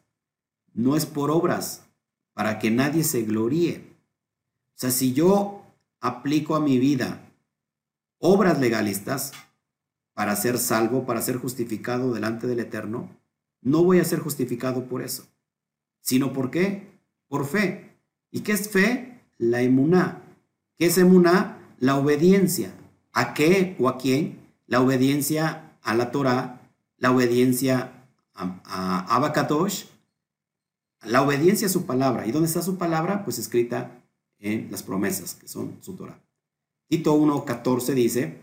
no 0.74 0.96
es 0.96 1.06
por 1.06 1.30
obras, 1.30 1.84
para 2.34 2.58
que 2.58 2.70
nadie 2.70 3.04
se 3.04 3.22
gloríe. 3.22 3.84
O 4.74 4.78
sea, 4.78 4.90
si 4.90 5.12
yo 5.14 5.62
aplico 6.00 6.56
a 6.56 6.60
mi 6.60 6.78
vida 6.78 7.20
obras 8.18 8.58
legalistas 8.58 9.32
para 10.12 10.36
ser 10.36 10.58
salvo, 10.58 11.06
para 11.06 11.22
ser 11.22 11.36
justificado 11.36 12.12
delante 12.12 12.46
del 12.46 12.60
Eterno, 12.60 13.08
no 13.62 13.82
voy 13.82 14.00
a 14.00 14.04
ser 14.04 14.18
justificado 14.18 14.84
por 14.84 15.02
eso, 15.02 15.26
sino 16.00 16.32
por 16.32 16.50
qué? 16.50 16.93
Por 17.34 17.46
fe. 17.46 17.90
¿Y 18.30 18.42
qué 18.42 18.52
es 18.52 18.68
fe? 18.70 19.20
La 19.38 19.60
emuná. 19.60 20.22
¿Qué 20.78 20.86
es 20.86 20.98
emuná? 20.98 21.74
La 21.80 21.96
obediencia. 21.96 22.72
¿A 23.12 23.34
qué 23.34 23.74
o 23.80 23.88
a 23.88 23.98
quién? 23.98 24.38
La 24.68 24.80
obediencia 24.80 25.76
a 25.82 25.94
la 25.96 26.12
Torah, 26.12 26.70
la 26.96 27.10
obediencia 27.10 28.06
a, 28.34 28.60
a 28.64 29.16
Abakatosh, 29.16 29.86
la 31.02 31.22
obediencia 31.22 31.66
a 31.66 31.70
su 31.70 31.86
palabra. 31.86 32.24
¿Y 32.24 32.30
dónde 32.30 32.46
está 32.46 32.62
su 32.62 32.78
palabra? 32.78 33.24
Pues 33.24 33.40
escrita 33.40 34.00
en 34.38 34.70
las 34.70 34.84
promesas, 34.84 35.34
que 35.34 35.48
son 35.48 35.78
su 35.80 35.96
Torah. 35.96 36.20
Tito 36.86 37.16
1.14 37.16 37.94
dice, 37.94 38.38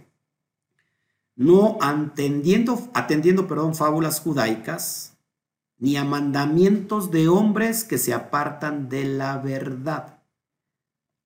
no 1.38 1.78
atendiendo, 1.80 2.90
atendiendo 2.94 3.48
perdón, 3.48 3.74
fábulas 3.74 4.20
judaicas, 4.20 5.11
ni 5.82 5.98
a 5.98 6.06
mandamientos 6.06 7.10
de 7.10 7.28
hombres 7.28 7.84
que 7.84 7.98
se 7.98 8.14
apartan 8.14 8.88
de 8.88 9.04
la 9.04 9.40
verdad. 9.40 10.22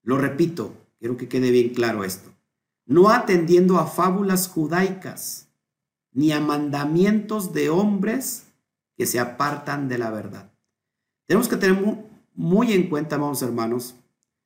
Lo 0.02 0.18
repito, 0.18 0.74
quiero 0.98 1.18
que 1.18 1.28
quede 1.28 1.52
bien 1.52 1.74
claro 1.74 2.06
esto. 2.06 2.32
No 2.86 3.10
atendiendo 3.10 3.80
a 3.80 3.86
fábulas 3.86 4.48
judaicas, 4.48 5.50
ni 6.14 6.32
a 6.32 6.40
mandamientos 6.40 7.52
de 7.52 7.70
hombres 7.70 8.48
que 8.96 9.06
se 9.06 9.20
apartan 9.20 9.90
de 9.90 9.98
la 9.98 10.10
verdad. 10.10 10.54
Tenemos 11.28 11.50
que 11.50 11.58
tener 11.58 12.06
muy 12.34 12.72
en 12.72 12.88
cuenta, 12.88 13.18
vamos 13.18 13.42
hermanos, 13.42 13.96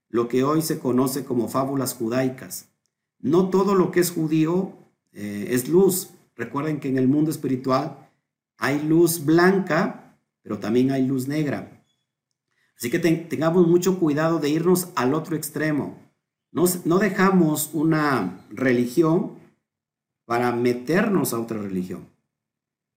lo 0.10 0.28
que 0.28 0.44
hoy 0.44 0.64
se 0.64 0.80
conoce 0.80 1.24
como 1.24 1.50
fábulas 1.50 1.94
judaicas. 1.94 2.68
No 3.20 3.50
todo 3.50 3.76
lo 3.76 3.92
que 3.92 4.00
es 4.00 4.10
judío 4.10 4.74
eh, 5.12 5.50
es 5.52 5.70
luz. 5.70 6.10
Recuerden 6.36 6.80
que 6.80 6.90
en 6.90 6.98
el 6.98 7.08
mundo 7.08 7.30
espiritual 7.30 8.09
hay 8.60 8.82
luz 8.82 9.26
blanca, 9.26 10.20
pero 10.44 10.60
también 10.60 10.92
hay 10.92 11.08
luz 11.08 11.28
negra. 11.28 11.86
Así 12.78 12.90
que 12.90 13.00
tengamos 13.00 13.68
mucho 13.68 14.00
cuidado 14.00 14.40
de 14.40 14.50
irnos 14.50 14.90
al 14.96 15.14
otro 15.14 15.36
extremo. 15.36 15.98
No, 16.52 16.66
no 16.86 17.00
dejamos 17.00 17.72
una 17.74 18.46
religión 18.50 19.40
para 20.26 20.52
meternos 20.52 21.34
a 21.34 21.40
otra 21.40 21.58
religión, 21.58 22.08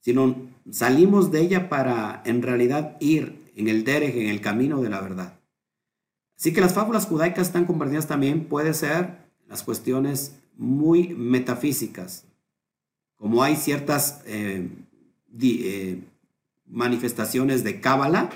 sino 0.01 0.37
salimos 0.71 1.31
de 1.31 1.41
ella 1.41 1.69
para 1.69 2.23
en 2.25 2.43
realidad 2.43 2.97
ir 3.01 3.53
en 3.57 3.69
el 3.69 3.85
derech, 3.85 4.17
en 4.17 4.29
el 4.29 4.41
camino 4.41 4.83
de 4.83 4.91
la 4.91 5.01
verdad. 5.01 5.39
Así 6.37 6.53
que 6.53 6.61
las 6.61 6.75
fábulas 6.75 7.07
judaicas 7.07 7.47
están 7.47 7.67
convertidas 7.67 8.09
también, 8.09 8.47
puede 8.47 8.75
ser, 8.75 9.31
las 9.47 9.63
cuestiones 9.63 10.37
muy 10.57 11.09
metafísicas, 11.09 12.25
como 13.17 13.43
hay 13.43 13.57
ciertas 13.57 14.23
eh, 14.27 14.69
eh, 15.41 16.01
manifestaciones 16.67 17.65
de 17.65 17.81
cábala, 17.81 18.31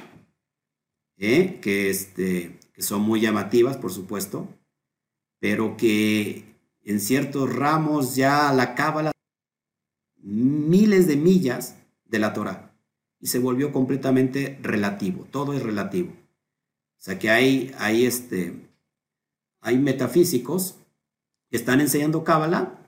eh, 1.17 1.59
que, 1.61 1.91
este, 1.91 2.59
que 2.73 2.83
son 2.83 3.03
muy 3.03 3.21
llamativas, 3.21 3.77
por 3.77 3.93
supuesto, 3.93 4.49
pero 5.39 5.77
que 5.77 6.45
en 6.83 7.01
ciertos 7.01 7.55
ramos 7.55 8.17
ya 8.17 8.53
la 8.53 8.75
cábala 8.75 9.13
miles 10.17 11.07
de 11.07 11.17
millas 11.17 11.77
de 12.05 12.19
la 12.19 12.33
Torah 12.33 12.75
y 13.21 13.29
se 13.29 13.39
volvió 13.39 13.73
completamente 13.73 14.59
relativo, 14.63 15.27
todo 15.31 15.53
es 15.55 15.63
relativo. 15.63 16.11
O 16.11 17.03
sea 17.07 17.19
que 17.19 17.31
hay, 17.31 17.75
hay, 17.79 18.05
este, 18.05 18.69
hay 19.61 19.79
metafísicos 19.79 20.77
que 21.51 21.57
están 21.57 21.81
enseñando 21.81 22.25
Cábala 22.25 22.79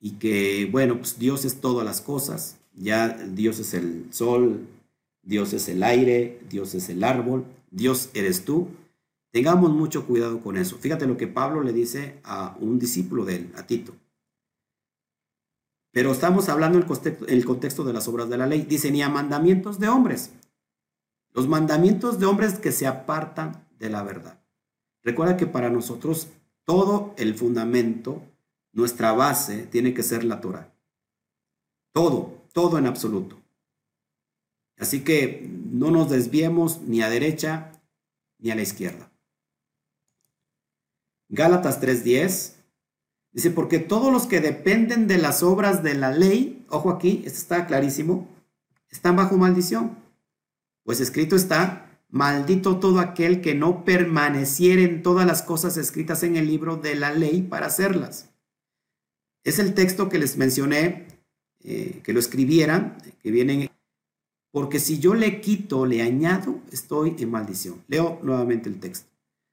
y 0.00 0.12
que, 0.12 0.68
bueno, 0.70 0.98
pues 0.98 1.18
Dios 1.18 1.44
es 1.44 1.60
todas 1.60 1.84
las 1.84 2.00
cosas, 2.00 2.57
ya 2.80 3.08
Dios 3.08 3.58
es 3.58 3.74
el 3.74 4.06
sol, 4.10 4.66
Dios 5.22 5.52
es 5.52 5.68
el 5.68 5.82
aire, 5.82 6.40
Dios 6.48 6.74
es 6.74 6.88
el 6.88 7.04
árbol, 7.04 7.44
Dios 7.70 8.10
eres 8.14 8.44
tú. 8.44 8.68
Tengamos 9.30 9.70
mucho 9.72 10.06
cuidado 10.06 10.40
con 10.40 10.56
eso. 10.56 10.78
Fíjate 10.78 11.06
lo 11.06 11.16
que 11.16 11.26
Pablo 11.26 11.62
le 11.62 11.72
dice 11.72 12.18
a 12.24 12.56
un 12.60 12.78
discípulo 12.78 13.24
de 13.24 13.36
él, 13.36 13.52
a 13.56 13.66
Tito. 13.66 13.94
Pero 15.92 16.12
estamos 16.12 16.48
hablando 16.48 16.78
en 16.78 16.84
el 17.28 17.44
contexto, 17.44 17.84
de 17.84 17.92
las 17.92 18.08
obras 18.08 18.28
de 18.28 18.38
la 18.38 18.46
ley. 18.46 18.62
Dice, 18.62 18.90
ni 18.90 19.02
a 19.02 19.08
mandamientos 19.08 19.78
de 19.78 19.88
hombres. 19.88 20.30
Los 21.34 21.48
mandamientos 21.48 22.18
de 22.18 22.26
hombres 22.26 22.58
que 22.58 22.72
se 22.72 22.86
apartan 22.86 23.66
de 23.78 23.90
la 23.90 24.02
verdad. 24.02 24.38
Recuerda 25.02 25.36
que 25.36 25.46
para 25.46 25.70
nosotros 25.70 26.28
todo 26.64 27.14
el 27.16 27.34
fundamento, 27.34 28.22
nuestra 28.72 29.12
base, 29.12 29.66
tiene 29.66 29.94
que 29.94 30.02
ser 30.02 30.24
la 30.24 30.40
Torah. 30.40 30.72
Todo, 31.92 32.44
todo 32.52 32.78
en 32.78 32.86
absoluto. 32.86 33.40
Así 34.78 35.02
que 35.02 35.48
no 35.70 35.90
nos 35.90 36.10
desviemos 36.10 36.82
ni 36.82 37.02
a 37.02 37.10
derecha 37.10 37.72
ni 38.38 38.50
a 38.50 38.54
la 38.54 38.62
izquierda. 38.62 39.10
Gálatas 41.28 41.80
3:10 41.80 42.58
Dice, 43.32 43.50
porque 43.50 43.78
todos 43.78 44.12
los 44.12 44.26
que 44.26 44.40
dependen 44.40 45.06
de 45.06 45.18
las 45.18 45.42
obras 45.42 45.82
de 45.82 45.94
la 45.94 46.10
ley, 46.10 46.64
ojo 46.70 46.90
aquí, 46.90 47.22
esto 47.24 47.38
está 47.38 47.66
clarísimo, 47.66 48.26
están 48.90 49.16
bajo 49.16 49.36
maldición. 49.36 49.96
Pues 50.82 51.00
escrito 51.00 51.36
está, 51.36 52.00
maldito 52.08 52.78
todo 52.78 53.00
aquel 53.00 53.40
que 53.42 53.54
no 53.54 53.84
permaneciera 53.84 54.82
en 54.82 55.02
todas 55.02 55.26
las 55.26 55.42
cosas 55.42 55.76
escritas 55.76 56.22
en 56.22 56.36
el 56.36 56.46
libro 56.46 56.76
de 56.76 56.94
la 56.94 57.12
ley 57.12 57.42
para 57.42 57.66
hacerlas. 57.66 58.30
Es 59.44 59.58
el 59.58 59.74
texto 59.74 60.08
que 60.08 60.18
les 60.18 60.36
mencioné, 60.36 61.06
eh, 61.64 62.00
que 62.02 62.12
lo 62.12 62.20
escribieran, 62.20 62.98
que 63.22 63.30
vienen, 63.30 63.68
porque 64.50 64.80
si 64.80 64.98
yo 64.98 65.14
le 65.14 65.40
quito, 65.40 65.86
le 65.86 66.02
añado, 66.02 66.60
estoy 66.72 67.16
en 67.18 67.30
maldición. 67.30 67.82
Leo 67.88 68.18
nuevamente 68.22 68.68
el 68.68 68.80
texto 68.80 69.08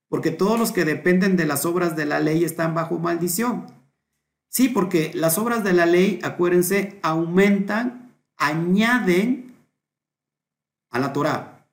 porque 0.09 0.31
todos 0.31 0.59
los 0.59 0.71
que 0.71 0.85
dependen 0.85 1.35
de 1.35 1.45
las 1.45 1.65
obras 1.65 1.95
de 1.95 2.05
la 2.05 2.19
ley 2.19 2.43
están 2.43 2.73
bajo 2.73 2.99
maldición. 2.99 3.67
Sí, 4.49 4.69
porque 4.69 5.11
las 5.13 5.37
obras 5.37 5.63
de 5.63 5.73
la 5.73 5.85
ley, 5.85 6.19
acuérdense, 6.23 6.99
aumentan, 7.01 8.15
añaden 8.37 9.53
a 10.89 10.99
la 10.99 11.11
Torah 11.11 11.67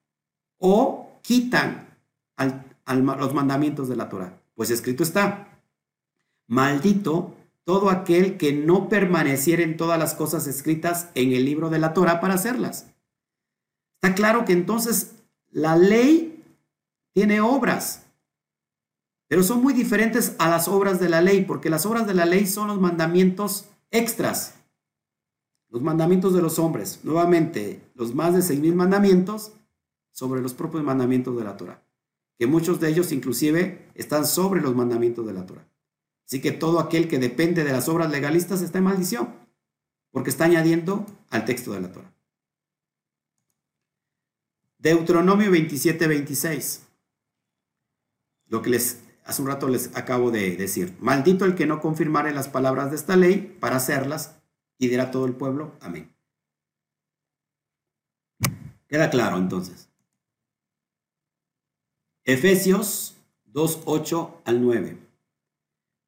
o 0.59 1.21
quitan 1.23 1.87
los 2.87 3.35
mandamientos 3.35 3.89
de 3.89 3.97
la 3.97 4.09
Torah. 4.09 4.41
Pues 4.55 4.71
escrito 4.71 5.03
está, 5.03 5.61
maldito 6.49 7.37
todo 7.65 7.91
aquel 7.91 8.37
que 8.37 8.53
no 8.53 8.89
permaneciera 8.89 9.63
en 9.63 9.77
todas 9.77 9.99
las 9.99 10.15
cosas 10.15 10.47
escritas 10.47 11.11
en 11.15 11.33
el 11.33 11.45
libro 11.45 11.71
de 11.71 11.79
la 11.79 11.95
Torah 11.95 12.21
para 12.21 12.35
hacerlas. 12.35 12.87
Está 14.01 14.15
claro 14.15 14.45
que 14.45 14.53
entonces 14.53 15.13
la 15.51 15.77
ley 15.77 16.45
tiene 17.13 17.41
obras 17.41 18.03
pero 19.33 19.43
son 19.43 19.63
muy 19.63 19.73
diferentes 19.73 20.37
a 20.39 20.51
las 20.51 20.69
obras 20.69 21.01
de 21.01 21.09
la 21.09 21.23
ley, 21.23 21.47
porque 21.47 21.71
las 21.71 21.87
obras 21.87 22.07
de 22.07 22.13
la 22.13 22.27
ley 22.27 22.47
son 22.47 22.69
los 22.69 22.79
mandamientos 22.79 23.65
extras, 23.91 24.57
los 25.71 25.81
mandamientos 25.81 26.35
de 26.35 26.43
los 26.43 26.59
hombres. 26.59 27.01
Nuevamente, 27.03 27.81
los 27.95 28.15
más 28.15 28.35
de 28.35 28.43
seis 28.43 28.61
mil 28.61 28.75
mandamientos 28.75 29.53
sobre 30.11 30.43
los 30.43 30.53
propios 30.53 30.85
mandamientos 30.85 31.35
de 31.35 31.45
la 31.45 31.57
Torah, 31.57 31.83
que 32.39 32.47
muchos 32.47 32.79
de 32.79 32.91
ellos 32.91 33.11
inclusive 33.11 33.89
están 33.95 34.27
sobre 34.27 34.61
los 34.61 34.77
mandamientos 34.77 35.27
de 35.27 35.33
la 35.33 35.47
Torah. 35.47 35.67
Así 36.27 36.41
que 36.41 36.53
todo 36.53 36.81
aquel 36.81 37.09
que 37.09 37.19
depende 37.19 37.65
de 37.65 37.73
las 37.73 37.89
obras 37.89 38.11
legalistas 38.11 38.63
está 38.63 38.79
en 38.79 38.85
maldición, 38.85 39.35
porque 40.11 40.31
está 40.31 40.45
añadiendo 40.45 41.07
al 41.31 41.45
texto 41.45 41.73
de 41.73 41.81
la 41.81 41.93
Torah. 41.93 42.13
Deuteronomio 44.79 45.51
27, 45.51 46.07
26. 46.07 46.87
Lo 48.47 48.63
que 48.63 48.71
les 48.71 49.03
hace 49.25 49.43
un 49.43 49.49
rato 49.49 49.69
les 49.69 49.95
acabo 49.97 50.31
de 50.31 50.57
decir, 50.57 50.97
maldito 51.01 51.45
el 51.45 51.55
que 51.55 51.67
no 51.67 51.81
confirmare 51.81 52.33
las 52.33 52.49
palabras 52.49 52.91
de 52.91 52.97
esta 52.97 53.17
ley 53.17 53.57
para 53.61 53.77
hacerlas, 53.77 54.37
y 54.79 54.89
dirá 54.89 55.11
todo 55.11 55.27
el 55.27 55.35
pueblo, 55.35 55.77
amén. 55.81 56.13
Queda 58.89 59.09
claro 59.11 59.39
entonces. 59.39 59.89
Efesios 62.25 63.17
2, 63.45 63.83
8 63.85 64.43
al 64.45 64.63
9. 64.63 64.99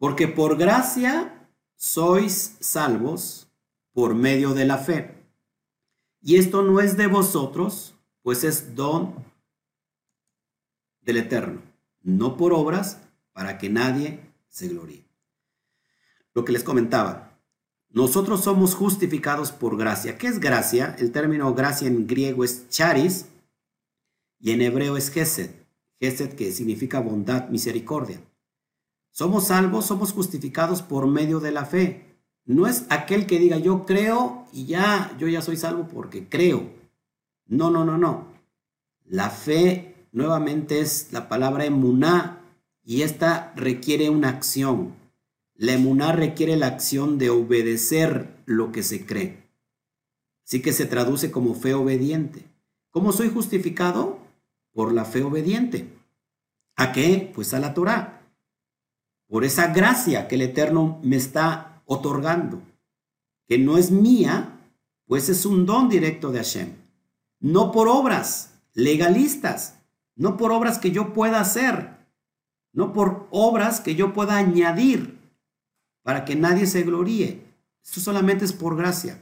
Porque 0.05 0.29
por 0.29 0.59
gracia 0.59 1.49
sois 1.77 2.59
salvos 2.61 3.49
por 3.95 4.15
medio 4.15 4.53
de 4.53 4.67
la 4.67 4.77
fe. 4.77 5.15
Y 6.21 6.37
esto 6.37 6.63
no 6.63 6.81
es 6.81 6.99
de 6.99 7.07
vosotros, 7.07 7.95
pues 8.21 8.45
es 8.45 8.75
don 8.75 9.15
del 11.01 11.17
Eterno, 11.17 11.63
no 12.03 12.37
por 12.37 12.53
obras, 12.53 13.01
para 13.33 13.57
que 13.57 13.71
nadie 13.71 14.21
se 14.51 14.69
gloríe. 14.69 15.07
Lo 16.35 16.45
que 16.45 16.53
les 16.53 16.65
comentaba, 16.65 17.41
nosotros 17.89 18.45
somos 18.45 18.75
justificados 18.75 19.53
por 19.53 19.79
gracia. 19.79 20.19
¿Qué 20.19 20.27
es 20.27 20.39
gracia? 20.39 20.95
El 20.99 21.13
término 21.13 21.55
gracia 21.55 21.89
en 21.89 22.07
griego 22.07 22.45
es 22.45 22.69
charis 22.69 23.25
y 24.39 24.51
en 24.51 24.61
hebreo 24.61 24.99
es 24.99 25.09
gesed. 25.09 25.53
Gesed 25.99 26.35
que 26.35 26.53
significa 26.53 27.01
bondad, 27.01 27.49
misericordia. 27.49 28.21
Somos 29.15 29.47
salvos, 29.47 29.87
somos 29.87 30.13
justificados 30.13 30.83
por 30.83 31.07
medio 31.07 31.39
de 31.39 31.53
la 31.53 31.65
fe. 31.67 32.19
No 32.47 32.67
es 32.67 32.85
aquel 32.89 33.27
que 33.27 33.39
diga 33.39 33.59
yo 33.59 33.87
creo 33.87 34.45
y 34.53 34.67
ya, 34.67 35.17
yo 35.21 35.29
ya 35.29 35.41
soy 35.41 35.57
salvo 35.57 35.87
porque 35.87 36.29
creo. 36.29 36.69
No, 37.47 37.71
no, 37.71 37.85
no, 37.85 37.97
no. 37.97 38.27
La 39.05 39.31
fe 39.31 40.09
nuevamente 40.11 40.81
es 40.81 41.13
la 41.13 41.29
palabra 41.29 41.65
emuná 41.65 42.41
y 42.83 43.03
esta 43.03 43.53
requiere 43.55 44.11
una 44.11 44.31
acción. 44.31 44.97
La 45.55 45.75
emuná 45.75 46.11
requiere 46.11 46.57
la 46.57 46.67
acción 46.67 47.17
de 47.17 47.31
obedecer 47.31 48.43
lo 48.47 48.73
que 48.73 48.83
se 48.83 49.07
cree. 49.07 49.45
Así 50.45 50.61
que 50.61 50.73
se 50.73 50.87
traduce 50.87 51.31
como 51.31 51.55
fe 51.55 51.75
obediente. 51.75 52.47
¿Cómo 52.91 53.13
soy 53.13 53.31
justificado? 53.31 54.19
Por 54.73 54.93
la 54.93 55.05
fe 55.05 55.23
obediente. 55.23 55.87
¿A 56.75 56.91
qué? 56.91 57.31
Pues 57.33 57.55
a 57.55 57.61
la 57.61 57.75
Torah. 57.75 58.14
Por 59.35 59.43
esa 59.45 59.73
gracia 59.73 60.29
que 60.29 60.37
el 60.37 60.43
Eterno 60.43 61.01
me 61.03 61.17
está 61.17 61.83
otorgando, 61.87 62.63
que 63.49 63.59
no 63.59 63.79
es 63.79 63.91
mía, 63.91 64.61
pues 65.07 65.29
es 65.29 65.45
un 65.45 65.67
don 65.67 65.89
directo 65.89 66.31
de 66.31 66.39
Hashem. 66.39 66.69
No 67.41 67.73
por 67.73 67.89
obras 67.89 68.55
legalistas, 68.75 69.81
no 70.15 70.37
por 70.37 70.53
obras 70.53 70.79
que 70.79 70.93
yo 70.93 71.13
pueda 71.13 71.41
hacer, 71.41 71.97
no 72.73 72.93
por 72.93 73.27
obras 73.33 73.81
que 73.81 73.97
yo 73.97 74.13
pueda 74.13 74.37
añadir 74.37 75.19
para 76.05 76.25
que 76.25 76.37
nadie 76.37 76.69
se 76.69 76.85
gloríe. 76.85 77.43
Esto 77.83 78.01
solamente 78.01 78.45
es 78.45 78.53
por 78.53 78.77
gracia. 78.77 79.19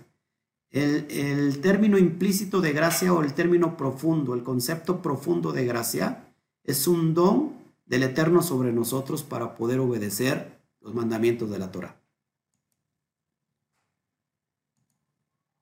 El, 0.69 1.07
el, 1.11 1.61
término 1.63 1.97
implícito 1.97 2.61
de 2.61 2.75
gracia 2.75 3.15
o 3.15 3.23
el 3.23 3.33
término 3.33 3.79
profundo, 3.79 4.35
el 4.35 4.43
concepto 4.43 5.01
profundo 5.01 5.53
de 5.53 5.65
gracia, 5.65 6.35
es 6.65 6.87
un 6.87 7.15
don 7.15 7.62
del 7.85 8.05
Eterno 8.05 8.43
sobre 8.43 8.72
nosotros 8.72 9.22
para 9.22 9.55
poder 9.55 9.80
obedecer 9.80 10.61
los 10.80 10.95
mandamientos 10.95 11.51
de 11.51 11.59
la 11.59 11.70
Torah. 11.70 12.01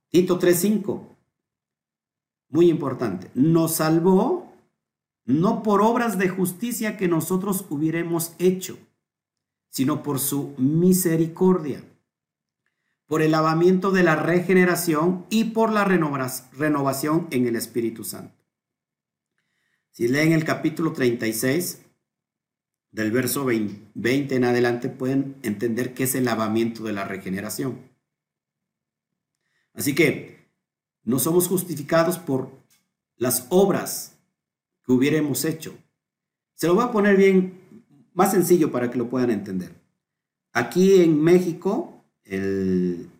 Tito 0.08 0.40
3.5, 0.40 1.06
muy 2.48 2.68
importante, 2.68 3.30
nos 3.34 3.76
salvó 3.76 4.52
no 5.24 5.62
por 5.62 5.82
obras 5.82 6.18
de 6.18 6.28
justicia 6.28 6.96
que 6.96 7.06
nosotros 7.06 7.64
hubiéramos 7.70 8.34
hecho, 8.38 8.76
sino 9.68 10.02
por 10.02 10.18
su 10.18 10.54
misericordia, 10.58 11.84
por 13.06 13.22
el 13.22 13.30
lavamiento 13.30 13.92
de 13.92 14.02
la 14.02 14.16
regeneración 14.16 15.26
y 15.30 15.44
por 15.44 15.72
la 15.72 15.84
renovación 15.84 17.28
en 17.30 17.46
el 17.46 17.54
Espíritu 17.54 18.02
Santo. 18.02 18.34
Si 19.92 20.08
leen 20.08 20.32
el 20.32 20.44
capítulo 20.44 20.92
36, 20.92 21.82
del 22.92 23.12
verso 23.12 23.44
20 23.44 24.34
en 24.34 24.44
adelante, 24.44 24.88
pueden 24.88 25.36
entender 25.42 25.94
qué 25.94 26.04
es 26.04 26.14
el 26.14 26.24
lavamiento 26.24 26.82
de 26.84 26.92
la 26.92 27.04
regeneración. 27.04 27.78
Así 29.74 29.94
que 29.94 30.48
no 31.04 31.18
somos 31.18 31.48
justificados 31.48 32.18
por 32.18 32.50
las 33.16 33.46
obras 33.50 34.16
que 34.84 34.92
hubiéramos 34.92 35.44
hecho. 35.44 35.74
Se 36.54 36.66
lo 36.66 36.74
voy 36.74 36.84
a 36.84 36.92
poner 36.92 37.16
bien 37.16 37.60
más 38.14 38.32
sencillo 38.32 38.70
para 38.70 38.90
que 38.90 38.98
lo 38.98 39.08
puedan 39.08 39.30
entender. 39.30 39.74
Aquí 40.52 41.00
en 41.00 41.22
México, 41.22 42.04
en 42.24 43.10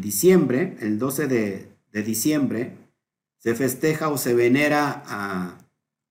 diciembre, 0.00 0.76
el 0.80 0.98
12 0.98 1.26
de, 1.26 1.68
diciembre, 2.02 2.76
se 3.38 3.54
festeja 3.54 4.08
o 4.08 4.18
se 4.18 4.34
venera 4.34 5.02
a, 5.06 5.58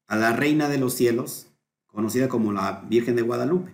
a 0.07 0.15
la 0.15 0.33
Reina 0.33 0.67
de 0.67 0.77
los 0.77 0.93
Cielos, 0.95 1.48
conocida 1.99 2.29
como 2.29 2.53
la 2.53 2.85
Virgen 2.87 3.17
de 3.17 3.23
Guadalupe. 3.23 3.73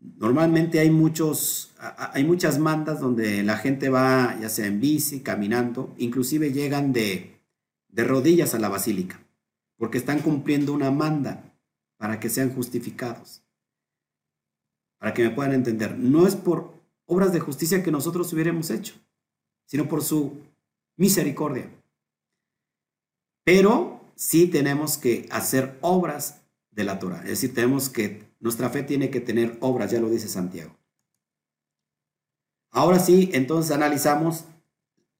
Normalmente 0.00 0.80
hay, 0.80 0.90
muchos, 0.90 1.72
hay 1.78 2.24
muchas 2.24 2.58
mandas 2.58 2.98
donde 2.98 3.44
la 3.44 3.56
gente 3.58 3.90
va 3.90 4.36
ya 4.40 4.48
sea 4.48 4.66
en 4.66 4.80
bici, 4.80 5.20
caminando, 5.20 5.94
inclusive 5.98 6.52
llegan 6.52 6.92
de, 6.92 7.40
de 7.88 8.02
rodillas 8.02 8.54
a 8.54 8.58
la 8.58 8.68
basílica, 8.68 9.24
porque 9.76 9.98
están 9.98 10.18
cumpliendo 10.18 10.72
una 10.72 10.90
manda 10.90 11.54
para 11.96 12.18
que 12.18 12.28
sean 12.28 12.52
justificados. 12.52 13.44
Para 14.98 15.14
que 15.14 15.22
me 15.22 15.30
puedan 15.30 15.52
entender, 15.52 15.96
no 15.96 16.26
es 16.26 16.34
por 16.34 16.74
obras 17.04 17.32
de 17.32 17.38
justicia 17.38 17.84
que 17.84 17.92
nosotros 17.92 18.32
hubiéramos 18.32 18.70
hecho, 18.70 18.94
sino 19.64 19.88
por 19.88 20.02
su 20.02 20.40
misericordia. 20.96 21.70
Pero 23.44 24.00
sí 24.16 24.48
tenemos 24.48 24.98
que 24.98 25.28
hacer 25.30 25.78
obras 25.82 26.45
de 26.76 26.84
la 26.84 26.98
Torah. 27.00 27.22
Es 27.22 27.30
decir, 27.30 27.54
tenemos 27.54 27.88
que, 27.88 28.22
nuestra 28.38 28.68
fe 28.68 28.82
tiene 28.84 29.10
que 29.10 29.20
tener 29.20 29.56
obras, 29.60 29.90
ya 29.90 29.98
lo 29.98 30.10
dice 30.10 30.28
Santiago. 30.28 30.76
Ahora 32.70 32.98
sí, 32.98 33.30
entonces 33.32 33.72
analizamos 33.74 34.44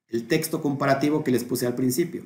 el 0.09 0.29
texto 0.29 0.61
comparativo 0.61 1.25
que 1.25 1.33
les 1.33 1.43
puse 1.43 1.67
al 1.67 1.75
principio. 1.75 2.25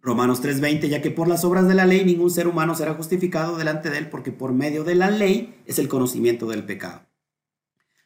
Romanos 0.00 0.42
3:20, 0.42 0.88
ya 0.88 1.02
que 1.02 1.10
por 1.10 1.28
las 1.28 1.44
obras 1.44 1.68
de 1.68 1.74
la 1.74 1.86
ley 1.86 2.04
ningún 2.04 2.30
ser 2.30 2.48
humano 2.48 2.74
será 2.74 2.94
justificado 2.94 3.56
delante 3.56 3.90
de 3.90 3.98
él, 3.98 4.10
porque 4.10 4.32
por 4.32 4.52
medio 4.52 4.84
de 4.84 4.94
la 4.94 5.10
ley 5.10 5.62
es 5.66 5.78
el 5.78 5.88
conocimiento 5.88 6.46
del 6.46 6.64
pecado. 6.64 7.02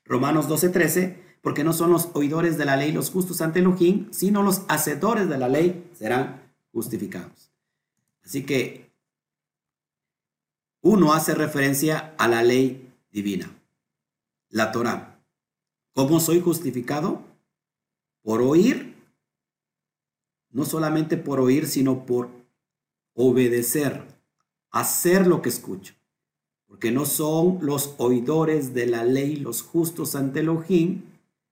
Romanos 0.05 0.49
12:13, 0.49 1.16
porque 1.40 1.64
no 1.64 1.72
son 1.72 1.90
los 1.90 2.11
oidores 2.14 2.59
de 2.59 2.64
la 2.64 2.76
ley 2.76 2.90
los 2.92 3.11
justos 3.11 3.40
ante 3.40 3.61
Elohim, 3.61 4.09
sino 4.11 4.42
los 4.42 4.62
hacedores 4.68 5.28
de 5.28 5.38
la 5.38 5.49
ley 5.49 5.88
serán 5.94 6.53
justificados. 6.72 7.53
Así 8.24 8.44
que 8.44 8.88
uno 10.89 11.12
hace 11.12 11.34
referencia 11.34 12.14
a 12.18 12.28
la 12.28 12.43
ley 12.43 12.93
divina, 13.11 13.51
la 14.49 14.72
Torah. 14.72 15.20
¿Cómo 15.93 16.20
soy 16.20 16.41
justificado? 16.41 17.22
Por 18.22 18.43
oír 18.43 18.99
no 20.51 20.64
solamente 20.64 21.16
por 21.16 21.41
oír, 21.41 21.66
sino 21.66 22.07
por 22.07 22.30
obedecer, 23.14 24.03
hacer 24.70 25.26
lo 25.26 25.43
que 25.43 25.49
escucho. 25.49 25.95
Porque 26.66 26.91
no 26.93 27.07
son 27.07 27.59
los 27.62 27.95
oidores 27.99 28.74
de 28.74 28.86
la 28.86 29.05
ley 29.05 29.36
los 29.36 29.62
justos 29.62 30.14
ante 30.14 30.41
Elohim, 30.41 31.03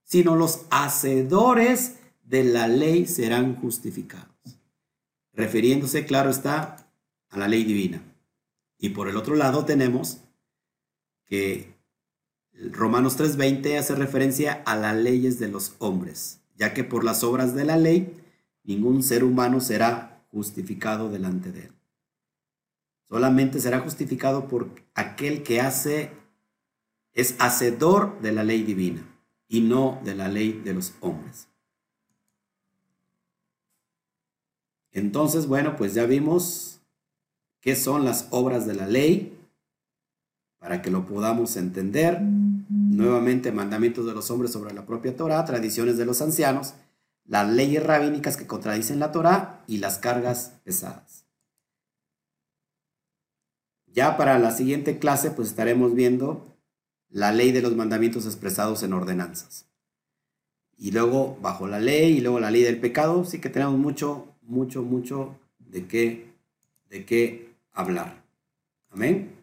sino 0.03 0.37
los 0.37 0.67
hacedores 0.71 1.97
de 2.23 2.45
la 2.45 2.69
ley 2.69 3.07
serán 3.07 3.57
justificados. 3.57 4.35
Refiriéndose, 5.33 6.07
claro 6.07 6.31
está, 6.31 6.91
a 7.29 7.39
la 7.39 7.49
ley 7.49 7.65
divina. 7.65 8.03
Y 8.79 8.91
por 8.91 9.09
el 9.09 9.17
otro 9.17 9.35
lado 9.35 9.65
tenemos 9.65 10.23
que 11.27 11.75
Romanos 12.53 13.17
3:20 13.17 13.79
hace 13.79 13.95
referencia 13.95 14.63
a 14.65 14.77
las 14.77 14.97
leyes 14.97 15.39
de 15.39 15.49
los 15.49 15.75
hombres, 15.79 16.41
ya 16.57 16.73
que 16.75 16.85
por 16.85 17.05
las 17.05 17.23
obras 17.25 17.55
de 17.55 17.65
la 17.65 17.77
ley 17.77 18.23
ningún 18.65 19.03
ser 19.03 19.25
humano 19.25 19.61
será 19.61 20.25
justificado 20.31 21.11
delante 21.11 21.53
de 21.53 21.67
él. 21.67 21.73
Solamente 23.09 23.61
será 23.61 23.81
justificado 23.81 24.49
por 24.49 24.71
aquel 24.95 25.43
que 25.43 25.61
hace, 25.61 26.11
es 27.13 27.37
hacedor 27.39 28.21
de 28.21 28.33
la 28.33 28.43
ley 28.43 28.63
divina 28.63 29.03
y 29.49 29.61
no 29.61 30.01
de 30.05 30.15
la 30.15 30.29
ley 30.29 30.61
de 30.65 30.75
los 30.75 30.95
hombres. 31.01 31.49
Entonces, 34.91 35.47
bueno, 35.47 35.77
pues 35.77 35.95
ya 35.95 36.07
vimos 36.07 36.81
qué 37.67 37.75
son 37.75 38.05
las 38.05 38.29
obras 38.31 38.65
de 38.65 38.75
la 38.75 38.87
ley 38.87 39.37
para 40.61 40.83
que 40.83 40.91
lo 40.93 41.05
podamos 41.05 41.57
entender. 41.57 42.23
Nuevamente, 42.23 43.51
mandamientos 43.51 44.07
de 44.07 44.15
los 44.15 44.31
hombres 44.31 44.53
sobre 44.53 44.73
la 44.73 44.87
propia 44.87 45.17
Torah, 45.17 45.45
tradiciones 45.45 45.99
de 45.99 46.07
los 46.07 46.23
ancianos 46.23 46.75
las 47.25 47.51
leyes 47.51 47.83
rabínicas 47.83 48.37
que 48.37 48.47
contradicen 48.47 49.01
la 49.01 49.11
Torah 49.11 49.65
y 49.67 49.79
las 49.79 49.99
cargas 49.99 50.53
pesadas. 50.63 51.25
Ya 53.89 54.17
para 54.17 54.39
la 54.39 54.53
siguiente 54.53 55.01
clase, 55.01 55.33
pues 55.33 55.49
estaremos 55.49 55.93
viendo 55.93 56.47
la 57.09 57.33
ley 57.33 57.51
de 57.51 57.63
los 57.63 57.75
mandamientos 57.75 58.27
expresados 58.27 58.85
en 58.85 58.93
ordenanzas. 58.93 59.67
Y 60.79 60.93
luego 60.93 61.37
bajo 61.43 61.67
la 61.67 61.81
ley 61.81 62.19
y 62.19 62.21
luego 62.21 62.39
la 62.39 62.53
ley 62.53 62.63
del 62.63 62.79
pecado, 62.79 63.25
sí 63.25 63.41
que 63.41 63.51
tenemos 63.51 63.77
mucho, 63.77 64.37
mucho, 64.43 64.85
mucho 64.85 65.37
de 65.59 65.89
qué, 65.89 66.33
de 66.91 67.05
qué 67.05 67.46
hablar. 67.77 68.25
Amén. 68.91 69.37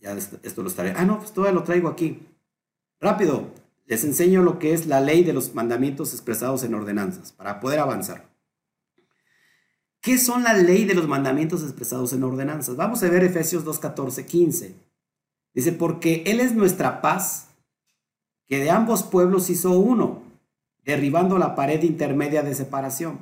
Ya 0.00 0.12
esto 0.12 0.62
lo 0.62 0.68
estaré. 0.68 0.94
Ah, 0.96 1.04
no, 1.04 1.18
pues 1.18 1.32
todavía 1.32 1.58
lo 1.58 1.64
traigo 1.64 1.88
aquí. 1.88 2.26
Rápido, 3.00 3.50
les 3.86 4.04
enseño 4.04 4.42
lo 4.42 4.58
que 4.58 4.72
es 4.72 4.86
la 4.86 5.00
ley 5.00 5.22
de 5.22 5.32
los 5.32 5.54
mandamientos 5.54 6.12
expresados 6.12 6.64
en 6.64 6.74
ordenanzas 6.74 7.32
para 7.32 7.60
poder 7.60 7.80
avanzar. 7.80 8.32
¿Qué 10.00 10.18
son 10.18 10.42
la 10.42 10.54
ley 10.54 10.84
de 10.84 10.94
los 10.94 11.06
mandamientos 11.06 11.62
expresados 11.62 12.12
en 12.12 12.24
ordenanzas? 12.24 12.76
Vamos 12.76 13.02
a 13.02 13.08
ver 13.08 13.22
Efesios 13.22 13.64
2, 13.64 13.78
14, 13.78 14.26
15. 14.26 14.74
Dice, 15.54 15.72
porque 15.72 16.24
Él 16.26 16.40
es 16.40 16.54
nuestra 16.54 17.00
paz, 17.00 17.48
que 18.48 18.58
de 18.58 18.70
ambos 18.70 19.04
pueblos 19.04 19.50
hizo 19.50 19.78
uno, 19.78 20.22
derribando 20.84 21.38
la 21.38 21.54
pared 21.54 21.82
intermedia 21.82 22.42
de 22.42 22.54
separación. 22.54 23.20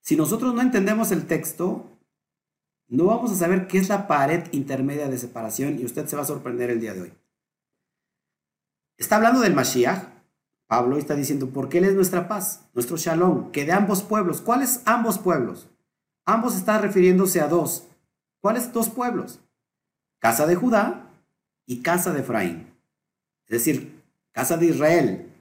Si 0.00 0.16
nosotros 0.16 0.54
no 0.54 0.60
entendemos 0.60 1.10
el 1.10 1.26
texto, 1.26 1.97
no 2.88 3.04
vamos 3.04 3.30
a 3.30 3.36
saber 3.36 3.66
qué 3.68 3.78
es 3.78 3.88
la 3.88 4.06
pared 4.06 4.44
intermedia 4.52 5.08
de 5.08 5.18
separación 5.18 5.78
y 5.78 5.84
usted 5.84 6.06
se 6.06 6.16
va 6.16 6.22
a 6.22 6.26
sorprender 6.26 6.70
el 6.70 6.80
día 6.80 6.94
de 6.94 7.02
hoy. 7.02 7.12
Está 8.96 9.16
hablando 9.16 9.40
del 9.40 9.54
Mashiach. 9.54 10.04
Pablo 10.66 10.98
está 10.98 11.14
diciendo, 11.14 11.48
porque 11.48 11.78
Él 11.78 11.84
es 11.84 11.94
nuestra 11.94 12.28
paz, 12.28 12.66
nuestro 12.74 12.96
shalom, 12.96 13.52
que 13.52 13.64
de 13.64 13.72
ambos 13.72 14.02
pueblos. 14.02 14.42
¿Cuáles 14.42 14.82
ambos 14.84 15.18
pueblos? 15.18 15.68
Ambos 16.26 16.56
están 16.56 16.82
refiriéndose 16.82 17.40
a 17.40 17.48
dos. 17.48 17.86
¿Cuáles 18.40 18.72
dos 18.72 18.90
pueblos? 18.90 19.40
Casa 20.18 20.46
de 20.46 20.56
Judá 20.56 21.10
y 21.64 21.80
casa 21.80 22.12
de 22.12 22.20
Efraín. 22.20 22.74
Es 23.46 23.50
decir, 23.50 24.02
casa 24.32 24.58
de 24.58 24.66
Israel, 24.66 25.32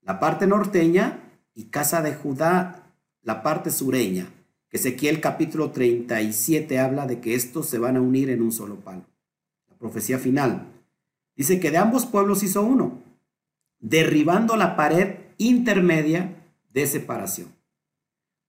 la 0.00 0.18
parte 0.18 0.48
norteña, 0.48 1.22
y 1.54 1.64
casa 1.64 2.02
de 2.02 2.14
Judá, 2.14 2.86
la 3.22 3.42
parte 3.42 3.70
sureña. 3.70 4.26
Ezequiel 4.72 5.20
capítulo 5.20 5.70
37 5.70 6.78
habla 6.78 7.06
de 7.06 7.20
que 7.20 7.34
estos 7.34 7.68
se 7.68 7.78
van 7.78 7.98
a 7.98 8.00
unir 8.00 8.30
en 8.30 8.40
un 8.40 8.52
solo 8.52 8.76
palo. 8.76 9.04
La 9.68 9.76
profecía 9.76 10.18
final. 10.18 10.66
Dice 11.36 11.60
que 11.60 11.70
de 11.70 11.76
ambos 11.76 12.06
pueblos 12.06 12.42
hizo 12.42 12.62
uno, 12.62 13.02
derribando 13.80 14.56
la 14.56 14.74
pared 14.74 15.16
intermedia 15.36 16.34
de 16.72 16.86
separación, 16.86 17.48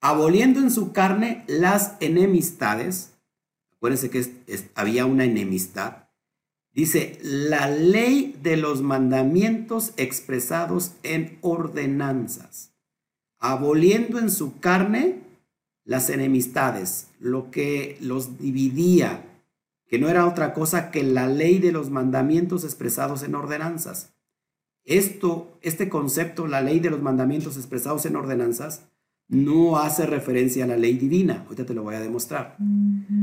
aboliendo 0.00 0.60
en 0.60 0.70
su 0.70 0.92
carne 0.92 1.44
las 1.46 1.96
enemistades. 2.00 3.12
Acuérdense 3.76 4.08
que 4.08 4.24
había 4.74 5.04
una 5.04 5.24
enemistad. 5.24 6.08
Dice, 6.72 7.18
la 7.22 7.68
ley 7.68 8.38
de 8.42 8.56
los 8.56 8.80
mandamientos 8.80 9.92
expresados 9.98 10.92
en 11.02 11.38
ordenanzas, 11.42 12.72
aboliendo 13.38 14.18
en 14.18 14.30
su 14.30 14.58
carne 14.58 15.33
las 15.84 16.10
enemistades, 16.10 17.08
lo 17.18 17.50
que 17.50 17.98
los 18.00 18.38
dividía, 18.38 19.24
que 19.86 19.98
no 19.98 20.08
era 20.08 20.26
otra 20.26 20.54
cosa 20.54 20.90
que 20.90 21.02
la 21.02 21.28
ley 21.28 21.58
de 21.58 21.72
los 21.72 21.90
mandamientos 21.90 22.64
expresados 22.64 23.22
en 23.22 23.34
ordenanzas. 23.34 24.14
Esto, 24.84 25.58
este 25.62 25.88
concepto, 25.88 26.46
la 26.46 26.60
ley 26.60 26.80
de 26.80 26.90
los 26.90 27.00
mandamientos 27.00 27.56
expresados 27.56 28.04
en 28.06 28.16
ordenanzas, 28.16 28.86
no 29.28 29.78
hace 29.78 30.06
referencia 30.06 30.64
a 30.64 30.68
la 30.68 30.76
ley 30.76 30.96
divina. 30.96 31.44
Ahorita 31.44 31.64
te 31.64 31.74
lo 31.74 31.82
voy 31.82 31.94
a 31.94 32.00
demostrar. 32.00 32.56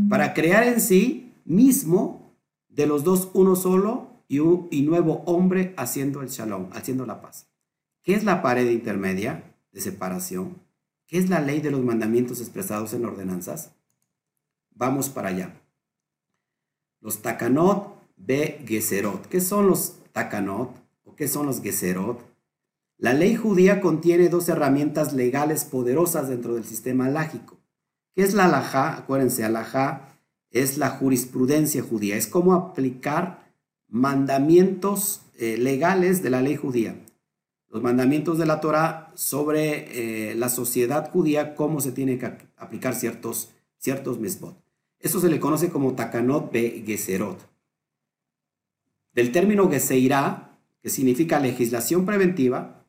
Para 0.09 0.33
crear 0.33 0.63
en 0.63 0.81
sí 0.81 1.33
mismo 1.45 2.35
de 2.69 2.87
los 2.87 3.03
dos 3.03 3.29
uno 3.33 3.55
solo 3.55 4.23
y, 4.27 4.39
un, 4.39 4.67
y 4.71 4.81
nuevo 4.83 5.23
hombre 5.25 5.73
haciendo 5.77 6.21
el 6.21 6.29
shalom, 6.29 6.69
haciendo 6.73 7.05
la 7.05 7.21
paz. 7.21 7.47
¿Qué 8.03 8.15
es 8.15 8.23
la 8.23 8.41
pared 8.41 8.69
intermedia 8.69 9.55
de 9.71 9.81
separación? 9.81 10.57
¿Qué 11.11 11.17
es 11.17 11.29
la 11.29 11.41
ley 11.41 11.59
de 11.59 11.71
los 11.71 11.83
mandamientos 11.83 12.39
expresados 12.39 12.93
en 12.93 13.03
ordenanzas? 13.03 13.71
Vamos 14.69 15.09
para 15.09 15.27
allá. 15.27 15.61
Los 17.01 17.21
takanot 17.21 18.01
be 18.15 18.63
geserot. 18.65 19.27
¿Qué 19.27 19.41
son 19.41 19.67
los 19.67 19.97
takanot 20.13 20.73
o 21.03 21.13
qué 21.13 21.27
son 21.27 21.47
los 21.47 21.61
geserot? 21.61 22.21
La 22.95 23.13
ley 23.13 23.35
judía 23.35 23.81
contiene 23.81 24.29
dos 24.29 24.47
herramientas 24.47 25.11
legales 25.11 25.65
poderosas 25.65 26.29
dentro 26.29 26.55
del 26.55 26.63
sistema 26.63 27.09
lágico. 27.09 27.57
¿Qué 28.15 28.23
es 28.23 28.33
la 28.33 28.45
alajá? 28.45 28.95
Acuérdense, 28.95 29.43
alajá 29.43 30.17
es 30.49 30.77
la 30.77 30.91
jurisprudencia 30.91 31.83
judía, 31.83 32.15
es 32.15 32.27
cómo 32.27 32.53
aplicar 32.53 33.53
mandamientos 33.89 35.23
eh, 35.37 35.57
legales 35.57 36.23
de 36.23 36.29
la 36.29 36.41
ley 36.41 36.55
judía. 36.55 36.95
Los 37.71 37.81
mandamientos 37.81 38.37
de 38.37 38.45
la 38.45 38.59
Torah 38.59 39.11
sobre 39.15 40.31
eh, 40.31 40.35
la 40.35 40.49
sociedad 40.49 41.09
judía, 41.09 41.55
cómo 41.55 41.79
se 41.79 41.93
tiene 41.93 42.17
que 42.17 42.25
aplicar 42.57 42.95
ciertos, 42.95 43.53
ciertos 43.77 44.19
misbot. 44.19 44.61
Eso 44.99 45.21
se 45.21 45.29
le 45.29 45.39
conoce 45.39 45.69
como 45.69 45.93
Takanot 45.93 46.51
be 46.51 46.83
Geserot. 46.85 47.39
Del 49.13 49.31
término 49.31 49.69
Geseirá, 49.69 50.59
que 50.81 50.89
significa 50.89 51.39
legislación 51.39 52.05
preventiva, 52.05 52.85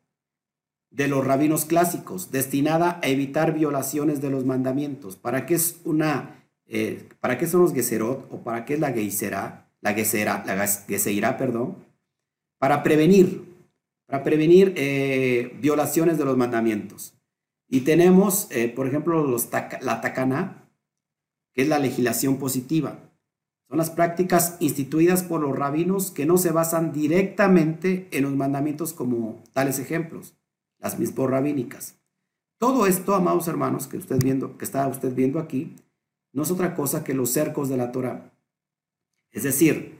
de 0.91 1.07
los 1.07 1.25
rabinos 1.25 1.63
clásicos, 1.63 2.29
destinada 2.31 2.99
a 3.01 3.07
evitar 3.07 3.53
violaciones 3.53 4.21
de 4.21 4.29
los 4.29 4.45
mandamientos. 4.45 5.15
¿Para 5.15 5.45
qué 5.45 5.55
es 5.55 5.79
una, 5.85 6.43
eh, 6.67 7.07
para 7.21 7.37
qué 7.37 7.47
son 7.47 7.61
los 7.61 7.73
Geserot 7.73 8.27
o 8.31 8.43
para 8.43 8.65
qué 8.65 8.73
es 8.73 8.81
la 8.81 8.91
Geserá, 8.91 9.69
la 9.79 9.93
Gesera, 9.93 10.43
la 10.45 11.37
perdón? 11.37 11.77
Para 12.59 12.83
prevenir, 12.83 13.52
para 14.13 14.23
prevenir 14.23 14.75
eh, 14.77 15.57
violaciones 15.59 16.19
de 16.19 16.25
los 16.25 16.37
mandamientos. 16.37 17.15
Y 17.67 17.81
tenemos, 17.81 18.47
eh, 18.51 18.69
por 18.69 18.85
ejemplo, 18.85 19.25
los, 19.25 19.49
la 19.81 20.01
Takana, 20.01 20.69
que 21.51 21.63
es 21.63 21.67
la 21.67 21.79
legislación 21.79 22.37
positiva. 22.37 23.09
Son 23.67 23.79
las 23.79 23.89
prácticas 23.89 24.57
instituidas 24.59 25.23
por 25.23 25.41
los 25.41 25.57
rabinos 25.57 26.11
que 26.11 26.27
no 26.27 26.37
se 26.37 26.51
basan 26.51 26.93
directamente 26.93 28.07
en 28.11 28.25
los 28.25 28.35
mandamientos 28.35 28.93
como 28.93 29.41
tales 29.51 29.79
ejemplos, 29.79 30.35
las 30.77 30.99
mismas 30.99 31.27
rabínicas. 31.31 31.95
Todo 32.59 32.85
esto, 32.85 33.15
amados 33.15 33.47
hermanos, 33.47 33.87
que 33.87 33.97
usted 33.97 34.19
viendo, 34.23 34.59
que 34.59 34.65
está 34.65 34.87
usted 34.87 35.15
viendo 35.15 35.39
aquí, 35.39 35.75
no 36.33 36.43
es 36.43 36.51
otra 36.51 36.75
cosa 36.75 37.03
que 37.03 37.15
los 37.15 37.31
cercos 37.31 37.67
de 37.67 37.77
la 37.77 37.91
Torah. 37.91 38.31
Es 39.31 39.41
decir, 39.41 39.97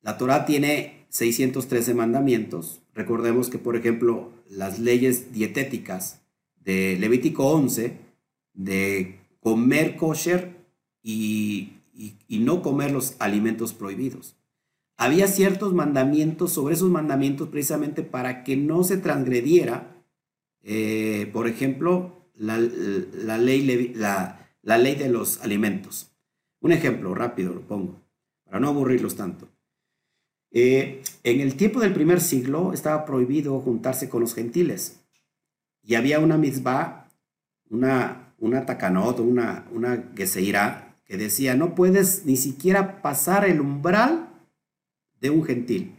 la 0.00 0.18
Torah 0.18 0.46
tiene 0.46 1.06
613 1.10 1.94
mandamientos. 1.94 2.79
Recordemos 3.00 3.48
que, 3.48 3.56
por 3.56 3.76
ejemplo, 3.76 4.30
las 4.46 4.78
leyes 4.78 5.32
dietéticas 5.32 6.20
de 6.62 6.98
Levítico 7.00 7.46
11, 7.46 7.96
de 8.52 9.20
comer 9.40 9.96
kosher 9.96 10.54
y, 11.02 11.72
no 12.28 12.60
comer 12.60 12.90
los 12.90 13.16
alimentos 13.18 13.72
prohibidos. 13.72 14.36
Había 14.98 15.28
ciertos 15.28 15.72
mandamientos 15.72 16.52
sobre 16.52 16.74
esos 16.74 16.90
mandamientos 16.90 17.48
precisamente 17.48 18.02
para 18.02 18.44
que 18.44 18.58
no 18.58 18.84
se 18.84 18.98
transgrediera, 18.98 19.96
eh, 20.62 21.30
por 21.32 21.48
ejemplo, 21.48 22.28
la, 22.34 22.58
ley, 22.58 23.94
la 23.94 24.78
ley 24.78 24.94
de 24.94 25.08
los 25.08 25.40
alimentos. 25.40 26.12
Un 26.60 26.72
ejemplo 26.72 27.14
rápido 27.14 27.54
lo 27.54 27.62
pongo, 27.62 27.98
para 28.44 28.60
no 28.60 28.68
aburrirlos 28.68 29.16
tanto. 29.16 29.48
Eh, 30.52 31.02
en 31.22 31.40
el 31.40 31.56
tiempo 31.56 31.80
del 31.80 31.92
primer 31.92 32.20
siglo 32.20 32.72
estaba 32.72 33.04
prohibido 33.04 33.60
juntarse 33.60 34.08
con 34.08 34.20
los 34.20 34.34
gentiles 34.34 35.00
y 35.82 35.94
había 35.94 36.18
una 36.18 36.36
mitzvah, 36.36 37.08
una, 37.68 38.34
una 38.38 38.66
takanot, 38.66 39.20
una, 39.20 39.66
una 39.72 40.10
geseira, 40.16 40.96
que 41.04 41.16
decía, 41.16 41.56
no 41.56 41.74
puedes 41.74 42.24
ni 42.24 42.36
siquiera 42.36 43.02
pasar 43.02 43.44
el 43.44 43.60
umbral 43.60 44.28
de 45.20 45.30
un 45.30 45.44
gentil. 45.44 45.96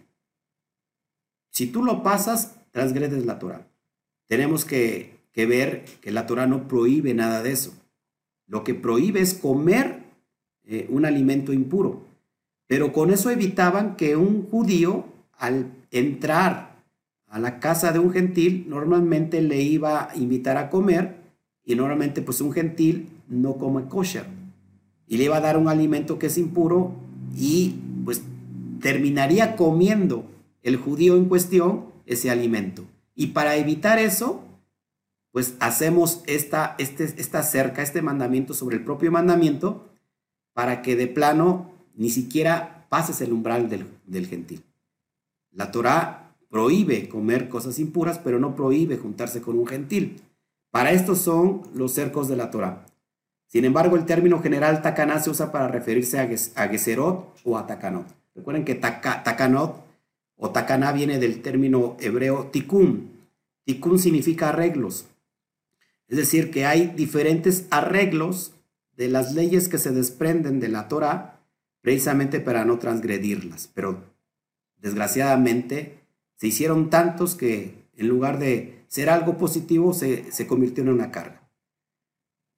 Si 1.49 1.67
tú 1.67 1.83
lo 1.83 2.01
pasas, 2.01 2.55
transgredes 2.71 3.25
la 3.25 3.37
Torah. 3.37 3.67
Tenemos 4.27 4.63
que, 4.63 5.19
ver 5.35 5.83
que 5.99 6.11
la 6.11 6.25
Torah 6.25 6.47
no 6.47 6.67
prohíbe 6.67 7.13
nada 7.13 7.43
de 7.43 7.51
eso. 7.51 7.73
Lo 8.47 8.63
que 8.63 8.73
prohíbe 8.73 9.19
es 9.19 9.33
comer 9.33 10.03
eh, 10.63 10.87
un 10.89 11.05
alimento 11.05 11.51
impuro. 11.51 12.05
Pero 12.71 12.93
con 12.93 13.11
eso 13.11 13.29
evitaban 13.29 13.97
que 13.97 14.15
un 14.15 14.47
judío, 14.47 15.03
al 15.37 15.73
entrar 15.91 16.77
a 17.27 17.37
la 17.37 17.59
casa 17.59 17.91
de 17.91 17.99
un 17.99 18.13
gentil, 18.13 18.65
normalmente 18.69 19.41
le 19.41 19.61
iba 19.61 20.09
a 20.09 20.15
invitar 20.15 20.55
a 20.55 20.69
comer 20.69 21.17
y 21.65 21.75
normalmente 21.75 22.21
pues 22.21 22.39
un 22.39 22.53
gentil 22.53 23.09
no 23.27 23.57
come 23.57 23.89
kosher 23.89 24.23
y 25.05 25.17
le 25.17 25.25
iba 25.25 25.35
a 25.35 25.41
dar 25.41 25.57
un 25.57 25.67
alimento 25.67 26.17
que 26.17 26.27
es 26.27 26.37
impuro 26.37 26.93
y 27.35 27.75
pues 28.05 28.21
terminaría 28.79 29.57
comiendo 29.57 30.23
el 30.63 30.77
judío 30.77 31.17
en 31.17 31.25
cuestión 31.25 31.87
ese 32.05 32.31
alimento. 32.31 32.85
Y 33.15 33.27
para 33.27 33.57
evitar 33.57 33.99
eso, 33.99 34.45
pues 35.33 35.55
hacemos 35.59 36.23
esta, 36.25 36.75
este, 36.77 37.03
esta 37.03 37.43
cerca, 37.43 37.81
este 37.81 38.01
mandamiento 38.01 38.53
sobre 38.53 38.77
el 38.77 38.85
propio 38.85 39.11
mandamiento, 39.11 39.89
para 40.53 40.81
que 40.81 40.95
de 40.95 41.07
plano 41.07 41.70
ni 41.95 42.09
siquiera 42.09 42.85
pases 42.89 43.21
el 43.21 43.33
umbral 43.33 43.69
del, 43.69 43.87
del 44.05 44.27
gentil. 44.27 44.63
La 45.51 45.71
Torah 45.71 46.35
prohíbe 46.49 47.09
comer 47.09 47.49
cosas 47.49 47.79
impuras, 47.79 48.19
pero 48.19 48.39
no 48.39 48.55
prohíbe 48.55 48.97
juntarse 48.97 49.41
con 49.41 49.57
un 49.57 49.67
gentil. 49.67 50.21
Para 50.69 50.91
esto 50.91 51.15
son 51.15 51.63
los 51.73 51.93
cercos 51.93 52.27
de 52.27 52.35
la 52.35 52.51
Torah. 52.51 52.85
Sin 53.47 53.65
embargo, 53.65 53.97
el 53.97 54.05
término 54.05 54.41
general 54.41 54.81
takaná 54.81 55.19
se 55.19 55.29
usa 55.29 55.51
para 55.51 55.67
referirse 55.67 56.19
a, 56.19 56.67
Geserot 56.69 57.35
o 57.43 57.57
a 57.57 57.67
takanot. 57.67 58.07
Recuerden 58.33 58.63
que 58.63 58.75
takanot 58.75 59.75
o 60.37 60.51
takaná 60.51 60.93
viene 60.93 61.19
del 61.19 61.41
término 61.41 61.97
hebreo 61.99 62.49
tikkun. 62.51 63.11
Tikkun 63.65 63.99
significa 63.99 64.49
arreglos. 64.49 65.05
Es 66.07 66.17
decir, 66.17 66.51
que 66.51 66.65
hay 66.65 66.87
diferentes 66.87 67.67
arreglos 67.71 68.53
de 68.95 69.09
las 69.09 69.33
leyes 69.33 69.67
que 69.67 69.77
se 69.77 69.91
desprenden 69.91 70.59
de 70.59 70.69
la 70.69 70.87
Torah 70.87 71.30
precisamente 71.81 72.39
para 72.39 72.65
no 72.65 72.79
transgredirlas. 72.79 73.69
Pero 73.73 74.03
desgraciadamente 74.77 75.99
Se 76.41 76.47
hicieron 76.47 76.89
tantos 76.89 77.35
que 77.35 77.75
en 77.95 78.07
lugar 78.07 78.39
de 78.39 78.83
ser 78.87 79.11
algo 79.11 79.37
positivo 79.37 79.93
se, 79.93 80.31
se 80.31 80.47
convirtió 80.47 80.81
en 80.81 80.89
una 80.89 81.11
carga. 81.11 81.47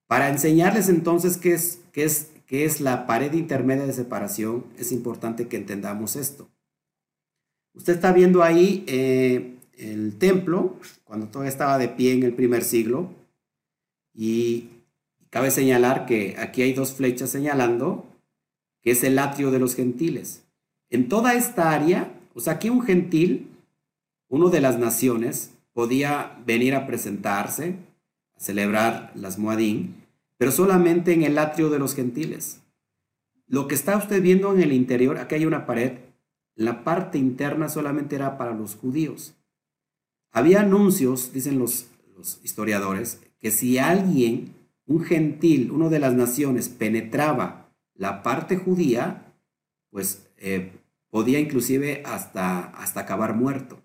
Para 0.07 0.29
enseñarles 0.29 0.87
entonces 0.87 1.35
qué 1.35 1.51
es, 1.51 1.81
qué, 1.91 2.05
es, 2.05 2.31
qué 2.45 2.63
es 2.63 2.79
la 2.79 3.05
pared 3.07 3.33
intermedia 3.33 3.85
de 3.85 3.91
separación, 3.91 4.63
es 4.77 4.93
importante 4.93 5.49
que 5.49 5.57
entendamos 5.57 6.15
esto. 6.15 6.47
Usted 7.73 7.95
está 7.95 8.13
viendo 8.13 8.41
ahí 8.41 8.85
eh, 8.87 9.55
el 9.77 10.17
templo, 10.17 10.77
cuando 11.03 11.27
todavía 11.27 11.51
estaba 11.51 11.77
de 11.77 11.89
pie 11.89 12.13
en 12.13 12.23
el 12.23 12.33
primer 12.33 12.63
siglo, 12.63 13.11
y 14.13 14.69
cabe 15.29 15.51
señalar 15.51 16.05
que 16.05 16.37
aquí 16.39 16.61
hay 16.61 16.71
dos 16.71 16.93
flechas 16.93 17.29
señalando 17.29 18.07
que 18.83 18.91
es 18.91 19.03
el 19.03 19.17
atrio 19.17 19.49
de 19.49 19.59
los 19.59 19.75
gentiles. 19.75 20.43
En 20.89 21.09
toda 21.09 21.33
esta 21.33 21.71
área, 21.71 22.13
o 22.35 22.39
sea, 22.39 22.53
aquí 22.53 22.69
un 22.69 22.83
gentil, 22.83 23.47
uno 24.27 24.49
de 24.49 24.61
las 24.61 24.77
naciones, 24.77 25.53
podía 25.73 26.37
venir 26.45 26.75
a 26.75 26.85
presentarse, 26.85 27.77
a 28.35 28.39
celebrar 28.39 29.11
las 29.15 29.39
Moadín, 29.39 29.95
pero 30.37 30.51
solamente 30.51 31.13
en 31.13 31.23
el 31.23 31.37
atrio 31.37 31.69
de 31.69 31.79
los 31.79 31.95
gentiles. 31.95 32.59
Lo 33.47 33.67
que 33.67 33.75
está 33.75 33.97
usted 33.97 34.21
viendo 34.21 34.53
en 34.53 34.61
el 34.61 34.73
interior, 34.73 35.17
aquí 35.17 35.35
hay 35.35 35.45
una 35.45 35.65
pared, 35.65 35.93
la 36.55 36.83
parte 36.83 37.17
interna 37.17 37.69
solamente 37.69 38.15
era 38.15 38.37
para 38.37 38.53
los 38.53 38.75
judíos. 38.75 39.33
Había 40.31 40.61
anuncios, 40.61 41.31
dicen 41.33 41.57
los, 41.57 41.87
los 42.15 42.39
historiadores, 42.43 43.21
que 43.39 43.51
si 43.51 43.77
alguien, 43.77 44.53
un 44.85 45.03
gentil, 45.03 45.71
uno 45.71 45.89
de 45.89 45.99
las 45.99 46.13
naciones, 46.13 46.69
penetraba 46.69 47.62
la 48.03 48.21
parte 48.21 48.57
judía, 48.57 49.33
pues 49.89 50.27
eh, 50.35 50.73
podía 51.09 51.39
inclusive 51.39 52.03
hasta, 52.05 52.65
hasta 52.71 52.99
acabar 52.99 53.33
muerto. 53.33 53.81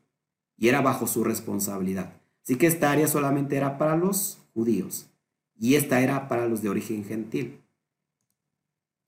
Y 0.56 0.66
era 0.66 0.80
bajo 0.80 1.06
su 1.06 1.22
responsabilidad. 1.22 2.20
Así 2.42 2.56
que 2.56 2.66
esta 2.66 2.90
área 2.90 3.06
solamente 3.06 3.56
era 3.56 3.78
para 3.78 3.96
los 3.96 4.40
judíos. 4.54 5.08
Y 5.54 5.76
esta 5.76 6.00
era 6.00 6.26
para 6.26 6.48
los 6.48 6.62
de 6.62 6.68
origen 6.68 7.04
gentil. 7.04 7.60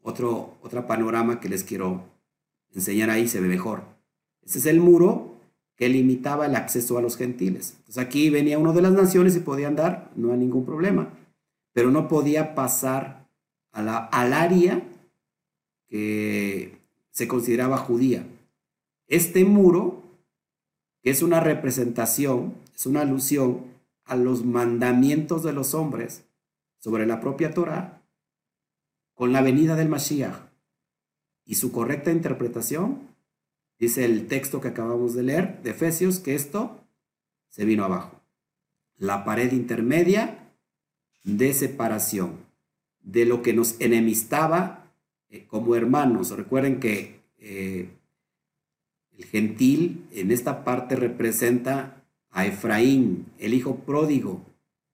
Otro, 0.00 0.58
otro 0.62 0.86
panorama 0.86 1.40
que 1.40 1.48
les 1.48 1.64
quiero 1.64 2.04
enseñar 2.72 3.10
ahí 3.10 3.26
se 3.26 3.40
ve 3.40 3.48
mejor. 3.48 3.82
Este 4.42 4.58
es 4.60 4.66
el 4.66 4.78
muro 4.78 5.40
que 5.74 5.88
limitaba 5.88 6.46
el 6.46 6.54
acceso 6.54 6.98
a 6.98 7.02
los 7.02 7.16
gentiles. 7.16 7.74
Entonces 7.78 7.98
aquí 7.98 8.30
venía 8.30 8.60
uno 8.60 8.72
de 8.72 8.82
las 8.82 8.92
naciones 8.92 9.34
y 9.34 9.40
podía 9.40 9.66
andar, 9.66 10.12
no 10.14 10.30
hay 10.30 10.38
ningún 10.38 10.64
problema, 10.64 11.12
pero 11.72 11.90
no 11.90 12.06
podía 12.06 12.54
pasar 12.54 13.28
a 13.72 13.82
la, 13.82 13.96
al 13.96 14.34
área 14.34 14.84
que 15.90 16.78
se 17.10 17.28
consideraba 17.28 17.76
judía. 17.76 18.26
Este 19.08 19.44
muro, 19.44 20.02
que 21.02 21.10
es 21.10 21.20
una 21.20 21.40
representación, 21.40 22.54
es 22.74 22.86
una 22.86 23.02
alusión 23.02 23.66
a 24.04 24.16
los 24.16 24.46
mandamientos 24.46 25.42
de 25.42 25.52
los 25.52 25.74
hombres 25.74 26.24
sobre 26.78 27.04
la 27.04 27.20
propia 27.20 27.52
Torah, 27.52 28.02
con 29.14 29.34
la 29.34 29.42
venida 29.42 29.76
del 29.76 29.90
Mashiach 29.90 30.48
y 31.44 31.56
su 31.56 31.70
correcta 31.70 32.10
interpretación, 32.10 33.10
Dice 33.80 34.04
el 34.04 34.26
texto 34.26 34.60
que 34.60 34.68
acabamos 34.68 35.14
de 35.14 35.22
leer 35.22 35.62
de 35.62 35.70
Efesios 35.70 36.20
que 36.20 36.34
esto 36.34 36.84
se 37.48 37.64
vino 37.64 37.82
abajo. 37.82 38.20
La 38.98 39.24
pared 39.24 39.50
intermedia 39.52 40.52
de 41.24 41.54
separación 41.54 42.36
de 43.00 43.24
lo 43.24 43.40
que 43.40 43.54
nos 43.54 43.80
enemistaba 43.80 44.89
eh, 45.30 45.46
como 45.46 45.76
hermanos. 45.76 46.30
Recuerden 46.30 46.80
que 46.80 47.20
eh, 47.38 47.88
el 49.16 49.24
gentil 49.26 50.04
en 50.12 50.32
esta 50.32 50.64
parte 50.64 50.96
representa 50.96 52.02
a 52.30 52.46
Efraín, 52.46 53.26
el 53.38 53.54
hijo 53.54 53.76
pródigo, 53.76 54.44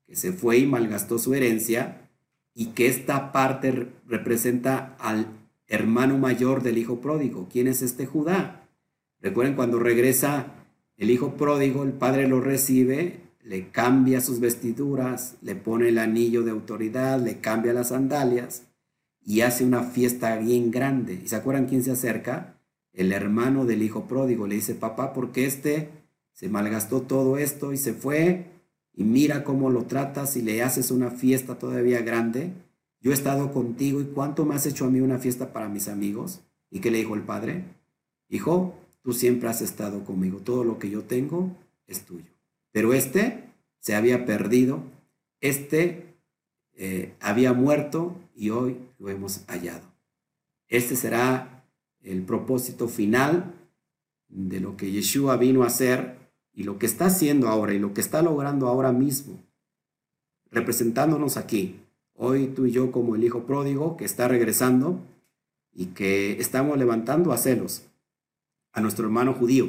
que 0.06 0.14
se 0.14 0.32
fue 0.32 0.58
y 0.58 0.66
malgastó 0.66 1.18
su 1.18 1.34
herencia, 1.34 2.10
y 2.54 2.66
que 2.66 2.86
esta 2.86 3.32
parte 3.32 3.88
representa 4.06 4.96
al 4.98 5.26
hermano 5.68 6.18
mayor 6.18 6.62
del 6.62 6.78
hijo 6.78 7.00
pródigo. 7.00 7.48
¿Quién 7.50 7.66
es 7.66 7.82
este 7.82 8.06
Judá? 8.06 8.68
Recuerden 9.20 9.56
cuando 9.56 9.78
regresa 9.78 10.52
el 10.96 11.10
hijo 11.10 11.34
pródigo, 11.34 11.82
el 11.82 11.92
padre 11.92 12.28
lo 12.28 12.40
recibe, 12.40 13.20
le 13.42 13.68
cambia 13.68 14.20
sus 14.20 14.40
vestiduras, 14.40 15.36
le 15.40 15.54
pone 15.54 15.88
el 15.88 15.98
anillo 15.98 16.42
de 16.42 16.50
autoridad, 16.50 17.20
le 17.20 17.40
cambia 17.40 17.72
las 17.72 17.88
sandalias 17.88 18.66
y 19.26 19.40
hace 19.40 19.64
una 19.64 19.82
fiesta 19.82 20.36
bien 20.36 20.70
grande. 20.70 21.20
¿Y 21.22 21.28
se 21.28 21.34
acuerdan 21.34 21.66
quién 21.66 21.82
se 21.82 21.90
acerca? 21.90 22.60
El 22.92 23.12
hermano 23.12 23.66
del 23.66 23.82
hijo 23.82 24.06
pródigo 24.06 24.46
le 24.46 24.54
dice, 24.54 24.74
papá, 24.74 25.12
porque 25.12 25.46
este 25.46 25.90
se 26.32 26.48
malgastó 26.48 27.02
todo 27.02 27.36
esto 27.36 27.72
y 27.72 27.76
se 27.76 27.92
fue 27.92 28.46
y 28.94 29.02
mira 29.02 29.42
cómo 29.42 29.68
lo 29.68 29.84
tratas 29.84 30.36
y 30.36 30.42
le 30.42 30.62
haces 30.62 30.92
una 30.92 31.10
fiesta 31.10 31.58
todavía 31.58 32.02
grande. 32.02 32.52
Yo 33.00 33.10
he 33.10 33.14
estado 33.14 33.52
contigo 33.52 34.00
y 34.00 34.04
cuánto 34.04 34.44
me 34.44 34.54
has 34.54 34.64
hecho 34.64 34.84
a 34.84 34.90
mí 34.90 35.00
una 35.00 35.18
fiesta 35.18 35.52
para 35.52 35.68
mis 35.68 35.88
amigos. 35.88 36.40
¿Y 36.70 36.78
qué 36.78 36.92
le 36.92 36.98
dijo 36.98 37.16
el 37.16 37.22
padre? 37.22 37.64
Hijo, 38.28 38.74
tú 39.02 39.12
siempre 39.12 39.48
has 39.48 39.60
estado 39.60 40.04
conmigo, 40.04 40.38
todo 40.38 40.62
lo 40.62 40.78
que 40.78 40.88
yo 40.88 41.02
tengo 41.02 41.50
es 41.88 42.02
tuyo. 42.02 42.30
Pero 42.70 42.94
este 42.94 43.44
se 43.80 43.96
había 43.96 44.24
perdido, 44.24 44.82
este 45.40 46.14
eh, 46.74 47.14
había 47.20 47.52
muerto 47.52 48.14
y 48.34 48.50
hoy 48.50 48.76
lo 48.98 49.08
hemos 49.08 49.44
hallado. 49.46 49.86
Este 50.68 50.96
será 50.96 51.64
el 52.00 52.22
propósito 52.22 52.88
final 52.88 53.54
de 54.28 54.60
lo 54.60 54.76
que 54.76 54.90
Yeshua 54.90 55.36
vino 55.36 55.62
a 55.62 55.68
hacer 55.68 56.16
y 56.52 56.64
lo 56.64 56.78
que 56.78 56.86
está 56.86 57.06
haciendo 57.06 57.48
ahora 57.48 57.74
y 57.74 57.78
lo 57.78 57.94
que 57.94 58.00
está 58.00 58.22
logrando 58.22 58.68
ahora 58.68 58.92
mismo, 58.92 59.38
representándonos 60.50 61.36
aquí, 61.36 61.80
hoy 62.14 62.46
tú 62.48 62.66
y 62.66 62.72
yo 62.72 62.90
como 62.90 63.14
el 63.14 63.24
hijo 63.24 63.44
pródigo 63.44 63.96
que 63.96 64.04
está 64.04 64.26
regresando 64.26 65.00
y 65.72 65.86
que 65.86 66.40
estamos 66.40 66.78
levantando 66.78 67.32
a 67.32 67.36
celos 67.36 67.82
a 68.72 68.80
nuestro 68.80 69.04
hermano 69.04 69.34
judío, 69.34 69.68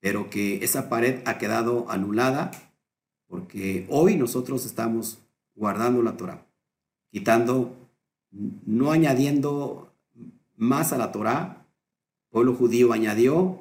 pero 0.00 0.28
que 0.30 0.64
esa 0.64 0.88
pared 0.88 1.22
ha 1.24 1.38
quedado 1.38 1.90
anulada 1.90 2.50
porque 3.26 3.86
hoy 3.88 4.16
nosotros 4.16 4.66
estamos 4.66 5.18
guardando 5.54 6.02
la 6.02 6.16
Torah, 6.16 6.46
quitando, 7.10 7.74
no 8.66 8.90
añadiendo 8.90 9.92
más 10.56 10.92
a 10.92 10.98
la 10.98 11.12
Torah. 11.12 11.66
El 12.24 12.30
pueblo 12.30 12.54
judío 12.54 12.92
añadió 12.92 13.60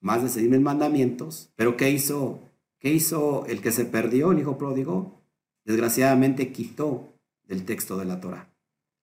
más 0.00 0.22
de 0.22 0.28
seis 0.28 0.48
mil 0.48 0.60
mandamientos, 0.60 1.50
pero 1.56 1.76
¿qué 1.76 1.90
hizo? 1.90 2.40
¿Qué 2.78 2.92
hizo 2.92 3.44
el 3.46 3.60
que 3.60 3.72
se 3.72 3.84
perdió, 3.84 4.32
el 4.32 4.38
hijo 4.38 4.56
pródigo? 4.56 5.20
Desgraciadamente 5.64 6.52
quitó 6.52 7.12
del 7.44 7.64
texto 7.64 7.98
de 7.98 8.06
la 8.06 8.20
Torah. 8.20 8.50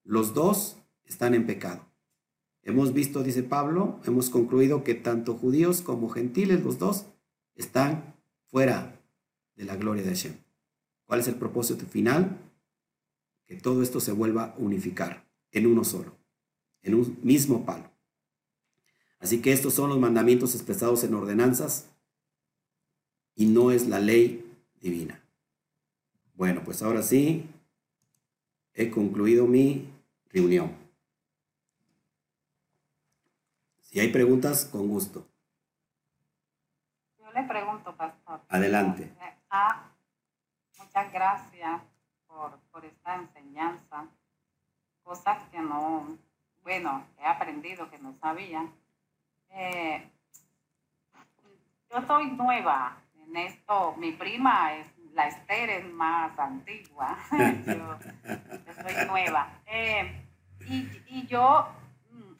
Los 0.04 0.34
dos 0.34 0.78
están 1.06 1.36
en 1.36 1.46
pecado. 1.46 1.86
Hemos 2.64 2.94
visto, 2.94 3.24
dice 3.24 3.44
Pablo, 3.44 4.00
hemos 4.06 4.30
concluido 4.30 4.84
que 4.84 4.96
tanto 4.96 5.36
judíos 5.36 5.82
como 5.82 6.10
gentiles, 6.10 6.64
los 6.64 6.80
dos, 6.80 7.06
están 7.56 8.16
fuera 8.48 9.00
de 9.56 9.66
la 9.66 9.76
gloria 9.76 10.04
de 10.04 10.10
Hashem. 10.10 10.34
¿Cuál 11.06 11.20
es 11.22 11.28
el 11.28 11.36
propósito 11.36 11.86
final? 11.86 12.38
Que 13.48 13.56
todo 13.56 13.82
esto 13.82 14.00
se 14.00 14.12
vuelva 14.12 14.44
a 14.44 14.56
unificar 14.58 15.26
en 15.52 15.68
uno 15.68 15.84
solo, 15.84 16.16
en 16.84 16.96
un 16.96 17.18
mismo 17.24 17.66
palo. 17.66 17.90
Así 19.20 19.42
que 19.42 19.54
estos 19.54 19.74
son 19.74 19.90
los 19.90 20.00
mandamientos 20.00 20.54
expresados 20.54 21.04
en 21.04 21.14
ordenanzas 21.14 21.90
y 23.36 23.46
no 23.46 23.72
es 23.72 23.88
la 23.88 24.00
ley 24.00 24.46
divina. 24.82 25.22
Bueno, 26.36 26.62
pues 26.64 26.84
ahora 26.84 27.02
sí, 27.02 27.50
he 28.74 28.92
concluido 28.92 29.48
mi 29.48 29.90
reunión. 30.30 30.76
Si 33.82 34.00
hay 34.00 34.10
preguntas, 34.10 34.66
con 34.66 34.88
gusto. 34.90 35.26
Yo 37.18 37.32
le 37.32 37.44
pregunto, 37.44 37.96
pastor. 37.96 38.42
Adelante. 38.50 39.04
Eh, 39.04 39.34
ah, 39.50 39.90
muchas 40.78 41.12
gracias 41.12 41.97
por, 42.38 42.60
por 42.72 42.86
esta 42.86 43.16
enseñanza. 43.16 44.06
Cosas 45.04 45.38
que 45.50 45.60
no, 45.60 46.18
bueno, 46.62 47.06
he 47.20 47.26
aprendido 47.26 47.90
que 47.90 47.98
no 47.98 48.14
sabía. 48.22 48.68
Eh, 49.52 50.08
yo 51.90 52.02
soy 52.06 52.28
nueva 52.32 52.98
en 53.26 53.36
esto. 53.38 53.96
Mi 53.98 54.12
prima 54.12 54.74
es, 54.76 54.88
la 55.14 55.28
Esther 55.28 55.70
es 55.70 55.94
más 55.94 56.38
antigua. 56.38 57.18
yo, 57.32 57.98
soy 58.84 59.08
nueva. 59.08 59.50
Eh, 59.66 60.26
y, 60.68 60.90
y 61.08 61.28
yo 61.28 61.68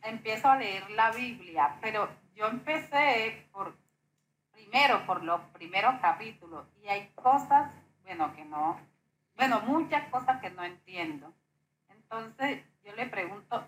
empiezo 0.04 0.50
a 0.50 0.58
leer 0.58 0.90
la 0.92 1.12
Biblia, 1.12 1.78
pero 1.82 2.08
yo 2.36 2.48
empecé 2.48 3.48
por, 3.52 3.76
primero 4.52 5.06
por 5.06 5.24
los 5.24 5.42
primeros 5.54 5.96
capítulos 6.02 6.68
y 6.84 6.88
hay 6.88 7.10
cosas, 7.16 7.72
bueno, 8.04 8.34
que 8.36 8.46
no, 8.46 8.78
bueno, 9.38 9.62
muchas 9.62 10.10
cosas 10.10 10.42
que 10.42 10.50
no 10.50 10.64
entiendo. 10.64 11.32
Entonces 11.90 12.64
yo 12.84 12.96
le 12.96 13.06
pregunto, 13.06 13.64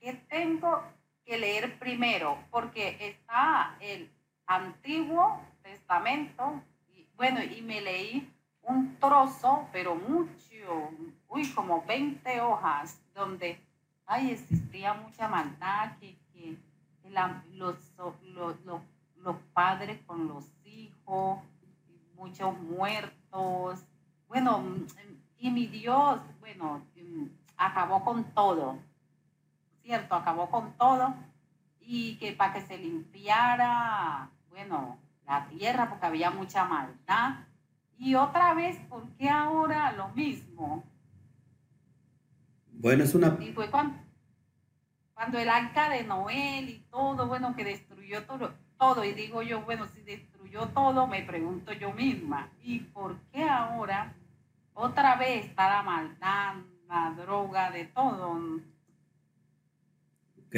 ¿qué 0.00 0.14
tengo 0.28 0.82
que 1.24 1.38
leer 1.38 1.78
primero? 1.78 2.36
Porque 2.50 2.96
está 3.00 3.76
el 3.80 4.10
Antiguo 4.46 5.40
Testamento, 5.62 6.60
y, 6.92 7.06
bueno, 7.16 7.42
y 7.42 7.62
me 7.62 7.80
leí 7.80 8.28
un 8.62 8.96
trozo, 8.96 9.68
pero 9.72 9.94
mucho, 9.94 10.90
uy, 11.28 11.48
como 11.52 11.84
20 11.84 12.40
hojas, 12.40 13.00
donde, 13.14 13.60
ay, 14.06 14.32
existía 14.32 14.94
mucha 14.94 15.28
maldad, 15.28 15.96
que, 15.98 16.16
que 16.32 16.56
los, 17.52 17.76
los, 18.22 18.56
los, 18.64 19.36
padres 19.52 20.00
con 20.06 20.28
los 20.28 20.46
hijos, 20.64 21.38
muchos 22.16 22.58
muertos, 22.58 23.84
bueno, 24.32 24.64
y 25.38 25.50
mi 25.50 25.66
Dios, 25.66 26.20
bueno, 26.40 26.80
acabó 27.58 28.02
con 28.02 28.24
todo, 28.32 28.78
¿cierto? 29.82 30.14
Acabó 30.14 30.50
con 30.50 30.72
todo 30.78 31.14
y 31.80 32.16
que 32.16 32.32
para 32.32 32.54
que 32.54 32.62
se 32.62 32.78
limpiara, 32.78 34.30
bueno, 34.48 34.96
la 35.26 35.46
tierra 35.48 35.90
porque 35.90 36.06
había 36.06 36.30
mucha 36.30 36.64
maldad. 36.64 37.40
Y 37.98 38.14
otra 38.14 38.54
vez, 38.54 38.78
¿por 38.88 39.06
qué 39.18 39.28
ahora 39.28 39.92
lo 39.92 40.08
mismo? 40.08 40.82
Bueno, 42.72 43.04
es 43.04 43.14
una... 43.14 43.36
Y 43.38 43.52
fue 43.52 43.70
cuando, 43.70 43.98
cuando 45.12 45.38
el 45.38 45.50
arca 45.50 45.90
de 45.90 46.04
Noel 46.04 46.70
y 46.70 46.78
todo, 46.90 47.26
bueno, 47.26 47.54
que 47.54 47.64
destruyó 47.64 48.24
todo, 48.24 48.54
todo, 48.78 49.04
y 49.04 49.12
digo 49.12 49.42
yo, 49.42 49.60
bueno, 49.60 49.86
si 49.88 50.00
destruyó 50.00 50.68
todo, 50.68 51.06
me 51.06 51.22
pregunto 51.22 51.74
yo 51.74 51.92
misma, 51.92 52.48
¿y 52.62 52.80
por 52.80 53.18
qué 53.30 53.46
ahora 53.46 54.14
otra 54.74 55.16
vez 55.16 55.46
está 55.46 55.68
la 55.68 55.82
maldad, 55.82 56.54
la 56.88 57.14
droga, 57.16 57.70
de 57.70 57.86
todo? 57.86 58.60
Ok. 60.38 60.56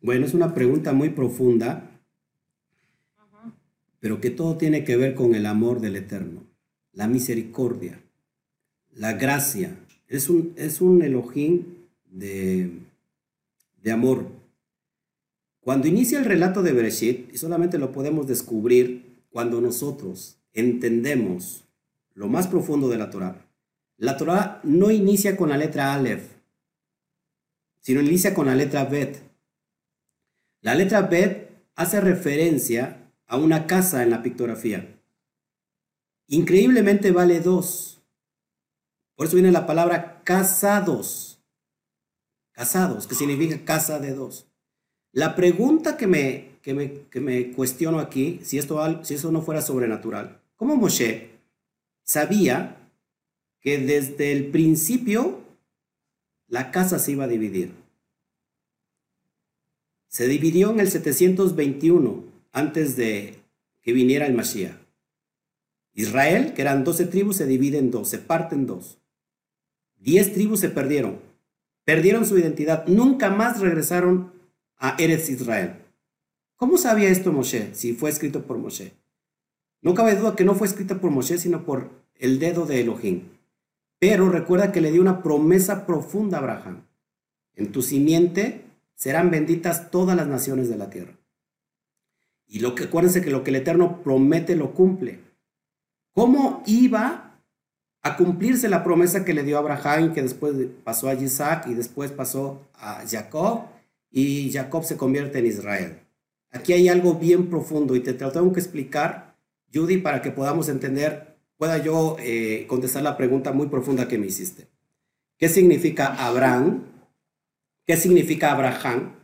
Bueno, 0.00 0.26
es 0.26 0.34
una 0.34 0.54
pregunta 0.54 0.92
muy 0.92 1.10
profunda, 1.10 1.90
pero 4.00 4.20
que 4.20 4.30
todo 4.30 4.56
tiene 4.56 4.84
que 4.84 4.96
ver 4.96 5.14
con 5.14 5.34
el 5.34 5.46
amor 5.46 5.80
del 5.80 5.96
Eterno, 5.96 6.44
la 6.92 7.08
misericordia, 7.08 8.00
la 8.92 9.14
gracia. 9.14 9.76
Es 10.06 10.30
un, 10.30 10.54
es 10.56 10.80
un 10.80 11.02
de, 12.06 12.70
de 13.82 13.92
amor. 13.92 14.26
Cuando 15.60 15.88
inicia 15.88 16.18
el 16.18 16.24
relato 16.24 16.62
de 16.62 16.72
Bereshit, 16.72 17.34
y 17.34 17.38
solamente 17.38 17.76
lo 17.76 17.92
podemos 17.92 18.26
descubrir 18.26 19.24
cuando 19.30 19.60
nosotros 19.60 20.40
entendemos 20.54 21.67
lo 22.18 22.26
más 22.26 22.48
profundo 22.48 22.88
de 22.88 22.98
la 22.98 23.10
Torah, 23.10 23.46
la 23.96 24.16
Torah 24.16 24.60
no 24.64 24.90
inicia 24.90 25.36
con 25.36 25.50
la 25.50 25.56
letra 25.56 25.94
Aleph, 25.94 26.32
sino 27.80 28.00
inicia 28.00 28.34
con 28.34 28.46
la 28.46 28.56
letra 28.56 28.84
Bet. 28.84 29.22
La 30.60 30.74
letra 30.74 31.02
Bet 31.02 31.48
hace 31.76 32.00
referencia 32.00 33.12
a 33.28 33.36
una 33.36 33.68
casa 33.68 34.02
en 34.02 34.10
la 34.10 34.20
pictografía. 34.20 35.00
Increíblemente 36.26 37.12
vale 37.12 37.38
dos. 37.38 38.02
Por 39.14 39.26
eso 39.26 39.36
viene 39.36 39.52
la 39.52 39.66
palabra 39.66 40.24
casados. 40.24 41.40
Casados, 42.50 43.06
que 43.06 43.14
significa 43.14 43.64
casa 43.64 44.00
de 44.00 44.14
dos. 44.14 44.48
La 45.12 45.36
pregunta 45.36 45.96
que 45.96 46.08
me, 46.08 46.58
que 46.62 46.74
me, 46.74 47.02
que 47.10 47.20
me 47.20 47.52
cuestiono 47.52 48.00
aquí, 48.00 48.40
si, 48.42 48.58
esto, 48.58 49.04
si 49.04 49.14
eso 49.14 49.30
no 49.30 49.40
fuera 49.40 49.62
sobrenatural, 49.62 50.40
¿cómo 50.56 50.74
Moshe 50.74 51.37
sabía 52.08 52.88
que 53.60 53.76
desde 53.76 54.32
el 54.32 54.46
principio 54.46 55.40
la 56.48 56.70
casa 56.70 56.98
se 56.98 57.12
iba 57.12 57.24
a 57.24 57.28
dividir? 57.28 57.74
Se 60.08 60.26
dividió 60.26 60.70
en 60.70 60.80
el 60.80 60.90
721 60.90 62.24
antes 62.52 62.96
de 62.96 63.34
que 63.82 63.92
viniera 63.92 64.26
el 64.26 64.32
Mashiach. 64.32 64.74
Israel, 65.92 66.54
que 66.54 66.62
eran 66.62 66.82
12 66.82 67.06
tribus, 67.06 67.36
se 67.36 67.46
divide 67.46 67.76
en 67.76 67.90
dos, 67.90 68.08
se 68.08 68.18
parte 68.18 68.54
en 68.54 68.66
dos. 68.66 68.96
Diez 69.98 70.32
tribus 70.32 70.60
se 70.60 70.70
perdieron, 70.70 71.18
perdieron 71.84 72.24
su 72.24 72.38
identidad, 72.38 72.86
nunca 72.86 73.28
más 73.28 73.60
regresaron 73.60 74.32
a 74.78 74.96
Eretz 74.98 75.28
Israel. 75.28 75.74
¿Cómo 76.56 76.78
sabía 76.78 77.10
esto 77.10 77.32
Moshe, 77.32 77.74
si 77.74 77.92
fue 77.92 78.08
escrito 78.08 78.44
por 78.44 78.56
Moshe? 78.56 78.92
No 79.80 79.94
cabe 79.94 80.16
duda 80.16 80.34
que 80.34 80.44
no 80.44 80.54
fue 80.54 80.66
escrito 80.66 81.00
por 81.00 81.10
Moshe, 81.10 81.38
sino 81.38 81.64
por 81.64 81.90
el 82.16 82.38
dedo 82.38 82.66
de 82.66 82.80
Elohim. 82.80 83.28
Pero 83.98 84.28
recuerda 84.28 84.72
que 84.72 84.80
le 84.80 84.90
dio 84.90 85.00
una 85.00 85.22
promesa 85.22 85.86
profunda 85.86 86.38
a 86.38 86.40
Abraham. 86.40 86.84
En 87.54 87.72
tu 87.72 87.82
simiente 87.82 88.64
serán 88.94 89.30
benditas 89.30 89.90
todas 89.90 90.16
las 90.16 90.26
naciones 90.26 90.68
de 90.68 90.76
la 90.76 90.90
tierra. 90.90 91.18
Y 92.46 92.60
lo 92.60 92.74
que 92.74 92.84
acuérdense 92.84 93.20
que 93.20 93.30
lo 93.30 93.44
que 93.44 93.50
el 93.50 93.56
Eterno 93.56 94.02
promete 94.02 94.56
lo 94.56 94.72
cumple. 94.72 95.20
¿Cómo 96.12 96.62
iba 96.66 97.40
a 98.02 98.16
cumplirse 98.16 98.68
la 98.68 98.82
promesa 98.82 99.24
que 99.24 99.34
le 99.34 99.42
dio 99.42 99.56
a 99.56 99.60
Abraham, 99.60 100.14
que 100.14 100.22
después 100.22 100.54
pasó 100.82 101.08
a 101.08 101.14
Isaac 101.14 101.66
y 101.68 101.74
después 101.74 102.10
pasó 102.10 102.62
a 102.74 103.04
Jacob 103.06 103.66
y 104.10 104.50
Jacob 104.50 104.84
se 104.84 104.96
convierte 104.96 105.38
en 105.38 105.46
Israel? 105.46 106.00
Aquí 106.50 106.72
hay 106.72 106.88
algo 106.88 107.14
bien 107.14 107.50
profundo 107.50 107.94
y 107.94 108.00
te, 108.00 108.14
tengo 108.14 108.52
que 108.52 108.60
explicar, 108.60 109.27
Judy, 109.72 109.98
para 109.98 110.22
que 110.22 110.30
podamos 110.30 110.68
entender, 110.68 111.36
pueda 111.56 111.78
yo 111.78 112.16
eh, 112.20 112.66
contestar 112.68 113.02
la 113.02 113.16
pregunta 113.16 113.52
muy 113.52 113.68
profunda 113.68 114.08
que 114.08 114.18
me 114.18 114.26
hiciste. 114.26 114.68
¿Qué 115.36 115.48
significa 115.48 116.14
Abraham? 116.26 116.84
¿Qué 117.84 117.96
significa 117.96 118.52
Abraham? 118.52 119.14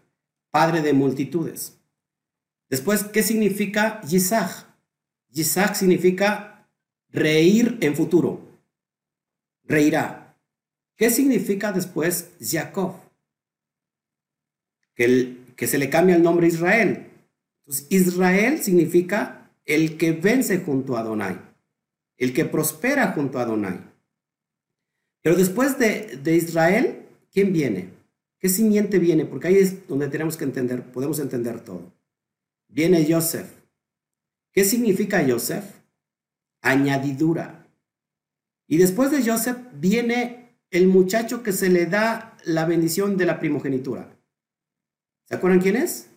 Padre 0.51 0.82
de 0.82 0.92
multitudes. 0.92 1.78
Después, 2.68 3.05
¿qué 3.05 3.22
significa 3.22 4.01
Yisach? 4.03 4.66
Yisach 5.30 5.74
significa 5.74 6.68
reír 7.11 7.78
en 7.80 7.95
futuro. 7.95 8.40
Reirá. 9.64 10.36
¿Qué 10.97 11.11
significa 11.11 11.72
después 11.72 12.30
Jacob? 12.40 12.95
Que, 14.95 15.36
se 15.66 15.78
le 15.78 15.90
cambia 15.90 16.16
el 16.16 16.22
nombre 16.22 16.47
Israel. 16.47 17.11
Israel 17.88 18.62
significa 18.62 19.43
el 19.65 19.97
que 19.97 20.12
vence 20.12 20.59
junto 20.61 20.97
a 20.97 21.01
Adonai, 21.01 21.41
el 22.17 22.33
que 22.33 22.45
prospera 22.45 23.12
junto 23.12 23.39
a 23.39 23.43
Adonai. 23.43 23.81
Pero 25.23 25.37
después 25.37 25.79
de, 25.79 26.19
de 26.23 26.37
Israel, 26.37 27.07
¿quién 27.33 27.53
viene? 27.53 27.91
¿Qué 28.39 28.49
simiente 28.49 28.99
viene? 28.99 29.25
Porque 29.25 29.49
ahí 29.49 29.57
es 29.57 29.89
donde 29.89 30.09
tenemos 30.09 30.37
que 30.37 30.45
entender, 30.45 30.83
podemos 30.93 31.19
entender 31.19 31.61
todo. 31.61 31.93
Viene 32.69 33.07
Joseph. 33.11 33.49
¿Qué 34.53 34.65
significa 34.65 35.25
Joseph? 35.27 35.65
Añadidura. 36.61 37.67
Y 38.67 38.77
después 38.77 39.11
de 39.11 39.25
Joseph 39.25 39.59
viene 39.75 40.59
el 40.71 40.89
muchacho 40.89 41.43
que 41.43 41.53
se 41.53 41.71
le 41.71 41.87
da 41.87 42.37
la 42.45 42.65
bendición 42.65 43.17
de 43.17 43.27
la 43.27 43.39
primogenitura. 43.41 44.19
¿Se 45.27 45.37
acuerdan 45.37 45.61
quién 45.61 45.77
es? 45.77 46.11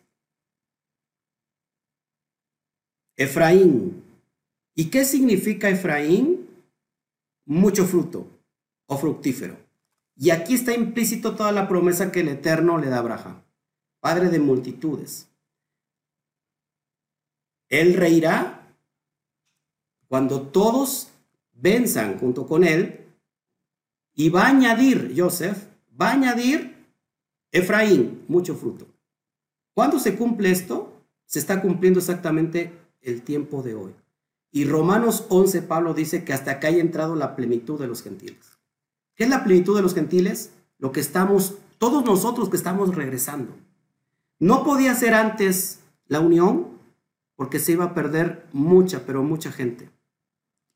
Efraín. 3.18 4.04
¿Y 4.76 4.86
qué 4.86 5.04
significa 5.04 5.70
Efraín? 5.70 6.48
Mucho 7.46 7.86
fruto 7.86 8.28
o 8.86 8.98
fructífero. 8.98 9.58
Y 10.16 10.30
aquí 10.30 10.54
está 10.54 10.74
implícito 10.74 11.36
toda 11.36 11.52
la 11.52 11.68
promesa 11.68 12.12
que 12.12 12.22
el 12.22 12.30
Eterno 12.30 12.78
le 12.78 12.88
da 12.88 12.98
a 12.98 13.00
Abraham, 13.00 13.42
padre 14.00 14.30
de 14.30 14.40
multitudes. 14.40 15.28
Él 17.70 17.96
reirá 17.96 18.76
cuando 20.08 20.42
todos 20.42 21.10
venzan 21.54 22.18
junto 22.18 22.48
con 22.48 22.64
él 22.64 23.06
y 24.16 24.30
va 24.30 24.44
a 24.44 24.50
añadir, 24.50 25.14
Joseph, 25.16 25.68
va 26.00 26.10
a 26.10 26.14
añadir 26.14 26.86
Efraín, 27.52 28.24
mucho 28.28 28.56
fruto. 28.56 28.88
¿Cuándo 29.74 30.00
se 30.00 30.16
cumple 30.16 30.52
esto? 30.52 30.94
Se 31.26 31.40
está 31.40 31.62
cumpliendo 31.62 32.00
exactamente 32.00 32.72
el 33.12 33.22
tiempo 33.22 33.64
de 33.64 33.76
hoy. 33.76 33.94
Y 34.52 34.66
Romanos 34.66 35.26
11, 35.30 35.62
Pablo 35.64 35.94
dice 35.94 36.24
que 36.24 36.34
hasta 36.34 36.52
acá 36.52 36.70
haya 36.70 36.82
entrado 36.82 37.16
la 37.16 37.36
plenitud 37.36 37.80
de 37.80 37.88
los 37.88 38.02
gentiles. 38.02 38.58
¿Qué 39.16 39.26
es 39.26 39.30
la 39.30 39.44
plenitud 39.44 39.76
de 39.76 39.82
los 39.82 39.94
gentiles? 39.94 40.52
Lo 40.78 40.92
que 40.92 41.00
estamos, 41.00 41.56
todos 41.78 42.06
nosotros 42.06 42.50
que 42.50 42.58
estamos 42.58 42.96
regresando. 42.96 43.56
No 44.40 44.64
podía 44.64 44.94
ser 44.96 45.14
antes 45.14 45.80
la 46.08 46.20
unión 46.20 46.78
porque 47.36 47.60
se 47.60 47.74
iba 47.74 47.86
a 47.86 47.94
perder 47.94 48.48
mucha, 48.54 49.06
pero 49.06 49.24
mucha 49.24 49.52
gente. 49.52 49.90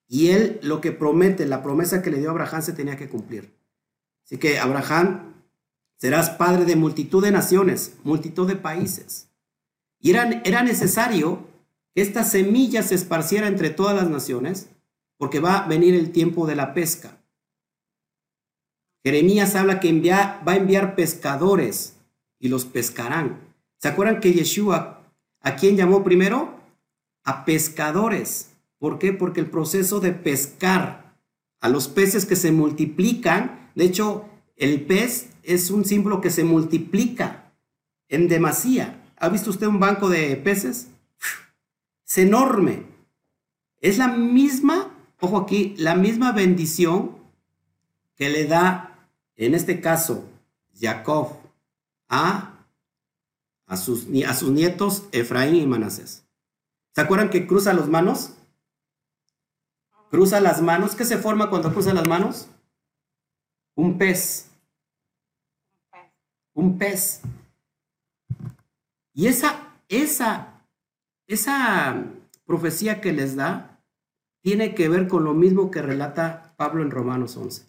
Y 0.08 0.30
él 0.30 0.60
lo 0.62 0.82
que 0.82 0.92
promete, 0.92 1.46
la 1.46 1.64
promesa 1.64 2.02
que 2.02 2.12
le 2.12 2.20
dio 2.20 2.30
a 2.30 2.32
Abraham 2.32 2.62
se 2.62 2.74
tenía 2.74 2.98
que 2.98 3.10
cumplir. 3.10 3.54
Así 4.26 4.38
que 4.38 4.60
Abraham, 4.60 5.34
serás 5.98 6.32
padre 6.32 6.66
de 6.66 6.76
multitud 6.76 7.24
de 7.24 7.32
naciones, 7.32 7.96
multitud 8.04 8.48
de 8.48 8.56
países. 8.56 9.30
Y 10.00 10.12
era, 10.12 10.42
era 10.44 10.64
necesario 10.64 11.51
que 11.94 12.02
esta 12.02 12.24
semilla 12.24 12.84
se 12.84 12.96
esparciera 12.96 13.48
entre 13.48 13.70
todas 13.70 13.96
las 13.96 14.10
naciones, 14.10 14.70
porque 15.18 15.40
va 15.40 15.60
a 15.60 15.68
venir 15.68 15.96
el 15.96 16.12
tiempo 16.12 16.48
de 16.48 16.56
la 16.56 16.74
pesca. 16.74 17.18
Jeremías 19.04 19.56
habla 19.56 19.80
que 19.80 19.90
envía, 19.90 20.42
va 20.48 20.54
a 20.54 20.58
enviar 20.58 20.96
pescadores 20.96 21.98
y 22.40 22.50
los 22.50 22.66
pescarán. 22.66 23.40
¿Se 23.78 23.88
acuerdan 23.88 24.20
que 24.20 24.34
Yeshua 24.34 25.02
¿A 25.42 25.56
quién 25.56 25.76
llamó 25.76 26.04
primero? 26.04 26.60
A 27.24 27.46
pescadores. 27.46 28.52
¿Por 28.78 29.00
qué? 29.00 29.12
Porque 29.12 29.40
el 29.40 29.50
proceso 29.50 30.00
de 30.00 30.12
pescar 30.12 31.16
a 31.60 31.70
los 31.70 31.88
peces 31.88 32.26
que 32.26 32.36
se 32.36 32.52
multiplican, 32.52 33.72
de 33.76 33.86
hecho, 33.86 34.26
el 34.56 34.82
pez 34.82 35.30
es 35.44 35.72
un 35.72 35.86
símbolo 35.86 36.22
que 36.22 36.30
se 36.30 36.44
multiplica 36.44 37.54
en 38.08 38.28
demasía. 38.28 39.04
¿Ha 39.18 39.30
visto 39.30 39.50
usted 39.50 39.68
un 39.68 39.80
banco 39.80 40.10
de 40.10 40.36
peces? 40.38 40.90
Es 42.12 42.18
enorme. 42.18 42.86
Es 43.80 43.98
la 43.98 44.10
misma, 44.10 44.94
ojo 45.22 45.38
aquí, 45.38 45.74
la 45.78 45.96
misma 45.96 46.34
bendición 46.34 47.18
que 48.16 48.30
le 48.30 48.46
da, 48.46 49.08
en 49.38 49.56
este 49.56 49.80
caso, 49.80 50.28
Jacob 50.78 51.38
a, 52.10 52.66
a, 53.66 53.78
sus, 53.78 54.08
a 54.28 54.34
sus 54.34 54.52
nietos 54.52 55.06
Efraín 55.14 55.56
y 55.56 55.66
Manasés. 55.66 56.26
¿Se 56.94 57.00
acuerdan 57.00 57.30
que 57.30 57.48
cruza 57.48 57.74
las 57.74 57.88
manos? 57.88 58.34
Cruza 60.10 60.42
las 60.42 60.62
manos. 60.62 60.96
¿Qué 60.96 61.06
se 61.06 61.18
forma 61.18 61.50
cuando 61.50 61.72
cruza 61.72 61.94
las 61.94 62.08
manos? 62.08 62.50
Un 63.76 63.98
pez 63.98 64.52
un 66.54 66.78
pez. 66.78 67.22
Y 69.14 69.28
esa, 69.28 69.74
esa, 69.90 70.51
esa 71.34 72.06
profecía 72.46 73.02
que 73.02 73.14
les 73.14 73.36
da 73.36 73.82
tiene 74.42 74.74
que 74.76 74.90
ver 74.90 75.08
con 75.08 75.24
lo 75.24 75.34
mismo 75.34 75.72
que 75.72 75.82
relata 75.82 76.56
Pablo 76.58 76.84
en 76.84 76.92
Romanos 76.92 77.38
11. 77.38 77.66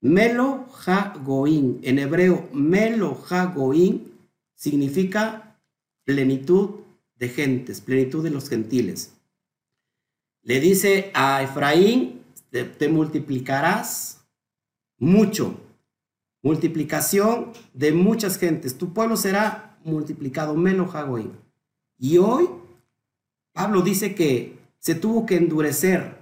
Melo 0.00 0.66
ha 0.86 1.14
goín, 1.22 1.80
en 1.82 1.98
hebreo 1.98 2.48
Melo 2.52 3.22
ha 3.30 3.46
goín 3.46 4.12
significa 4.54 5.60
plenitud 6.04 6.80
de 7.16 7.28
gentes, 7.28 7.80
plenitud 7.80 8.22
de 8.24 8.30
los 8.30 8.48
gentiles. 8.48 9.14
Le 10.42 10.58
dice 10.60 11.10
a 11.14 11.42
Efraín, 11.42 12.22
te, 12.50 12.64
te 12.64 12.88
multiplicarás 12.88 14.24
mucho 14.98 15.56
multiplicación 16.42 17.52
de 17.72 17.92
muchas 17.92 18.38
gentes. 18.38 18.76
Tu 18.76 18.92
pueblo 18.92 19.16
será 19.16 19.78
multiplicado, 19.84 20.54
menos 20.54 20.94
Hagoim. 20.94 21.30
Y 21.98 22.18
hoy, 22.18 22.48
Pablo 23.52 23.82
dice 23.82 24.14
que 24.14 24.58
se 24.78 24.94
tuvo 24.94 25.26
que 25.26 25.36
endurecer 25.36 26.16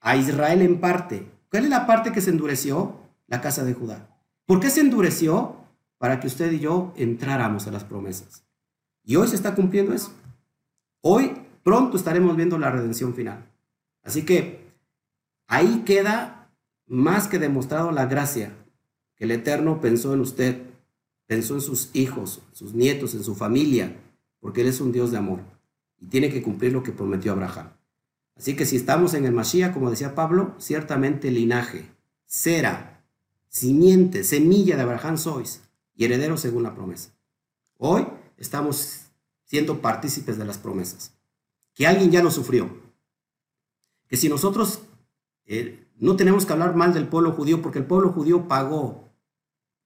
a 0.00 0.16
Israel 0.16 0.62
en 0.62 0.80
parte. 0.80 1.28
¿Cuál 1.50 1.64
es 1.64 1.70
la 1.70 1.86
parte 1.86 2.12
que 2.12 2.20
se 2.20 2.30
endureció? 2.30 2.96
La 3.26 3.40
casa 3.40 3.64
de 3.64 3.74
Judá. 3.74 4.08
¿Por 4.46 4.60
qué 4.60 4.70
se 4.70 4.80
endureció? 4.80 5.56
Para 5.98 6.20
que 6.20 6.26
usted 6.26 6.52
y 6.52 6.60
yo 6.60 6.92
entráramos 6.96 7.66
a 7.66 7.70
las 7.70 7.84
promesas. 7.84 8.44
Y 9.04 9.16
hoy 9.16 9.28
se 9.28 9.36
está 9.36 9.54
cumpliendo 9.54 9.92
eso. 9.94 10.12
Hoy 11.00 11.32
pronto 11.62 11.96
estaremos 11.96 12.36
viendo 12.36 12.58
la 12.58 12.70
redención 12.70 13.14
final. 13.14 13.46
Así 14.02 14.24
que 14.24 14.72
ahí 15.46 15.82
queda 15.84 16.50
más 16.86 17.28
que 17.28 17.38
demostrado 17.38 17.92
la 17.92 18.06
gracia 18.06 18.52
el 19.22 19.30
Eterno 19.30 19.80
pensó 19.80 20.14
en 20.14 20.20
usted, 20.20 20.62
pensó 21.28 21.54
en 21.54 21.60
sus 21.60 21.90
hijos, 21.94 22.42
sus 22.50 22.74
nietos, 22.74 23.14
en 23.14 23.22
su 23.22 23.36
familia, 23.36 23.94
porque 24.40 24.62
Él 24.62 24.66
es 24.66 24.80
un 24.80 24.90
Dios 24.90 25.12
de 25.12 25.18
amor 25.18 25.38
y 26.02 26.06
tiene 26.08 26.30
que 26.30 26.42
cumplir 26.42 26.72
lo 26.72 26.82
que 26.82 26.90
prometió 26.90 27.30
Abraham. 27.30 27.70
Así 28.36 28.56
que 28.56 28.66
si 28.66 28.74
estamos 28.74 29.14
en 29.14 29.24
el 29.24 29.32
Mashiach, 29.32 29.72
como 29.72 29.88
decía 29.88 30.16
Pablo, 30.16 30.56
ciertamente 30.58 31.30
linaje, 31.30 31.88
cera, 32.26 33.04
simiente, 33.48 34.24
semilla 34.24 34.74
de 34.74 34.82
Abraham 34.82 35.16
sois 35.16 35.62
y 35.94 36.04
heredero 36.04 36.36
según 36.36 36.64
la 36.64 36.74
promesa. 36.74 37.14
Hoy 37.78 38.04
estamos 38.36 39.06
siendo 39.44 39.80
partícipes 39.80 40.38
de 40.38 40.44
las 40.44 40.58
promesas. 40.58 41.14
Que 41.72 41.86
alguien 41.86 42.10
ya 42.10 42.22
lo 42.22 42.32
sufrió. 42.32 42.68
Que 44.08 44.16
si 44.16 44.28
nosotros 44.28 44.80
eh, 45.46 45.86
no 45.98 46.16
tenemos 46.16 46.46
que 46.46 46.52
hablar 46.52 46.74
mal 46.74 46.92
del 46.92 47.06
pueblo 47.06 47.30
judío 47.30 47.62
porque 47.62 47.78
el 47.78 47.86
pueblo 47.86 48.10
judío 48.10 48.48
pagó 48.48 49.08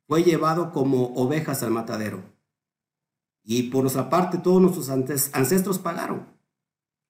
fue 0.06 0.22
llevado 0.22 0.72
como 0.72 1.14
ovejas 1.14 1.62
al 1.62 1.72
matadero. 1.72 2.22
Y 3.48 3.64
por 3.70 3.82
nuestra 3.82 4.10
parte, 4.10 4.38
todos 4.38 4.60
nuestros 4.60 4.90
ancestros 4.90 5.78
pagaron, 5.78 6.26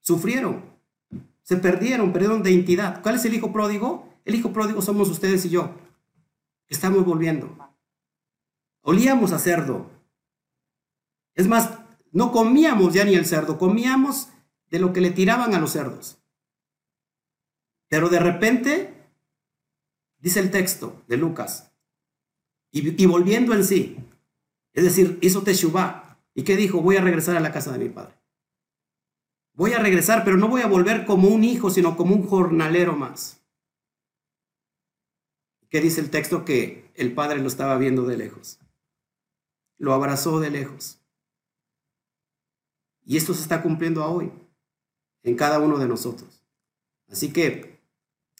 sufrieron, 0.01 0.63
se 1.43 1.57
perdieron, 1.57 2.13
perdieron 2.13 2.43
de 2.43 2.53
identidad. 2.53 3.03
¿Cuál 3.03 3.15
es 3.15 3.25
el 3.25 3.33
hijo 3.33 3.53
pródigo? 3.55 4.13
El 4.27 4.35
hijo 4.35 4.53
pródigo 4.53 4.83
somos 4.83 5.09
ustedes 5.09 5.47
y 5.47 5.49
yo. 5.49 5.71
Estamos 6.69 7.07
volviendo. 7.07 7.57
Olíamos 8.83 9.33
a 9.33 9.39
cerdo. 9.39 9.91
Es 11.35 11.49
más, 11.49 11.79
no 12.13 12.33
comíamos 12.33 12.93
ya 12.93 13.05
ni 13.05 13.15
el 13.15 13.25
cerdo, 13.25 13.59
comíamos 13.59 14.29
de 14.69 14.79
lo 14.79 14.93
que 14.93 15.01
le 15.01 15.13
tiraban 15.13 15.55
a 15.55 15.59
los 15.59 15.73
cerdos. 15.73 16.19
Pero 17.89 18.11
de 18.11 18.19
repente, 18.19 18.95
dice 20.19 20.41
el 20.41 20.51
texto 20.51 21.03
de 21.09 21.17
Lucas, 21.17 21.73
y, 22.73 23.07
volviendo 23.07 23.55
en 23.55 23.65
sí. 23.65 23.97
Es 24.75 24.85
decir, 24.85 25.19
hizo 25.23 25.43
Teshuvah. 25.43 26.06
¿Y 26.37 26.45
qué 26.45 26.55
dijo? 26.55 26.83
Voy 26.83 26.97
a 26.97 27.01
regresar 27.01 27.35
a 27.37 27.41
la 27.41 27.51
casa 27.51 27.73
de 27.73 27.79
mi 27.79 27.89
padre. 27.89 28.15
Voy 29.55 29.73
a 29.73 29.79
regresar, 29.79 30.23
pero 30.23 30.37
no 30.37 30.49
voy 30.49 30.61
a 30.61 30.67
volver 30.67 31.07
como 31.07 31.29
un 31.29 31.45
hijo, 31.45 31.71
sino 31.71 31.97
como 31.97 32.15
un 32.15 32.29
jornalero 32.29 32.95
más. 32.95 33.41
¿Qué 35.71 35.81
dice 35.81 36.03
el 36.03 36.11
texto? 36.11 36.45
Que 36.45 36.93
el 36.95 37.15
padre 37.15 37.41
lo 37.41 37.49
estaba 37.49 37.79
viendo 37.79 38.05
de 38.05 38.19
lejos. 38.19 38.61
Lo 39.79 39.95
abrazó 39.95 40.39
de 40.39 40.51
lejos. 40.51 41.01
Y 43.03 43.17
esto 43.17 43.33
se 43.33 43.41
está 43.41 43.63
cumpliendo 43.63 44.05
hoy 44.05 44.31
en 45.23 45.37
cada 45.37 45.59
uno 45.59 45.79
de 45.79 45.89
nosotros. 45.89 46.43
Así 47.11 47.33
que 47.33 47.81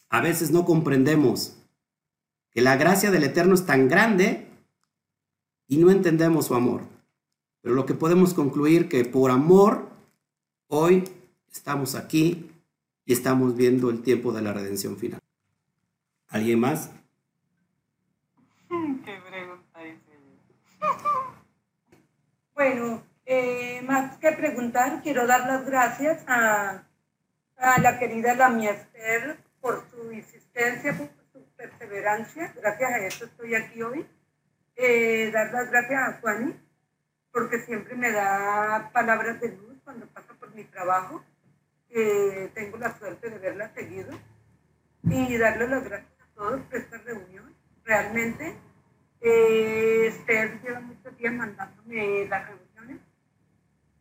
a 0.09 0.21
veces 0.21 0.51
no 0.51 0.65
comprendemos 0.65 1.57
que 2.51 2.61
la 2.61 2.77
gracia 2.77 3.09
del 3.09 3.23
Eterno 3.23 3.55
es 3.55 3.65
tan 3.65 3.87
grande 3.87 4.47
y 5.65 5.77
no 5.77 5.89
entendemos 5.89 6.45
su 6.45 6.53
amor. 6.53 6.96
Pero 7.67 7.75
lo 7.75 7.85
que 7.85 7.95
podemos 7.95 8.33
concluir 8.33 8.87
que 8.87 9.03
por 9.03 9.29
amor 9.29 9.89
hoy 10.67 11.03
estamos 11.51 11.95
aquí 11.95 12.49
y 13.03 13.11
estamos 13.11 13.57
viendo 13.57 13.89
el 13.89 14.03
tiempo 14.03 14.31
de 14.31 14.41
la 14.41 14.53
redención 14.53 14.95
final. 14.95 15.19
¿Alguien 16.29 16.61
más? 16.61 16.91
Qué 18.69 19.19
pregunta 19.29 19.81
Bueno, 22.55 23.03
eh, 23.25 23.81
más 23.85 24.15
que 24.15 24.31
preguntar, 24.31 25.01
quiero 25.03 25.27
dar 25.27 25.41
las 25.41 25.65
gracias 25.65 26.23
a, 26.25 26.85
a 27.57 27.81
la 27.81 27.99
querida 27.99 28.33
Lamia 28.33 28.71
Esther 28.71 29.39
por 29.59 29.83
su 29.91 30.09
insistencia, 30.13 31.11
perseverancia, 31.57 32.53
gracias 32.61 32.91
a 32.91 32.97
eso 32.99 33.25
estoy 33.25 33.55
aquí 33.55 33.81
hoy. 33.81 34.05
Eh, 34.77 35.31
dar 35.33 35.51
las 35.51 35.69
gracias 35.69 35.99
a 36.01 36.21
Juani, 36.21 36.55
porque 37.37 37.59
siempre 37.59 37.93
me 37.95 38.11
da 38.11 38.89
palabras 38.91 39.39
de 39.39 39.49
luz 39.49 39.77
cuando 39.83 40.07
pasa 40.07 40.33
por 40.39 40.55
mi 40.55 40.63
trabajo. 40.63 41.23
tengo 42.55 42.77
la 42.77 42.97
suerte 42.97 43.29
de 43.29 43.37
verla 43.37 43.71
seguido 43.75 44.09
y 45.03 45.37
darle 45.37 45.67
las 45.67 45.83
gracias 45.83 46.19
a 46.19 46.33
todos 46.33 46.61
por 46.61 46.75
esta 46.75 46.97
reunión. 46.97 47.55
Realmente, 47.85 48.55
eh, 49.21 50.07
Esther 50.07 50.59
lleva 50.63 50.79
muchos 50.79 51.15
días 51.15 51.31
mandándome 51.31 52.25
las 52.27 52.47
reuniones 52.47 53.01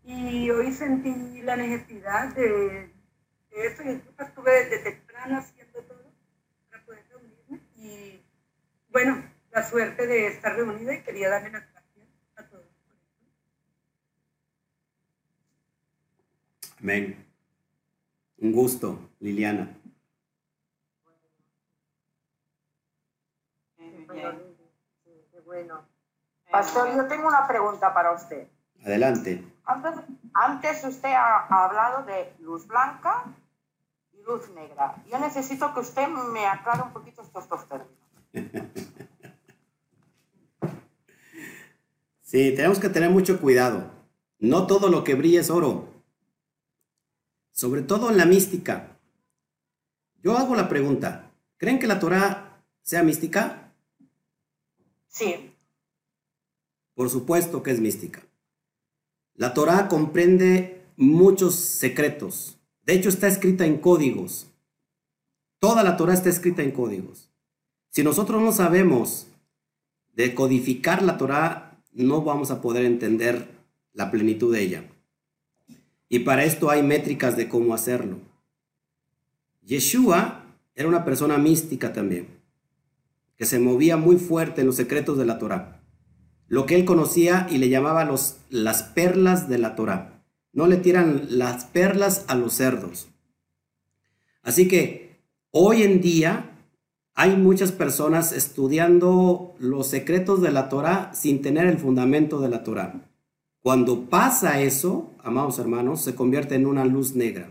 y 0.03 0.51
hoy 0.51 0.73
sentí 0.73 1.43
la 1.43 1.57
necesidad 1.57 2.35
de, 2.35 2.91
eso 3.51 3.83
y 3.83 4.03
estuve 4.19 4.65
desde 4.65 4.79
temprano 4.79 5.41
haciendo 5.41 5.83
todo 5.83 6.07
bueno, 8.89 9.23
la 9.53 9.63
suerte 9.63 10.07
de 10.07 10.29
estar 10.29 10.57
reunida 10.57 10.95
y 10.95 11.03
quería 11.03 11.29
darle 11.29 11.51
las 11.51 11.71
gracias 11.71 11.77
a 12.37 12.43
todos. 12.45 12.77
Amén. 16.81 17.27
Un 18.39 18.53
gusto, 18.53 18.99
Liliana. 19.21 19.77
Bueno, 25.45 25.87
Pastor, 26.51 26.95
yo 26.97 27.07
tengo 27.07 27.29
una 27.29 27.47
pregunta 27.47 27.95
para 27.95 28.13
usted. 28.13 28.49
Adelante. 28.85 29.45
Antes, 30.35 30.85
usted 30.85 31.13
ha, 31.13 31.47
hablado 31.65 32.05
de 32.05 32.33
luz 32.41 32.67
blanca 32.67 33.25
y 34.13 34.23
luz 34.23 34.49
negra. 34.51 34.97
Yo 35.11 35.19
necesito 35.19 35.73
que 35.73 35.81
usted 35.81 36.09
me 36.09 36.47
aclare 36.47 36.83
un 36.83 36.93
poquito 36.93 37.23
estos 37.23 37.49
dos 37.49 37.67
términos. 37.69 37.95
Sí, 42.23 42.53
tenemos 42.57 42.81
que 42.81 42.89
tener 42.89 43.09
mucho 43.09 43.41
cuidado. 43.41 43.89
No 44.41 44.67
todo 44.67 44.89
lo 44.89 45.05
que 45.05 45.15
brilla 45.15 45.41
es 45.41 45.49
oro. 45.49 45.96
Sobre 47.57 47.81
todo 47.81 48.11
en 48.11 48.19
la 48.19 48.27
mística. 48.27 48.99
Yo 50.23 50.37
hago 50.37 50.55
la 50.55 50.69
pregunta, 50.69 51.33
¿creen 51.57 51.79
que 51.79 51.87
la 51.87 51.99
Torah 51.99 52.63
sea 52.83 53.03
mística? 53.03 53.73
Sí. 55.09 55.55
Por 56.95 57.09
supuesto 57.09 57.63
que 57.63 57.71
es 57.71 57.81
mística. 57.81 58.23
La 59.33 59.55
Torá 59.55 59.89
comprende 59.89 60.85
muchos 60.99 61.55
secretos. 61.55 62.59
De 62.83 62.93
hecho, 62.93 63.09
está 63.09 63.27
escrita 63.27 63.65
en 63.65 63.79
códigos. 63.79 64.49
Toda 65.59 65.83
la 65.83 65.97
Torá 65.97 66.13
está 66.13 66.29
escrita 66.29 66.63
en 66.63 66.73
códigos. 66.73 67.31
Si 67.89 68.03
nosotros 68.05 68.43
no 68.43 68.53
sabemos 68.53 69.29
decodificar 70.15 71.01
la 71.01 71.17
Torá, 71.17 71.83
no 71.93 72.21
vamos 72.21 72.51
a 72.51 72.61
poder 72.61 72.85
entender 72.85 73.49
la 73.95 74.11
plenitud 74.11 74.53
de 74.53 74.61
ella. 74.61 74.91
Y 76.09 76.21
para 76.21 76.45
esto 76.45 76.71
hay 76.71 76.83
métricas 76.83 77.37
de 77.37 77.49
cómo 77.49 77.75
hacerlo. 77.75 78.19
Yeshua 79.63 80.45
era 80.75 80.89
una 80.89 81.05
persona 81.05 81.39
mística 81.39 81.93
también, 81.93 82.29
que 83.37 83.45
se 83.45 83.59
movía 83.59 83.97
muy 83.97 84.17
fuerte 84.17 84.61
en 84.61 84.69
los 84.69 84.77
secretos 84.77 85.19
de 85.19 85.27
la 85.27 85.39
Torá. 85.39 85.81
Lo 86.49 86.67
que 86.67 86.77
él 86.77 86.85
conocía 86.85 87.49
y 87.51 87.59
le 87.59 87.69
llamaba 87.69 88.05
los, 88.05 88.37
las 88.51 88.85
perlas 88.85 89.49
de 89.49 89.59
la 89.59 89.75
Torá. 89.75 90.23
No 90.53 90.67
le 90.69 90.77
tiran 90.77 91.27
las 91.31 91.65
perlas 91.65 92.25
a 92.29 92.37
los 92.37 92.55
cerdos. 92.55 93.09
Así 94.43 94.69
que 94.69 95.19
hoy 95.51 95.83
en 95.83 96.01
día 96.01 96.53
hay 97.15 97.37
muchas 97.37 97.73
personas 97.73 98.33
estudiando 98.33 99.57
los 99.59 99.89
secretos 99.89 100.41
de 100.41 100.53
la 100.53 100.69
Torá 100.69 101.11
sin 101.15 101.43
tener 101.43 101.67
el 101.67 101.79
fundamento 101.79 102.41
de 102.41 102.49
la 102.49 102.63
Torá. 102.63 103.11
Cuando 103.67 104.09
pasa 104.09 104.61
eso, 104.61 105.11
amados 105.25 105.59
hermanos, 105.59 106.01
se 106.01 106.15
convierte 106.15 106.55
en 106.55 106.67
una 106.67 106.85
luz 106.85 107.17
negra. 107.17 107.51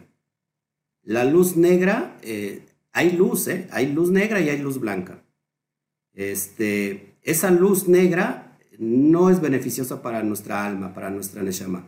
La 1.04 1.26
luz 1.26 1.58
negra, 1.58 2.18
eh, 2.22 2.66
hay 2.94 3.12
luz, 3.12 3.50
¿eh? 3.50 3.68
hay 3.70 3.92
luz 3.92 4.12
negra 4.12 4.40
y 4.40 4.48
hay 4.48 4.58
luz 4.60 4.80
blanca. 4.80 5.26
Este, 6.14 7.18
esa 7.22 7.52
luz 7.52 7.90
negra 7.90 8.58
no 8.80 9.30
es 9.30 9.42
beneficiosa 9.42 10.02
para 10.02 10.24
nuestra 10.24 10.66
alma, 10.66 10.94
para 10.94 11.10
nuestra 11.10 11.44
neshama. 11.44 11.84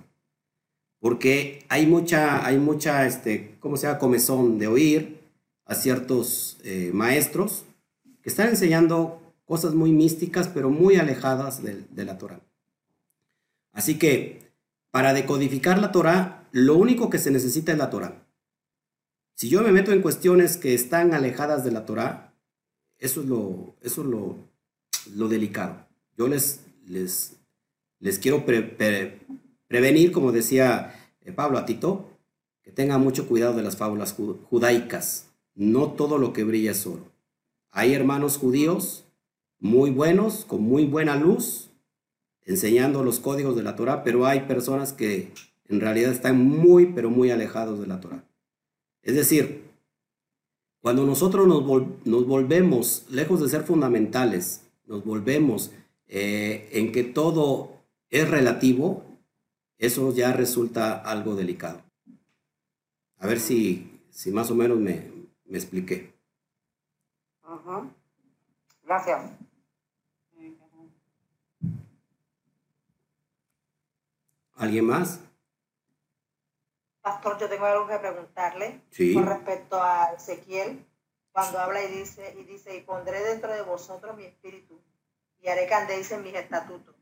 Porque 1.00 1.66
hay 1.70 1.86
mucha, 1.86 2.46
hay 2.46 2.58
mucha, 2.58 3.06
este, 3.06 3.56
¿cómo 3.62 3.78
se 3.78 3.88
llama? 3.88 3.98
Comezón 3.98 4.60
de 4.60 4.68
oír 4.68 5.22
a 5.64 5.74
ciertos 5.74 6.58
eh, 6.66 6.92
maestros 6.94 7.64
que 8.22 8.28
están 8.28 8.50
enseñando 8.50 9.22
cosas 9.46 9.74
muy 9.74 9.94
místicas, 9.94 10.50
pero 10.50 10.70
muy 10.70 10.98
alejadas 10.98 11.64
de, 11.64 11.86
de 11.92 12.04
la 12.04 12.18
Torah. 12.18 12.42
Así 13.78 14.00
que 14.00 14.40
para 14.90 15.14
decodificar 15.14 15.78
la 15.78 15.92
Torah, 15.92 16.48
lo 16.52 16.76
único 16.78 17.12
que 17.12 17.20
se 17.20 17.30
necesita 17.30 17.72
es 17.72 17.78
la 17.78 17.92
Torah. 17.92 18.26
Si 19.36 19.50
yo 19.50 19.62
me 19.62 19.72
meto 19.72 19.92
en 19.92 20.02
cuestiones 20.02 20.58
que 20.58 20.74
están 20.74 21.14
alejadas 21.14 21.64
de 21.64 21.70
la 21.70 21.86
Torah, 21.86 22.34
eso 22.98 23.22
es 23.22 23.28
lo, 23.28 23.76
eso 23.82 24.02
es 24.02 24.08
lo, 24.08 24.36
lo 25.14 25.28
delicado. 25.28 25.86
Yo 26.18 26.28
les, 26.28 26.62
les, 26.88 27.36
les 28.00 28.18
quiero 28.18 28.46
prevenir, 29.68 30.12
como 30.12 30.32
decía 30.32 30.96
eh, 31.22 31.32
Pablo 31.32 31.60
a 31.60 31.68
Tito, 31.68 32.10
que 32.64 32.72
tengan 32.72 33.02
mucho 33.02 33.28
cuidado 33.28 33.54
de 33.54 33.62
las 33.62 33.78
fábulas 33.78 34.16
judaicas. 34.50 35.28
No 35.54 35.92
todo 35.92 36.18
lo 36.18 36.34
que 36.34 36.44
brilla 36.44 36.72
es 36.72 36.88
oro. 36.88 37.12
Hay 37.70 37.94
hermanos 37.94 38.38
judíos 38.38 39.06
muy 39.60 39.92
buenos, 39.92 40.46
con 40.46 40.64
muy 40.64 40.86
buena 40.86 41.16
luz, 41.16 41.67
enseñando 42.48 43.04
los 43.04 43.20
códigos 43.20 43.56
de 43.56 43.62
la 43.62 43.76
Torah, 43.76 44.04
pero 44.04 44.26
hay 44.26 44.42
personas 44.42 44.94
que 44.94 45.32
en 45.68 45.82
realidad 45.82 46.12
están 46.12 46.44
muy, 46.44 46.88
pero 46.88 47.12
muy 47.12 47.30
alejados 47.30 47.80
de 47.80 47.88
la 47.88 48.00
Torah. 48.00 48.24
Es 49.04 49.16
decir, 49.16 49.66
cuando 50.82 51.06
nosotros 51.06 51.46
nos, 51.48 52.26
volvemos, 52.26 53.06
lejos 53.10 53.42
de 53.42 53.50
ser 53.50 53.64
fundamentales, 53.64 54.64
nos 54.86 55.04
volvemos 55.04 55.72
eh, 56.08 56.70
en 56.72 56.94
que 56.94 57.04
todo 57.04 57.74
es 58.10 58.30
relativo, 58.30 59.04
eso 59.78 60.14
ya 60.14 60.32
resulta 60.32 60.94
algo 60.94 61.36
delicado. 61.36 61.82
A 63.18 63.28
ver 63.28 63.42
si, 63.42 64.02
si 64.10 64.32
más 64.32 64.50
o 64.50 64.56
menos 64.56 64.80
me, 64.80 65.12
me 65.46 65.58
expliqué. 65.58 66.14
Gracias. 68.86 69.32
¿Alguien 74.58 74.86
más? 74.86 75.20
Pastor, 77.02 77.38
yo 77.38 77.48
tengo 77.48 77.66
algo 77.66 77.88
que 77.88 78.00
preguntarle 78.00 78.82
sí. 78.90 79.14
con 79.14 79.28
respecto 79.28 79.82
a 79.82 80.14
Ezequiel, 80.18 80.84
cuando 81.32 81.60
habla 81.60 81.84
y 81.84 81.88
dice, 81.88 82.36
y 82.40 82.44
dice, 82.44 82.76
y 82.76 82.82
pondré 82.82 83.22
dentro 83.22 83.54
de 83.54 83.62
vosotros 83.62 84.18
mi 84.18 84.26
espíritu 84.26 84.82
y 85.40 85.48
haré 85.48 85.68
que 85.68 85.74
andéis 85.76 86.12
en 86.12 86.24
mis 86.24 86.34
estatutos, 86.34 86.96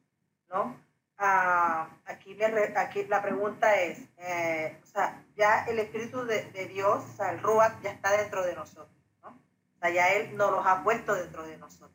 ¿no? 0.50 0.78
Ah, 1.18 1.88
aquí, 2.06 2.38
aquí 2.76 3.06
la 3.06 3.22
pregunta 3.22 3.82
es, 3.82 4.00
eh, 4.18 4.78
o 4.84 4.88
sea, 4.88 5.24
ya 5.38 5.64
el 5.64 5.80
espíritu 5.80 6.26
de, 6.26 6.44
de, 6.52 6.66
Dios, 6.66 7.06
o 7.06 7.16
sea, 7.16 7.32
el 7.32 7.42
Ruach 7.42 7.82
ya 7.82 7.92
está 7.92 8.12
dentro 8.18 8.46
de 8.46 8.54
nosotros, 8.54 8.90
¿no? 9.24 9.30
O 9.30 9.80
sea, 9.80 9.90
ya 9.92 10.10
Él 10.14 10.36
nos 10.36 10.52
los 10.52 10.68
ha 10.68 10.84
puesto 10.84 11.16
dentro 11.16 11.44
de 11.44 11.58
nosotros. 11.58 11.92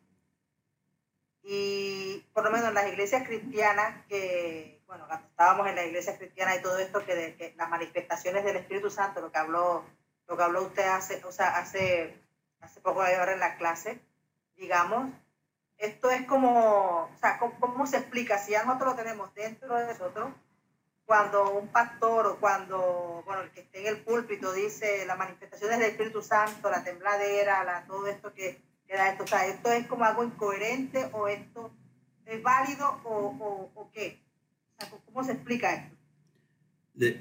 Y 1.43 2.25
por 2.33 2.45
lo 2.45 2.51
menos 2.51 2.69
en 2.69 2.75
las 2.75 2.89
iglesias 2.89 3.27
cristianas 3.27 4.07
que 4.07 4.80
bueno, 4.91 5.07
estábamos 5.09 5.69
en 5.69 5.77
la 5.77 5.85
iglesia 5.85 6.19
cristiana 6.19 6.57
y 6.57 6.63
todo 6.63 6.77
esto, 6.79 7.07
que, 7.07 7.55
las 7.57 7.71
manifestaciones 7.71 8.45
del 8.45 8.57
Espíritu 8.57 8.91
Santo, 8.91 9.21
lo 9.21 9.31
que 9.31 9.39
habló, 9.39 9.85
lo 10.27 10.37
que 10.37 10.43
habló 10.43 10.63
usted 10.63 10.85
hace, 10.85 11.25
o 11.25 11.31
sea, 11.31 11.57
hace, 11.59 12.21
hace 12.61 12.81
poco 12.81 13.05
de 13.05 13.17
hora 13.17 13.33
en 13.33 13.39
la 13.39 13.57
clase, 13.57 14.01
digamos, 14.57 15.13
esto 15.79 16.11
es 16.11 16.27
como, 16.27 17.05
o 17.05 17.17
sea, 17.21 17.39
¿cómo, 17.39 17.87
se 17.87 17.99
explica? 17.99 18.37
Si 18.39 18.51
ya 18.51 18.65
nosotros 18.65 18.97
lo 18.97 18.97
tenemos 18.97 19.33
dentro 19.33 19.77
de 19.77 19.87
nosotros, 19.87 20.33
cuando 21.07 21.53
un 21.53 21.69
pastor 21.69 22.27
o 22.27 22.41
cuando, 22.41 23.23
bueno, 23.25 23.43
el 23.43 23.53
que 23.53 23.61
esté 23.61 23.83
en 23.83 23.87
el 23.87 24.03
púlpito 24.03 24.53
dice 24.53 25.07
las 25.07 25.17
manifestaciones 25.17 25.79
del 25.79 25.91
Espíritu 25.93 26.21
Santo, 26.21 26.69
la 26.69 26.83
tembladera, 26.83 27.63
la, 27.63 27.85
todo 27.87 28.09
esto 28.09 28.35
que, 28.35 28.61
que 28.89 28.97
da 28.97 29.11
esto, 29.11 29.23
o 29.23 29.29
sea, 29.29 29.47
¿esto 29.47 29.71
es 29.71 29.87
como 29.87 30.05
algo 30.05 30.25
incoherente 30.25 31.09
o 31.13 31.29
esto 31.29 31.71
es 32.27 32.43
válido 32.43 33.01
o, 33.05 33.71
o 33.73 33.91
qué? 33.93 34.21
¿Cómo 35.07 35.25
se 35.25 35.33
explica 35.33 35.75
esto? 35.75 35.97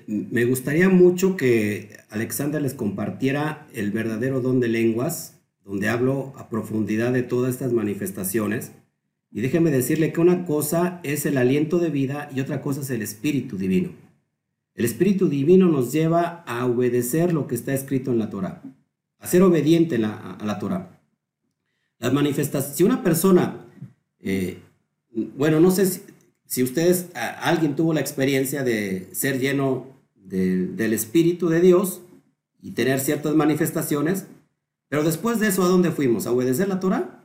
me 0.08 0.44
gustaría 0.46 0.90
mucho 0.90 1.38
que 1.38 1.98
Alexander 2.10 2.62
les 2.62 2.74
compartiera 2.74 3.68
el 3.74 3.92
verdadero 3.92 4.42
don 4.42 4.60
de 4.60 4.68
lenguas, 4.68 5.40
donde 5.64 5.88
hablo 5.88 6.34
a 6.36 6.50
profundidad 6.50 7.14
de 7.14 7.24
todas 7.24 7.54
estas 7.54 7.72
manifestaciones. 7.72 8.74
Y 9.32 9.42
déjeme 9.42 9.72
decirle 9.72 10.12
que 10.12 10.20
una 10.20 10.46
cosa 10.46 11.00
es 11.04 11.26
el 11.26 11.38
aliento 11.38 11.78
de 11.80 11.92
vida 11.92 12.30
y 12.36 12.42
otra 12.42 12.62
cosa 12.62 12.82
es 12.82 12.90
el 12.90 13.02
espíritu 13.02 13.58
divino. 13.58 13.92
El 14.74 14.86
espíritu 14.86 15.30
divino 15.30 15.68
nos 15.68 15.92
lleva 15.92 16.44
a 16.48 16.66
obedecer 16.66 17.34
lo 17.34 17.48
que 17.48 17.56
está 17.56 17.74
escrito 17.74 18.12
en 18.12 18.20
la 18.20 18.30
Torah, 18.30 18.62
a 19.20 19.28
ser 19.28 19.44
obediente 19.44 19.96
a 19.98 20.38
la 20.44 20.60
Torah. 20.60 21.00
Las 22.00 22.14
manifestaciones, 22.14 22.78
si 22.78 22.84
una 22.84 23.04
persona, 23.04 23.66
eh, 24.20 24.58
bueno, 25.36 25.60
no 25.60 25.70
sé 25.70 25.86
si, 25.86 26.02
si 26.50 26.64
ustedes, 26.64 27.10
alguien 27.14 27.76
tuvo 27.76 27.94
la 27.94 28.00
experiencia 28.02 28.64
de 28.64 29.08
ser 29.12 29.40
lleno 29.40 29.86
del 30.16 30.94
Espíritu 30.94 31.48
de 31.48 31.62
Dios 31.62 32.02
y 32.60 32.72
tener 32.72 33.00
ciertas 33.02 33.36
manifestaciones, 33.36 34.26
pero 34.88 35.04
después 35.04 35.40
de 35.40 35.48
eso, 35.48 35.64
¿a 35.64 35.68
dónde 35.68 35.92
fuimos? 35.92 36.26
¿A 36.26 36.32
obedecer 36.32 36.68
la 36.68 36.80
Torah? 36.80 37.24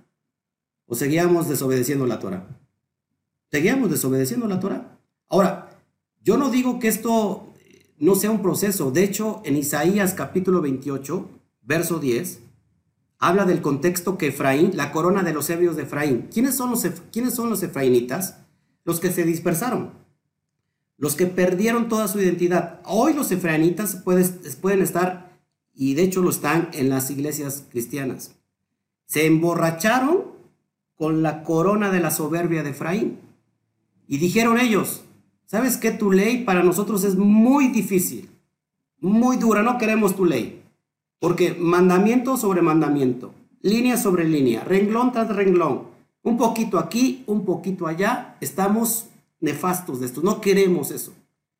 ¿O 0.85 0.95
seguíamos 0.95 1.49
desobedeciendo 1.49 2.07
la 2.07 2.19
Torah? 2.19 2.47
Seguíamos 3.51 3.91
desobedeciendo 3.91 4.47
la 4.47 4.61
Torah. 4.61 4.99
Ahora, 5.31 5.71
yo 6.23 6.37
no 6.37 6.51
digo 6.51 6.79
que 6.79 6.89
esto 6.89 7.55
no 7.99 8.17
sea 8.17 8.31
un 8.31 8.43
proceso. 8.43 8.91
De 8.91 9.05
hecho, 9.05 9.41
en 9.47 9.57
Isaías 9.57 10.13
capítulo 10.13 10.61
28, 10.61 11.31
verso 11.63 11.99
10, 11.99 12.41
habla 13.21 13.47
del 13.47 13.63
contexto 13.63 14.19
que 14.19 14.27
Efraín, 14.27 14.77
la 14.77 14.93
corona 14.93 15.23
de 15.23 15.33
los 15.33 15.49
ebrios 15.49 15.77
de 15.77 15.85
Efraín. 15.85 16.29
¿Quiénes 16.31 16.57
son 16.57 16.71
los, 16.71 16.85
¿quiénes 17.11 17.33
son 17.33 17.49
los 17.49 17.63
efraínitas? 17.63 18.44
Los 18.85 19.01
que 19.01 19.11
se 19.11 19.25
dispersaron, 19.25 19.91
los 20.97 21.17
que 21.17 21.27
perdieron 21.27 21.89
toda 21.89 22.09
su 22.09 22.21
identidad. 22.21 22.81
Hoy 22.85 23.15
los 23.15 23.33
efraínitas 23.33 23.97
pueden 23.97 24.83
estar, 24.83 25.39
y 25.75 25.95
de 25.95 26.03
hecho 26.03 26.23
lo 26.23 26.31
están 26.31 26.69
en 26.73 26.89
las 26.89 27.11
iglesias 27.11 27.65
cristianas. 27.71 28.37
Se 29.07 29.27
emborracharon 29.27 30.35
con 30.95 31.23
la 31.23 31.43
corona 31.43 31.91
de 31.91 32.01
la 32.01 32.11
soberbia 32.11 32.63
de 32.63 32.71
Efraín. 32.71 33.19
Y 34.07 34.19
dijeron 34.19 34.59
ellos, 34.61 35.03
¿sabes 35.47 35.77
qué? 35.77 35.91
Tu 35.91 36.13
ley 36.13 36.45
para 36.45 36.63
nosotros 36.63 37.05
es 37.05 37.17
muy 37.17 37.69
difícil, 37.69 38.31
muy 39.01 39.37
dura, 39.37 39.63
no 39.63 39.79
queremos 39.79 40.15
tu 40.15 40.25
ley. 40.25 40.63
Porque 41.19 41.55
mandamiento 41.55 42.37
sobre 42.37 42.63
mandamiento, 42.63 43.35
línea 43.63 43.97
sobre 43.97 44.25
línea, 44.25 44.63
renglón 44.63 45.13
tras 45.13 45.35
renglón, 45.35 45.94
un 46.25 46.39
poquito 46.39 46.79
aquí, 46.79 47.23
un 47.27 47.45
poquito 47.45 47.87
allá, 47.87 48.37
estamos 48.41 49.07
nefastos 49.41 50.01
de 50.01 50.07
esto, 50.07 50.23
no 50.23 50.41
queremos 50.41 50.91
eso. 50.91 51.13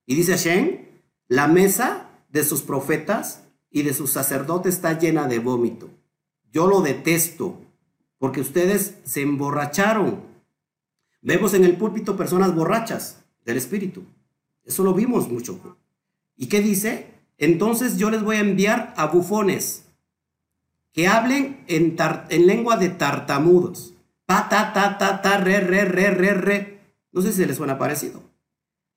Y 0.07 0.17
dice 0.17 0.33
Hashem, 0.33 0.81
la 1.29 1.47
mesa 1.47 2.09
de 2.31 2.43
sus 2.45 2.63
profetas 2.63 3.45
y 3.71 3.83
de 3.83 3.95
sus 3.95 4.11
sacerdotes 4.11 4.75
está 4.75 4.99
llena 4.99 5.29
de 5.29 5.39
vómito. 5.39 5.91
Yo 6.51 6.67
lo 6.67 6.81
detesto, 6.81 7.61
porque 8.19 8.41
ustedes 8.41 8.95
se 9.05 9.23
emborracharon. 9.23 10.23
Vemos 11.21 11.53
en 11.55 11.65
el 11.65 11.77
púlpito 11.77 12.17
personas 12.17 12.55
borrachas 12.55 13.19
del 13.45 13.59
espíritu. 13.59 14.03
Eso 14.65 14.83
lo 14.83 14.95
vimos 14.95 15.29
mucho. 15.29 15.77
¿Y 16.37 16.47
qué 16.47 16.61
dice? 16.61 17.09
Entonces 17.37 17.99
yo 17.99 18.11
les 18.11 18.23
voy 18.23 18.37
a 18.37 18.41
enviar 18.41 18.95
a 18.97 19.07
bufones 19.07 19.85
que 20.93 21.07
hablen 21.07 21.65
en, 21.67 21.97
en 22.31 22.47
lengua 22.47 22.77
de 22.77 22.89
tartamudos. 22.89 23.94
Pa, 24.27 24.49
ta, 24.49 24.73
ta, 24.73 24.99
ta, 24.99 25.37
re, 25.39 25.61
re, 25.61 25.85
re, 25.85 26.11
re, 26.11 26.35
re. 26.35 26.81
No 27.13 27.23
sé 27.23 27.33
si 27.33 27.45
les 27.45 27.57
suena 27.57 27.79
parecido. 27.79 28.23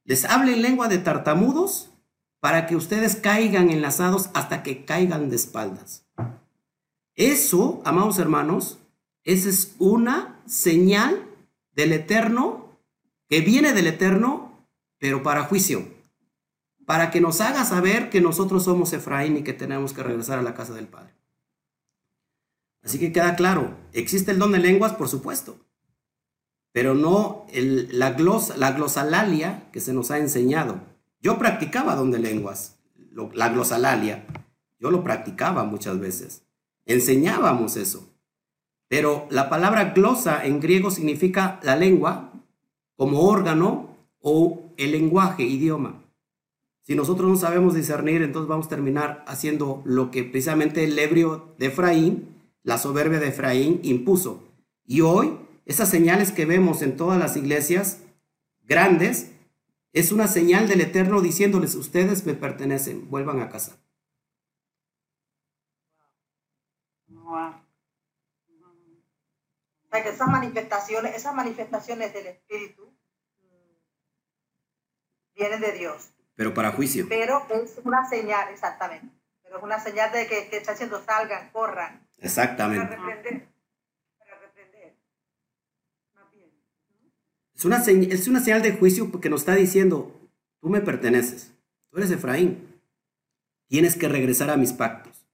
Les 0.04 0.26
hable 0.26 0.54
en 0.54 0.62
lengua 0.62 0.88
de 0.88 0.98
tartamudos 0.98 1.90
para 2.40 2.66
que 2.66 2.76
ustedes 2.76 3.16
caigan 3.16 3.70
enlazados 3.70 4.30
hasta 4.34 4.64
que 4.64 4.86
caigan 4.86 5.30
de 5.30 5.36
espaldas. 5.36 6.06
Eso, 7.16 7.82
amados 7.84 8.20
hermanos, 8.20 8.80
esa 9.24 9.49
es 9.49 9.76
una 9.80 10.40
señal 10.45 11.28
del 11.74 11.91
eterno, 11.91 12.80
que 13.28 13.41
viene 13.41 13.74
del 13.74 13.88
eterno, 13.88 14.66
pero 14.98 15.24
para 15.24 15.44
juicio, 15.44 15.86
para 16.86 17.12
que 17.12 17.20
nos 17.20 17.41
haga 17.41 17.66
saber 17.66 18.10
que 18.10 18.22
nosotros 18.22 18.64
somos 18.64 18.94
Efraín 18.94 19.36
y 19.36 19.44
que 19.44 19.52
tenemos 19.52 19.91
que 19.91 20.04
regresar 20.04 20.40
a 20.40 20.44
la 20.44 20.54
casa 20.54 20.74
del 20.74 20.88
Padre. 20.88 21.16
Así 22.84 22.99
que 22.99 23.12
queda 23.12 23.36
claro, 23.36 23.76
existe 23.94 24.32
el 24.32 24.40
don 24.40 24.52
de 24.52 24.60
lenguas, 24.60 24.94
por 24.94 25.10
supuesto, 25.10 25.58
pero 26.72 26.94
no 26.94 27.45
la, 27.54 28.16
la 28.58 28.72
glosalalia 28.72 29.70
que 29.72 29.80
se 29.80 29.94
nos 29.94 30.12
ha 30.12 30.20
enseñado. 30.20 30.80
Yo 31.22 31.38
practicaba 31.38 31.95
don 31.95 32.12
de 32.12 32.20
lenguas, 32.20 32.78
la 33.34 33.49
glosalalia, 33.49 34.26
yo 34.80 34.91
lo 34.91 35.04
practicaba 35.04 35.64
muchas 35.64 35.99
veces, 35.99 36.44
enseñábamos 36.86 37.76
eso. 37.78 38.08
Pero 38.88 39.28
la 39.30 39.49
palabra 39.49 39.91
glosa 39.94 40.45
en 40.45 40.60
griego 40.60 40.91
significa 40.91 41.60
la 41.64 41.76
lengua 41.76 42.32
como 42.95 43.22
órgano 43.22 43.90
o 44.22 44.62
el 44.78 44.91
lenguaje, 44.91 45.44
idioma. 45.44 46.04
Si 46.84 46.95
nosotros 46.95 47.30
no 47.30 47.36
sabemos 47.36 47.74
discernir, 47.74 48.22
entonces 48.22 48.48
vamos 48.48 48.68
a 48.68 48.70
terminar 48.70 49.26
haciendo 49.28 49.82
lo 49.84 50.10
que 50.10 50.24
precisamente 50.24 50.86
el 50.86 50.98
ebrio 50.98 51.54
de 51.58 51.66
Efraín, 51.66 52.36
la 52.68 52.77
soberbia 52.77 53.19
de 53.22 53.30
Efraín, 53.30 53.80
impuso. 53.84 54.44
Y 54.84 54.99
hoy, 54.99 55.39
esas 55.65 55.89
señales 55.89 56.34
que 56.34 56.45
vemos 56.45 56.81
en 56.81 56.98
todas 56.98 57.18
las 57.18 57.38
iglesias 57.38 58.02
grandes, 58.64 59.31
es 59.94 60.11
una 60.11 60.27
señal 60.27 60.68
del 60.68 60.81
Eterno 60.81 61.22
diciéndoles, 61.22 61.76
ustedes 61.76 62.26
me 62.26 62.34
pertenecen, 62.34 63.10
vuelvan 63.10 63.39
a 63.39 63.48
casa. 63.48 63.77
O 67.23 67.53
sea 69.89 70.03
que 70.03 70.10
esas 70.10 70.27
manifestaciones, 70.27 71.15
esas 71.15 71.34
manifestaciones 71.34 72.14
del 72.14 72.27
Espíritu 72.27 72.94
mm, 73.39 73.76
vienen 75.35 75.61
de 75.61 75.72
Dios. 75.72 76.10
Pero 76.35 76.53
para 76.53 76.73
juicio. 76.73 77.06
Pero 77.07 77.48
es 77.49 77.80
una 77.85 78.06
señal, 78.10 78.49
exactamente. 78.52 79.07
Pero 79.41 79.60
es 79.60 79.64
una 79.64 79.80
señal 79.80 80.11
de 80.11 80.27
que, 80.27 80.49
está 80.52 80.73
haciendo 80.73 81.02
salgan, 81.06 81.49
corran. 81.52 82.06
Exactamente. 82.18 82.95
Para 82.95 83.15
reprender. 83.15 83.48
Para 84.18 84.39
reprender. 84.39 84.95
Es 87.56 87.65
una, 87.65 87.77
es 87.77 88.27
una 88.27 88.39
señal 88.39 88.61
de 88.61 88.73
juicio 88.73 89.11
porque 89.11 89.30
nos 89.30 89.41
está 89.41 89.56
diciendo, 89.56 90.30
tú 90.60 90.69
me 90.69 90.81
perteneces, 90.81 91.52
tú 91.89 91.98
eres 91.98 92.11
Efraín, 92.11 92.80
tienes 93.68 93.95
que 93.95 94.07
regresar 94.07 94.49
a 94.49 94.57
mis 94.57 94.73
pactos. 94.73 95.27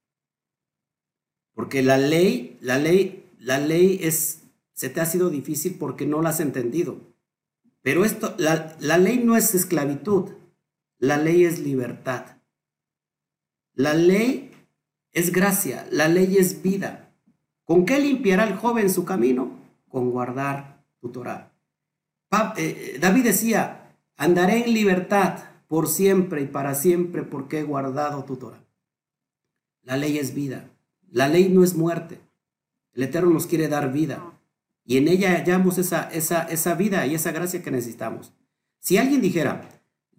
Porque 1.54 1.82
la 1.82 1.98
ley, 1.98 2.58
la 2.60 2.78
ley, 2.78 3.30
la 3.38 3.58
ley 3.58 4.00
es 4.02 4.44
se 4.74 4.88
te 4.88 5.00
ha 5.00 5.06
sido 5.06 5.30
difícil 5.30 5.76
porque 5.78 6.04
no 6.04 6.20
la 6.20 6.30
has 6.30 6.40
entendido. 6.40 7.00
Pero 7.80 8.04
esto, 8.04 8.34
la, 8.38 8.76
la 8.80 8.98
ley 8.98 9.18
no 9.18 9.36
es 9.36 9.54
esclavitud, 9.54 10.32
la 10.98 11.16
ley 11.16 11.44
es 11.44 11.60
libertad. 11.60 12.38
La 13.74 13.94
ley 13.94 14.50
es 15.14 15.32
gracia, 15.32 15.86
la 15.90 16.08
ley 16.08 16.36
es 16.36 16.60
vida. 16.60 17.12
¿Con 17.64 17.86
qué 17.86 17.98
limpiará 18.00 18.46
el 18.46 18.56
joven 18.56 18.90
su 18.90 19.04
camino? 19.04 19.52
Con 19.88 20.10
guardar 20.10 20.84
tu 21.00 21.10
Torah. 21.10 21.52
Eh, 22.56 22.98
David 23.00 23.24
decía, 23.24 23.96
andaré 24.16 24.64
en 24.64 24.74
libertad 24.74 25.38
por 25.68 25.88
siempre 25.88 26.42
y 26.42 26.46
para 26.46 26.74
siempre 26.74 27.22
porque 27.22 27.60
he 27.60 27.62
guardado 27.62 28.24
tu 28.24 28.36
Torah. 28.36 28.62
La 29.82 29.96
ley 29.96 30.18
es 30.18 30.34
vida, 30.34 30.68
la 31.10 31.28
ley 31.28 31.48
no 31.48 31.62
es 31.62 31.74
muerte. 31.74 32.20
El 32.92 33.04
Eterno 33.04 33.30
nos 33.30 33.46
quiere 33.46 33.68
dar 33.68 33.92
vida 33.92 34.34
y 34.84 34.98
en 34.98 35.08
ella 35.08 35.36
hallamos 35.36 35.78
esa, 35.78 36.10
esa, 36.10 36.42
esa 36.42 36.74
vida 36.74 37.06
y 37.06 37.14
esa 37.14 37.32
gracia 37.32 37.62
que 37.62 37.70
necesitamos. 37.70 38.32
Si 38.80 38.98
alguien 38.98 39.20
dijera, 39.20 39.68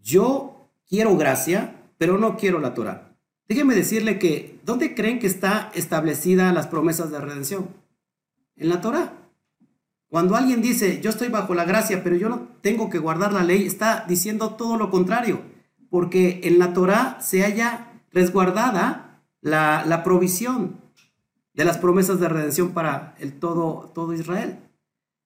yo 0.02 0.70
quiero 0.88 1.18
gracia, 1.18 1.76
pero 1.98 2.18
no 2.18 2.38
quiero 2.38 2.60
la 2.60 2.74
Torah, 2.74 3.15
déjeme 3.48 3.76
decirle 3.76 4.20
que, 4.20 4.60
¿dónde 4.64 4.96
creen 4.96 5.20
que 5.20 5.28
está 5.28 5.72
establecida 5.74 6.54
las 6.54 6.68
promesas 6.68 7.12
de 7.12 7.20
redención? 7.20 7.70
En 8.56 8.70
la 8.70 8.82
Torah. 8.82 9.14
Cuando 10.10 10.36
alguien 10.36 10.62
dice, 10.62 11.02
yo 11.02 11.10
estoy 11.10 11.30
bajo 11.30 11.56
la 11.56 11.66
gracia, 11.66 12.04
pero 12.04 12.16
yo 12.16 12.30
no 12.30 12.48
tengo 12.62 12.90
que 12.90 13.00
guardar 13.00 13.34
la 13.34 13.44
ley, 13.44 13.66
está 13.66 14.06
diciendo 14.08 14.52
todo 14.56 14.78
lo 14.78 14.90
contrario, 14.90 15.42
porque 15.90 16.42
en 16.44 16.60
la 16.60 16.74
Torah 16.74 17.18
se 17.22 17.44
haya 17.44 18.02
resguardada 18.12 19.22
la, 19.42 19.84
la 19.86 20.04
provisión, 20.04 20.86
de 21.56 21.66
las 21.66 21.78
promesas 21.78 22.20
de 22.20 22.30
redención 22.30 22.72
para 22.72 23.16
el 23.18 23.40
todo, 23.40 23.92
todo 23.96 24.14
Israel. 24.14 24.60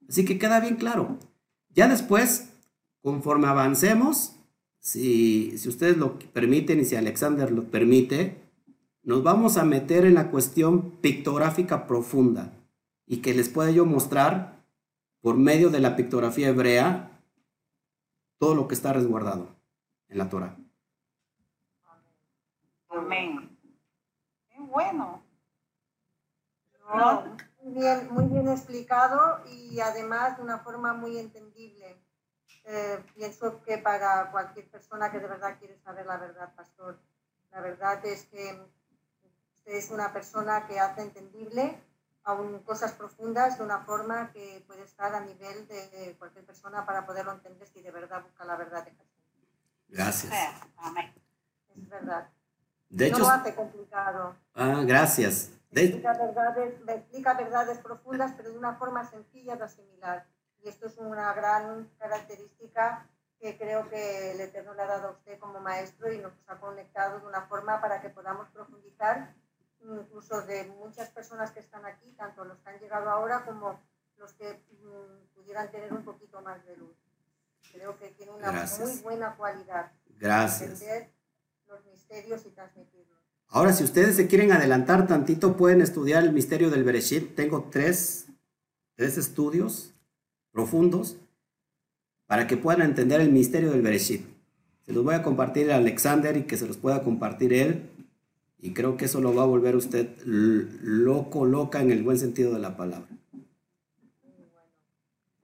Así 0.07 0.25
que 0.25 0.37
queda 0.37 0.59
bien 0.59 0.75
claro. 0.75 1.17
Ya 1.69 1.87
después, 1.87 2.49
conforme 3.01 3.47
avancemos, 3.47 4.35
si, 4.79 5.57
si 5.57 5.69
ustedes 5.69 5.97
lo 5.97 6.17
permiten 6.17 6.79
y 6.79 6.85
si 6.85 6.95
Alexander 6.95 7.51
lo 7.51 7.65
permite, 7.65 8.41
nos 9.03 9.23
vamos 9.23 9.57
a 9.57 9.65
meter 9.65 10.05
en 10.05 10.15
la 10.15 10.31
cuestión 10.31 10.91
pictográfica 11.01 11.87
profunda 11.87 12.53
y 13.05 13.21
que 13.21 13.33
les 13.33 13.49
pueda 13.49 13.71
yo 13.71 13.85
mostrar 13.85 14.63
por 15.21 15.37
medio 15.37 15.69
de 15.69 15.79
la 15.79 15.95
pictografía 15.95 16.49
hebrea 16.49 17.21
todo 18.37 18.55
lo 18.55 18.67
que 18.67 18.75
está 18.75 18.93
resguardado 18.93 19.55
en 20.07 20.17
la 20.17 20.29
Torah. 20.29 20.55
Amén. 22.89 23.57
Qué 24.49 24.59
bueno 24.59 25.29
muy 27.61 27.73
bien, 27.73 28.07
muy 28.11 28.25
bien 28.25 28.47
explicado 28.47 29.41
y 29.45 29.79
además 29.79 30.37
de 30.37 30.43
una 30.43 30.59
forma 30.59 30.93
muy 30.93 31.17
entendible. 31.17 31.97
Eh, 32.65 33.03
pienso 33.15 33.61
que 33.63 33.77
para 33.77 34.31
cualquier 34.31 34.69
persona 34.69 35.11
que 35.11 35.19
de 35.19 35.27
verdad 35.27 35.57
quiere 35.59 35.77
saber 35.79 36.05
la 36.05 36.17
verdad, 36.17 36.53
pastor, 36.55 36.99
la 37.51 37.61
verdad 37.61 38.05
es 38.05 38.25
que 38.25 38.61
usted 39.57 39.73
es 39.73 39.89
una 39.91 40.13
persona 40.13 40.67
que 40.67 40.79
hace 40.79 41.01
entendible 41.01 41.81
aún 42.23 42.59
cosas 42.59 42.93
profundas 42.93 43.57
de 43.57 43.63
una 43.63 43.79
forma 43.79 44.31
que 44.31 44.63
puede 44.67 44.83
estar 44.83 45.13
a 45.15 45.21
nivel 45.21 45.67
de 45.67 46.15
cualquier 46.19 46.45
persona 46.45 46.85
para 46.85 47.05
poderlo 47.05 47.31
entender 47.31 47.67
si 47.67 47.81
de 47.81 47.91
verdad 47.91 48.23
busca 48.23 48.45
la 48.45 48.55
verdad 48.55 48.85
de 48.85 48.91
Jesús. 48.91 49.19
Gracias. 49.87 50.33
Es 51.75 51.89
verdad. 51.89 52.29
De 52.89 53.07
hecho, 53.07 53.19
no 53.19 53.25
lo 53.25 53.29
hace 53.29 53.55
complicado. 53.55 54.35
Ah, 54.53 54.83
gracias. 54.85 55.51
Me 55.71 55.81
explica, 55.81 56.13
verdades, 56.13 56.73
explica 56.87 57.33
verdades 57.33 57.77
profundas, 57.77 58.33
pero 58.35 58.51
de 58.51 58.57
una 58.57 58.75
forma 58.75 59.07
sencilla 59.09 59.55
de 59.55 59.63
asimilar. 59.63 60.25
Y 60.63 60.69
esto 60.69 60.87
es 60.87 60.97
una 60.97 61.33
gran 61.33 61.89
característica 61.97 63.07
que 63.39 63.57
creo 63.57 63.89
que 63.89 64.31
el 64.31 64.41
Eterno 64.41 64.73
le 64.73 64.81
ha 64.81 64.87
dado 64.87 65.07
a 65.09 65.11
usted 65.11 65.39
como 65.39 65.59
maestro 65.61 66.11
y 66.11 66.17
nos 66.17 66.33
ha 66.47 66.59
conectado 66.59 67.19
de 67.19 67.27
una 67.27 67.43
forma 67.43 67.79
para 67.79 68.01
que 68.01 68.09
podamos 68.09 68.49
profundizar, 68.49 69.33
incluso 69.81 70.41
de 70.41 70.65
muchas 70.65 71.09
personas 71.09 71.51
que 71.51 71.61
están 71.61 71.85
aquí, 71.85 72.11
tanto 72.17 72.43
los 72.43 72.57
que 72.59 72.69
han 72.69 72.79
llegado 72.79 73.09
ahora 73.09 73.45
como 73.45 73.79
los 74.17 74.33
que 74.33 74.61
mm, 74.83 75.33
pudieran 75.33 75.71
tener 75.71 75.93
un 75.93 76.03
poquito 76.03 76.41
más 76.41 76.65
de 76.65 76.75
luz. 76.75 76.95
Creo 77.71 77.97
que 77.97 78.09
tiene 78.09 78.33
una 78.33 78.51
muy 78.51 78.97
buena 79.01 79.35
cualidad. 79.35 79.91
Gracias. 80.17 80.81
Entender 80.81 81.09
los 81.67 81.85
misterios 81.85 82.45
y 82.45 82.49
transmitirlos. 82.49 83.19
Ahora, 83.47 83.71
si 83.71 83.83
ustedes 83.83 84.17
se 84.17 84.27
quieren 84.27 84.51
adelantar 84.51 85.07
tantito, 85.07 85.55
pueden 85.55 85.81
estudiar 85.81 86.23
el 86.23 86.33
misterio 86.33 86.69
del 86.69 86.83
Bereshit. 86.83 87.35
Tengo 87.35 87.69
tres, 87.71 88.27
tres 88.95 89.17
estudios 89.17 89.93
profundos 90.51 91.17
para 92.27 92.47
que 92.47 92.57
puedan 92.57 92.81
entender 92.81 93.21
el 93.21 93.31
misterio 93.31 93.71
del 93.71 93.81
Bereshit. 93.81 94.25
Se 94.85 94.93
los 94.93 95.03
voy 95.03 95.15
a 95.15 95.23
compartir 95.23 95.71
a 95.71 95.77
Alexander 95.77 96.35
y 96.37 96.43
que 96.43 96.57
se 96.57 96.67
los 96.67 96.77
pueda 96.77 97.03
compartir 97.03 97.53
él. 97.53 97.89
Y 98.59 98.73
creo 98.73 98.97
que 98.97 99.05
eso 99.05 99.21
lo 99.21 99.33
va 99.33 99.43
a 99.43 99.47
volver 99.47 99.75
usted 99.75 100.09
loco, 100.25 101.45
loca 101.45 101.81
en 101.81 101.91
el 101.91 102.03
buen 102.03 102.17
sentido 102.17 102.53
de 102.53 102.59
la 102.59 102.75
palabra. 102.75 103.07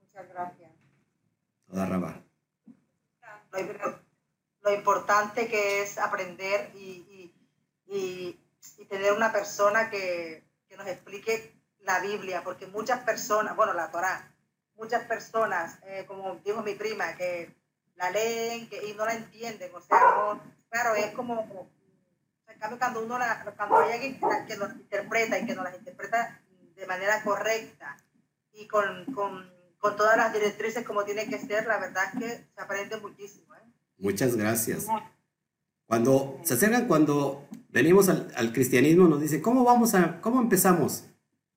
Muchas 0.00 0.28
gracias. 0.28 0.70
Toda 1.68 1.86
rabá. 1.86 2.22
Lo 4.62 4.74
importante 4.74 5.46
que 5.46 5.82
es 5.82 5.96
aprender 5.96 6.72
y 6.76 6.96
y, 7.88 8.38
tener 8.88 9.12
una 9.12 9.32
persona 9.32 9.90
que, 9.90 10.44
que, 10.68 10.76
nos 10.76 10.86
explique 10.86 11.56
la 11.80 12.00
Biblia, 12.00 12.42
porque 12.44 12.66
muchas 12.66 13.00
personas, 13.00 13.56
bueno, 13.56 13.72
la 13.72 13.90
Torah, 13.90 14.32
muchas 14.76 15.04
personas, 15.04 15.78
eh, 15.86 16.04
como 16.06 16.36
dijo 16.44 16.62
mi 16.62 16.74
prima, 16.74 17.16
que 17.16 17.54
la 17.96 18.10
leen 18.10 18.68
que, 18.68 18.88
y 18.88 18.94
no 18.94 19.04
la 19.04 19.14
entienden. 19.14 19.70
O 19.74 19.80
sea, 19.80 19.98
no, 19.98 20.40
claro, 20.70 20.94
es 20.94 21.12
como, 21.12 21.68
en 22.48 22.58
cambio, 22.58 22.78
cuando, 22.78 23.04
uno 23.04 23.18
la, 23.18 23.44
cuando 23.56 23.78
hay 23.78 23.92
alguien 23.92 24.20
que, 24.46 24.56
nos 24.56 24.72
interpreta 24.74 25.38
y 25.38 25.46
que 25.46 25.54
nos 25.54 25.64
las 25.64 25.76
interpreta 25.76 26.40
de 26.76 26.86
manera 26.86 27.22
correcta 27.22 27.96
y 28.52 28.66
con, 28.66 29.06
con, 29.14 29.50
con, 29.78 29.96
todas 29.96 30.16
las 30.16 30.32
directrices 30.32 30.84
como 30.84 31.04
tiene 31.04 31.26
que 31.28 31.38
ser, 31.38 31.66
la 31.66 31.78
verdad 31.78 32.04
es 32.12 32.20
que 32.20 32.28
se 32.54 32.60
aprende 32.60 32.98
muchísimo. 32.98 33.54
¿eh? 33.54 33.72
Muchas 33.98 34.36
gracias. 34.36 34.86
Cuando 35.86 36.40
se 36.42 36.54
acercan, 36.54 36.86
cuando 36.86 37.46
venimos 37.68 38.08
al, 38.08 38.32
al, 38.36 38.52
cristianismo, 38.52 39.06
nos 39.06 39.20
dice, 39.20 39.40
¿cómo 39.40 39.64
vamos 39.64 39.94
a, 39.94 40.20
cómo 40.20 40.40
empezamos? 40.40 41.04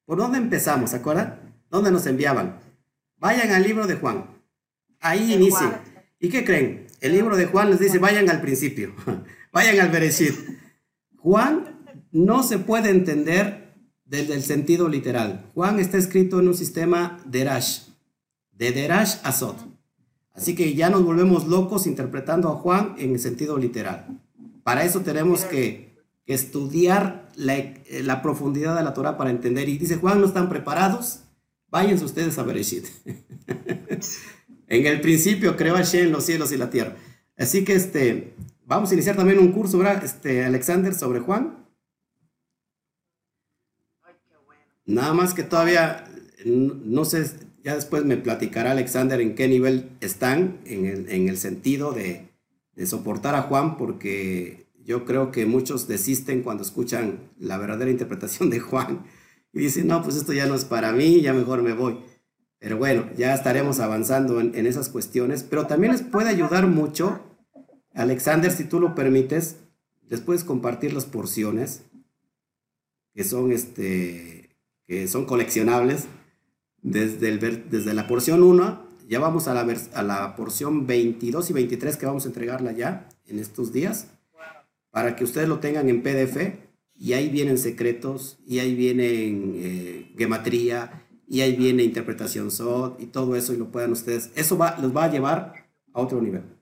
¿Por 0.06 0.18
dónde 0.18 0.38
empezamos? 0.38 0.91
¿Se 0.91 0.98
acuerdan? 0.98 1.56
¿Dónde 1.70 1.91
nos 1.91 2.06
enviaban? 2.06 2.69
Vayan 3.20 3.52
al 3.52 3.64
libro 3.64 3.88
de 3.88 3.96
Juan. 3.96 4.26
Ahí 5.02 5.34
inicie. 5.34 5.68
¿Y 6.20 6.30
qué 6.30 6.44
creen? 6.44 6.88
El 7.02 7.14
libro 7.14 7.38
de 7.38 7.46
Juan 7.46 7.70
les 7.70 7.80
dice, 7.80 8.00
vayan 8.00 8.30
al 8.30 8.41
principio, 8.41 8.94
vayan 9.54 9.80
al 9.80 9.90
Bereshit. 9.90 10.36
Juan 11.18 11.80
no 12.12 12.44
se 12.44 12.60
puede 12.60 12.90
entender 12.90 13.74
desde 14.06 14.34
el 14.34 14.44
sentido 14.44 14.90
literal. 14.90 15.46
Juan 15.54 15.80
está 15.80 15.98
escrito 15.98 16.40
en 16.40 16.48
un 16.48 16.56
sistema 16.56 17.18
Derash, 17.26 17.84
de 18.52 18.72
Derash 18.72 19.18
a 19.24 19.32
Sot. 19.32 19.58
Así 20.34 20.56
que 20.56 20.74
ya 20.74 20.90
nos 20.90 21.04
volvemos 21.04 21.48
locos 21.48 21.88
interpretando 21.88 22.50
a 22.50 22.56
Juan 22.56 22.96
en 22.98 23.14
el 23.14 23.20
sentido 23.20 23.58
literal. 23.58 24.20
Para 24.64 24.84
eso 24.84 25.02
tenemos 25.02 25.46
que, 25.46 25.90
estudiar 26.26 27.28
la, 27.36 27.56
la, 28.04 28.22
profundidad 28.22 28.78
de 28.78 28.84
la 28.84 28.94
Torah 28.94 29.18
para 29.18 29.32
entender. 29.32 29.68
Y 29.68 29.80
dice 29.80 29.96
Juan, 29.96 30.22
¿no 30.22 30.28
están 30.28 30.48
preparados? 30.48 31.22
Váyanse 31.72 32.06
ustedes 32.06 32.38
a 32.38 32.44
Bereshit. 32.44 32.86
en 34.68 34.86
el 34.86 35.02
principio 35.02 35.56
creó 35.56 35.76
Hashem 35.76 36.12
los 36.12 36.26
cielos 36.26 36.52
y 36.52 36.58
la 36.58 36.70
tierra. 36.70 36.96
Así 37.38 37.64
que 37.64 37.74
este, 37.74 38.34
vamos 38.66 38.91
a 38.91 38.94
iniciar 38.94 39.16
también 39.16 39.40
un 39.40 39.52
curso, 39.52 39.78
¿verdad? 39.78 40.04
Este, 40.04 40.44
Alexander, 40.44 40.94
sobre 40.94 41.20
Juan. 41.20 41.66
Nada 44.86 45.14
más 45.14 45.36
que 45.36 45.44
todavía, 45.44 46.06
no 46.46 47.06
sé, 47.06 47.30
ya 47.64 47.76
después 47.76 48.06
me 48.06 48.18
platicará 48.18 48.72
Alexander 48.72 49.22
en 49.22 49.36
qué 49.36 49.48
nivel 49.48 49.91
están 50.02 50.60
en 50.66 50.86
el, 50.86 51.10
en 51.10 51.30
el 51.30 51.38
sentido 51.38 51.91
de, 51.91 52.30
de, 52.74 52.88
soportar 52.88 53.36
a 53.36 53.44
Juan, 53.44 53.78
porque 53.78 54.66
yo 54.84 55.06
creo 55.06 55.30
que 55.30 55.46
muchos 55.46 55.88
desisten 55.88 56.41
cuando 56.41 56.64
escuchan 56.64 57.20
la 57.38 57.60
verdadera 57.60 57.91
interpretación 57.91 58.50
de 58.50 58.60
Juan 58.60 59.06
y 59.54 59.60
dicen, 59.60 59.88
no, 59.88 60.04
pues 60.04 60.16
esto 60.16 60.34
ya 60.34 60.46
no 60.46 60.56
es 60.56 60.66
para 60.66 60.92
mí, 60.92 61.22
ya 61.22 61.34
mejor 61.34 61.62
me 61.62 61.74
voy. 61.74 62.00
Pero 62.60 62.78
bueno, 62.78 63.10
ya 63.18 63.34
estaremos 63.34 63.80
avanzando 63.80 64.40
en, 64.40 64.54
en 64.56 64.68
esas 64.68 64.90
cuestiones, 64.90 65.44
pero 65.44 65.66
también 65.66 65.94
les 65.94 66.02
puede 66.02 66.30
ayudar 66.30 66.68
mucho, 66.68 67.22
Alexander, 67.94 68.52
si 68.52 68.66
tú 68.66 68.80
lo 68.80 68.96
permites, 68.96 69.58
les 70.08 70.22
puedes 70.22 70.44
compartir 70.44 70.94
las 70.94 71.06
porciones 71.06 71.84
que 73.14 73.24
son, 73.24 73.52
este, 73.52 74.56
que 74.88 75.08
son 75.08 75.26
coleccionables. 75.26 76.08
Desde, 76.82 77.28
el, 77.28 77.70
desde 77.70 77.94
la 77.94 78.08
porción 78.08 78.42
1, 78.42 78.88
ya 79.10 79.20
vamos 79.20 79.48
a 79.50 79.54
la, 79.54 79.68
a 79.94 80.04
la 80.04 80.36
porción 80.36 80.88
22 80.88 81.50
y 81.50 81.54
23 81.54 81.98
que 81.98 82.06
vamos 82.06 82.26
a 82.26 82.30
entregarla 82.30 82.72
ya 82.72 83.10
en 83.28 83.40
estos 83.40 83.74
días, 83.74 84.08
para 84.90 85.16
que 85.16 85.26
ustedes 85.26 85.50
lo 85.50 85.60
tengan 85.60 85.90
en 85.90 86.02
PDF 86.02 86.69
y 87.00 87.14
ahí 87.14 87.30
vienen 87.30 87.58
secretos 87.58 88.38
y 88.46 88.60
ahí 88.60 88.76
vienen 88.76 89.54
eh, 89.56 90.14
gematría 90.18 91.08
y 91.28 91.42
ahí 91.42 91.56
viene 91.56 91.84
interpretación 91.84 92.52
SOT 92.52 93.02
y 93.02 93.06
todo 93.06 93.36
eso 93.36 93.54
y 93.54 93.58
lo 93.58 93.72
puedan 93.72 93.92
ustedes, 93.92 94.32
eso 94.36 94.58
va, 94.58 94.78
los 94.82 94.96
va 94.96 95.06
a 95.06 95.12
llevar 95.12 95.70
a 95.94 96.02
otro 96.02 96.22
nivel. 96.22 96.59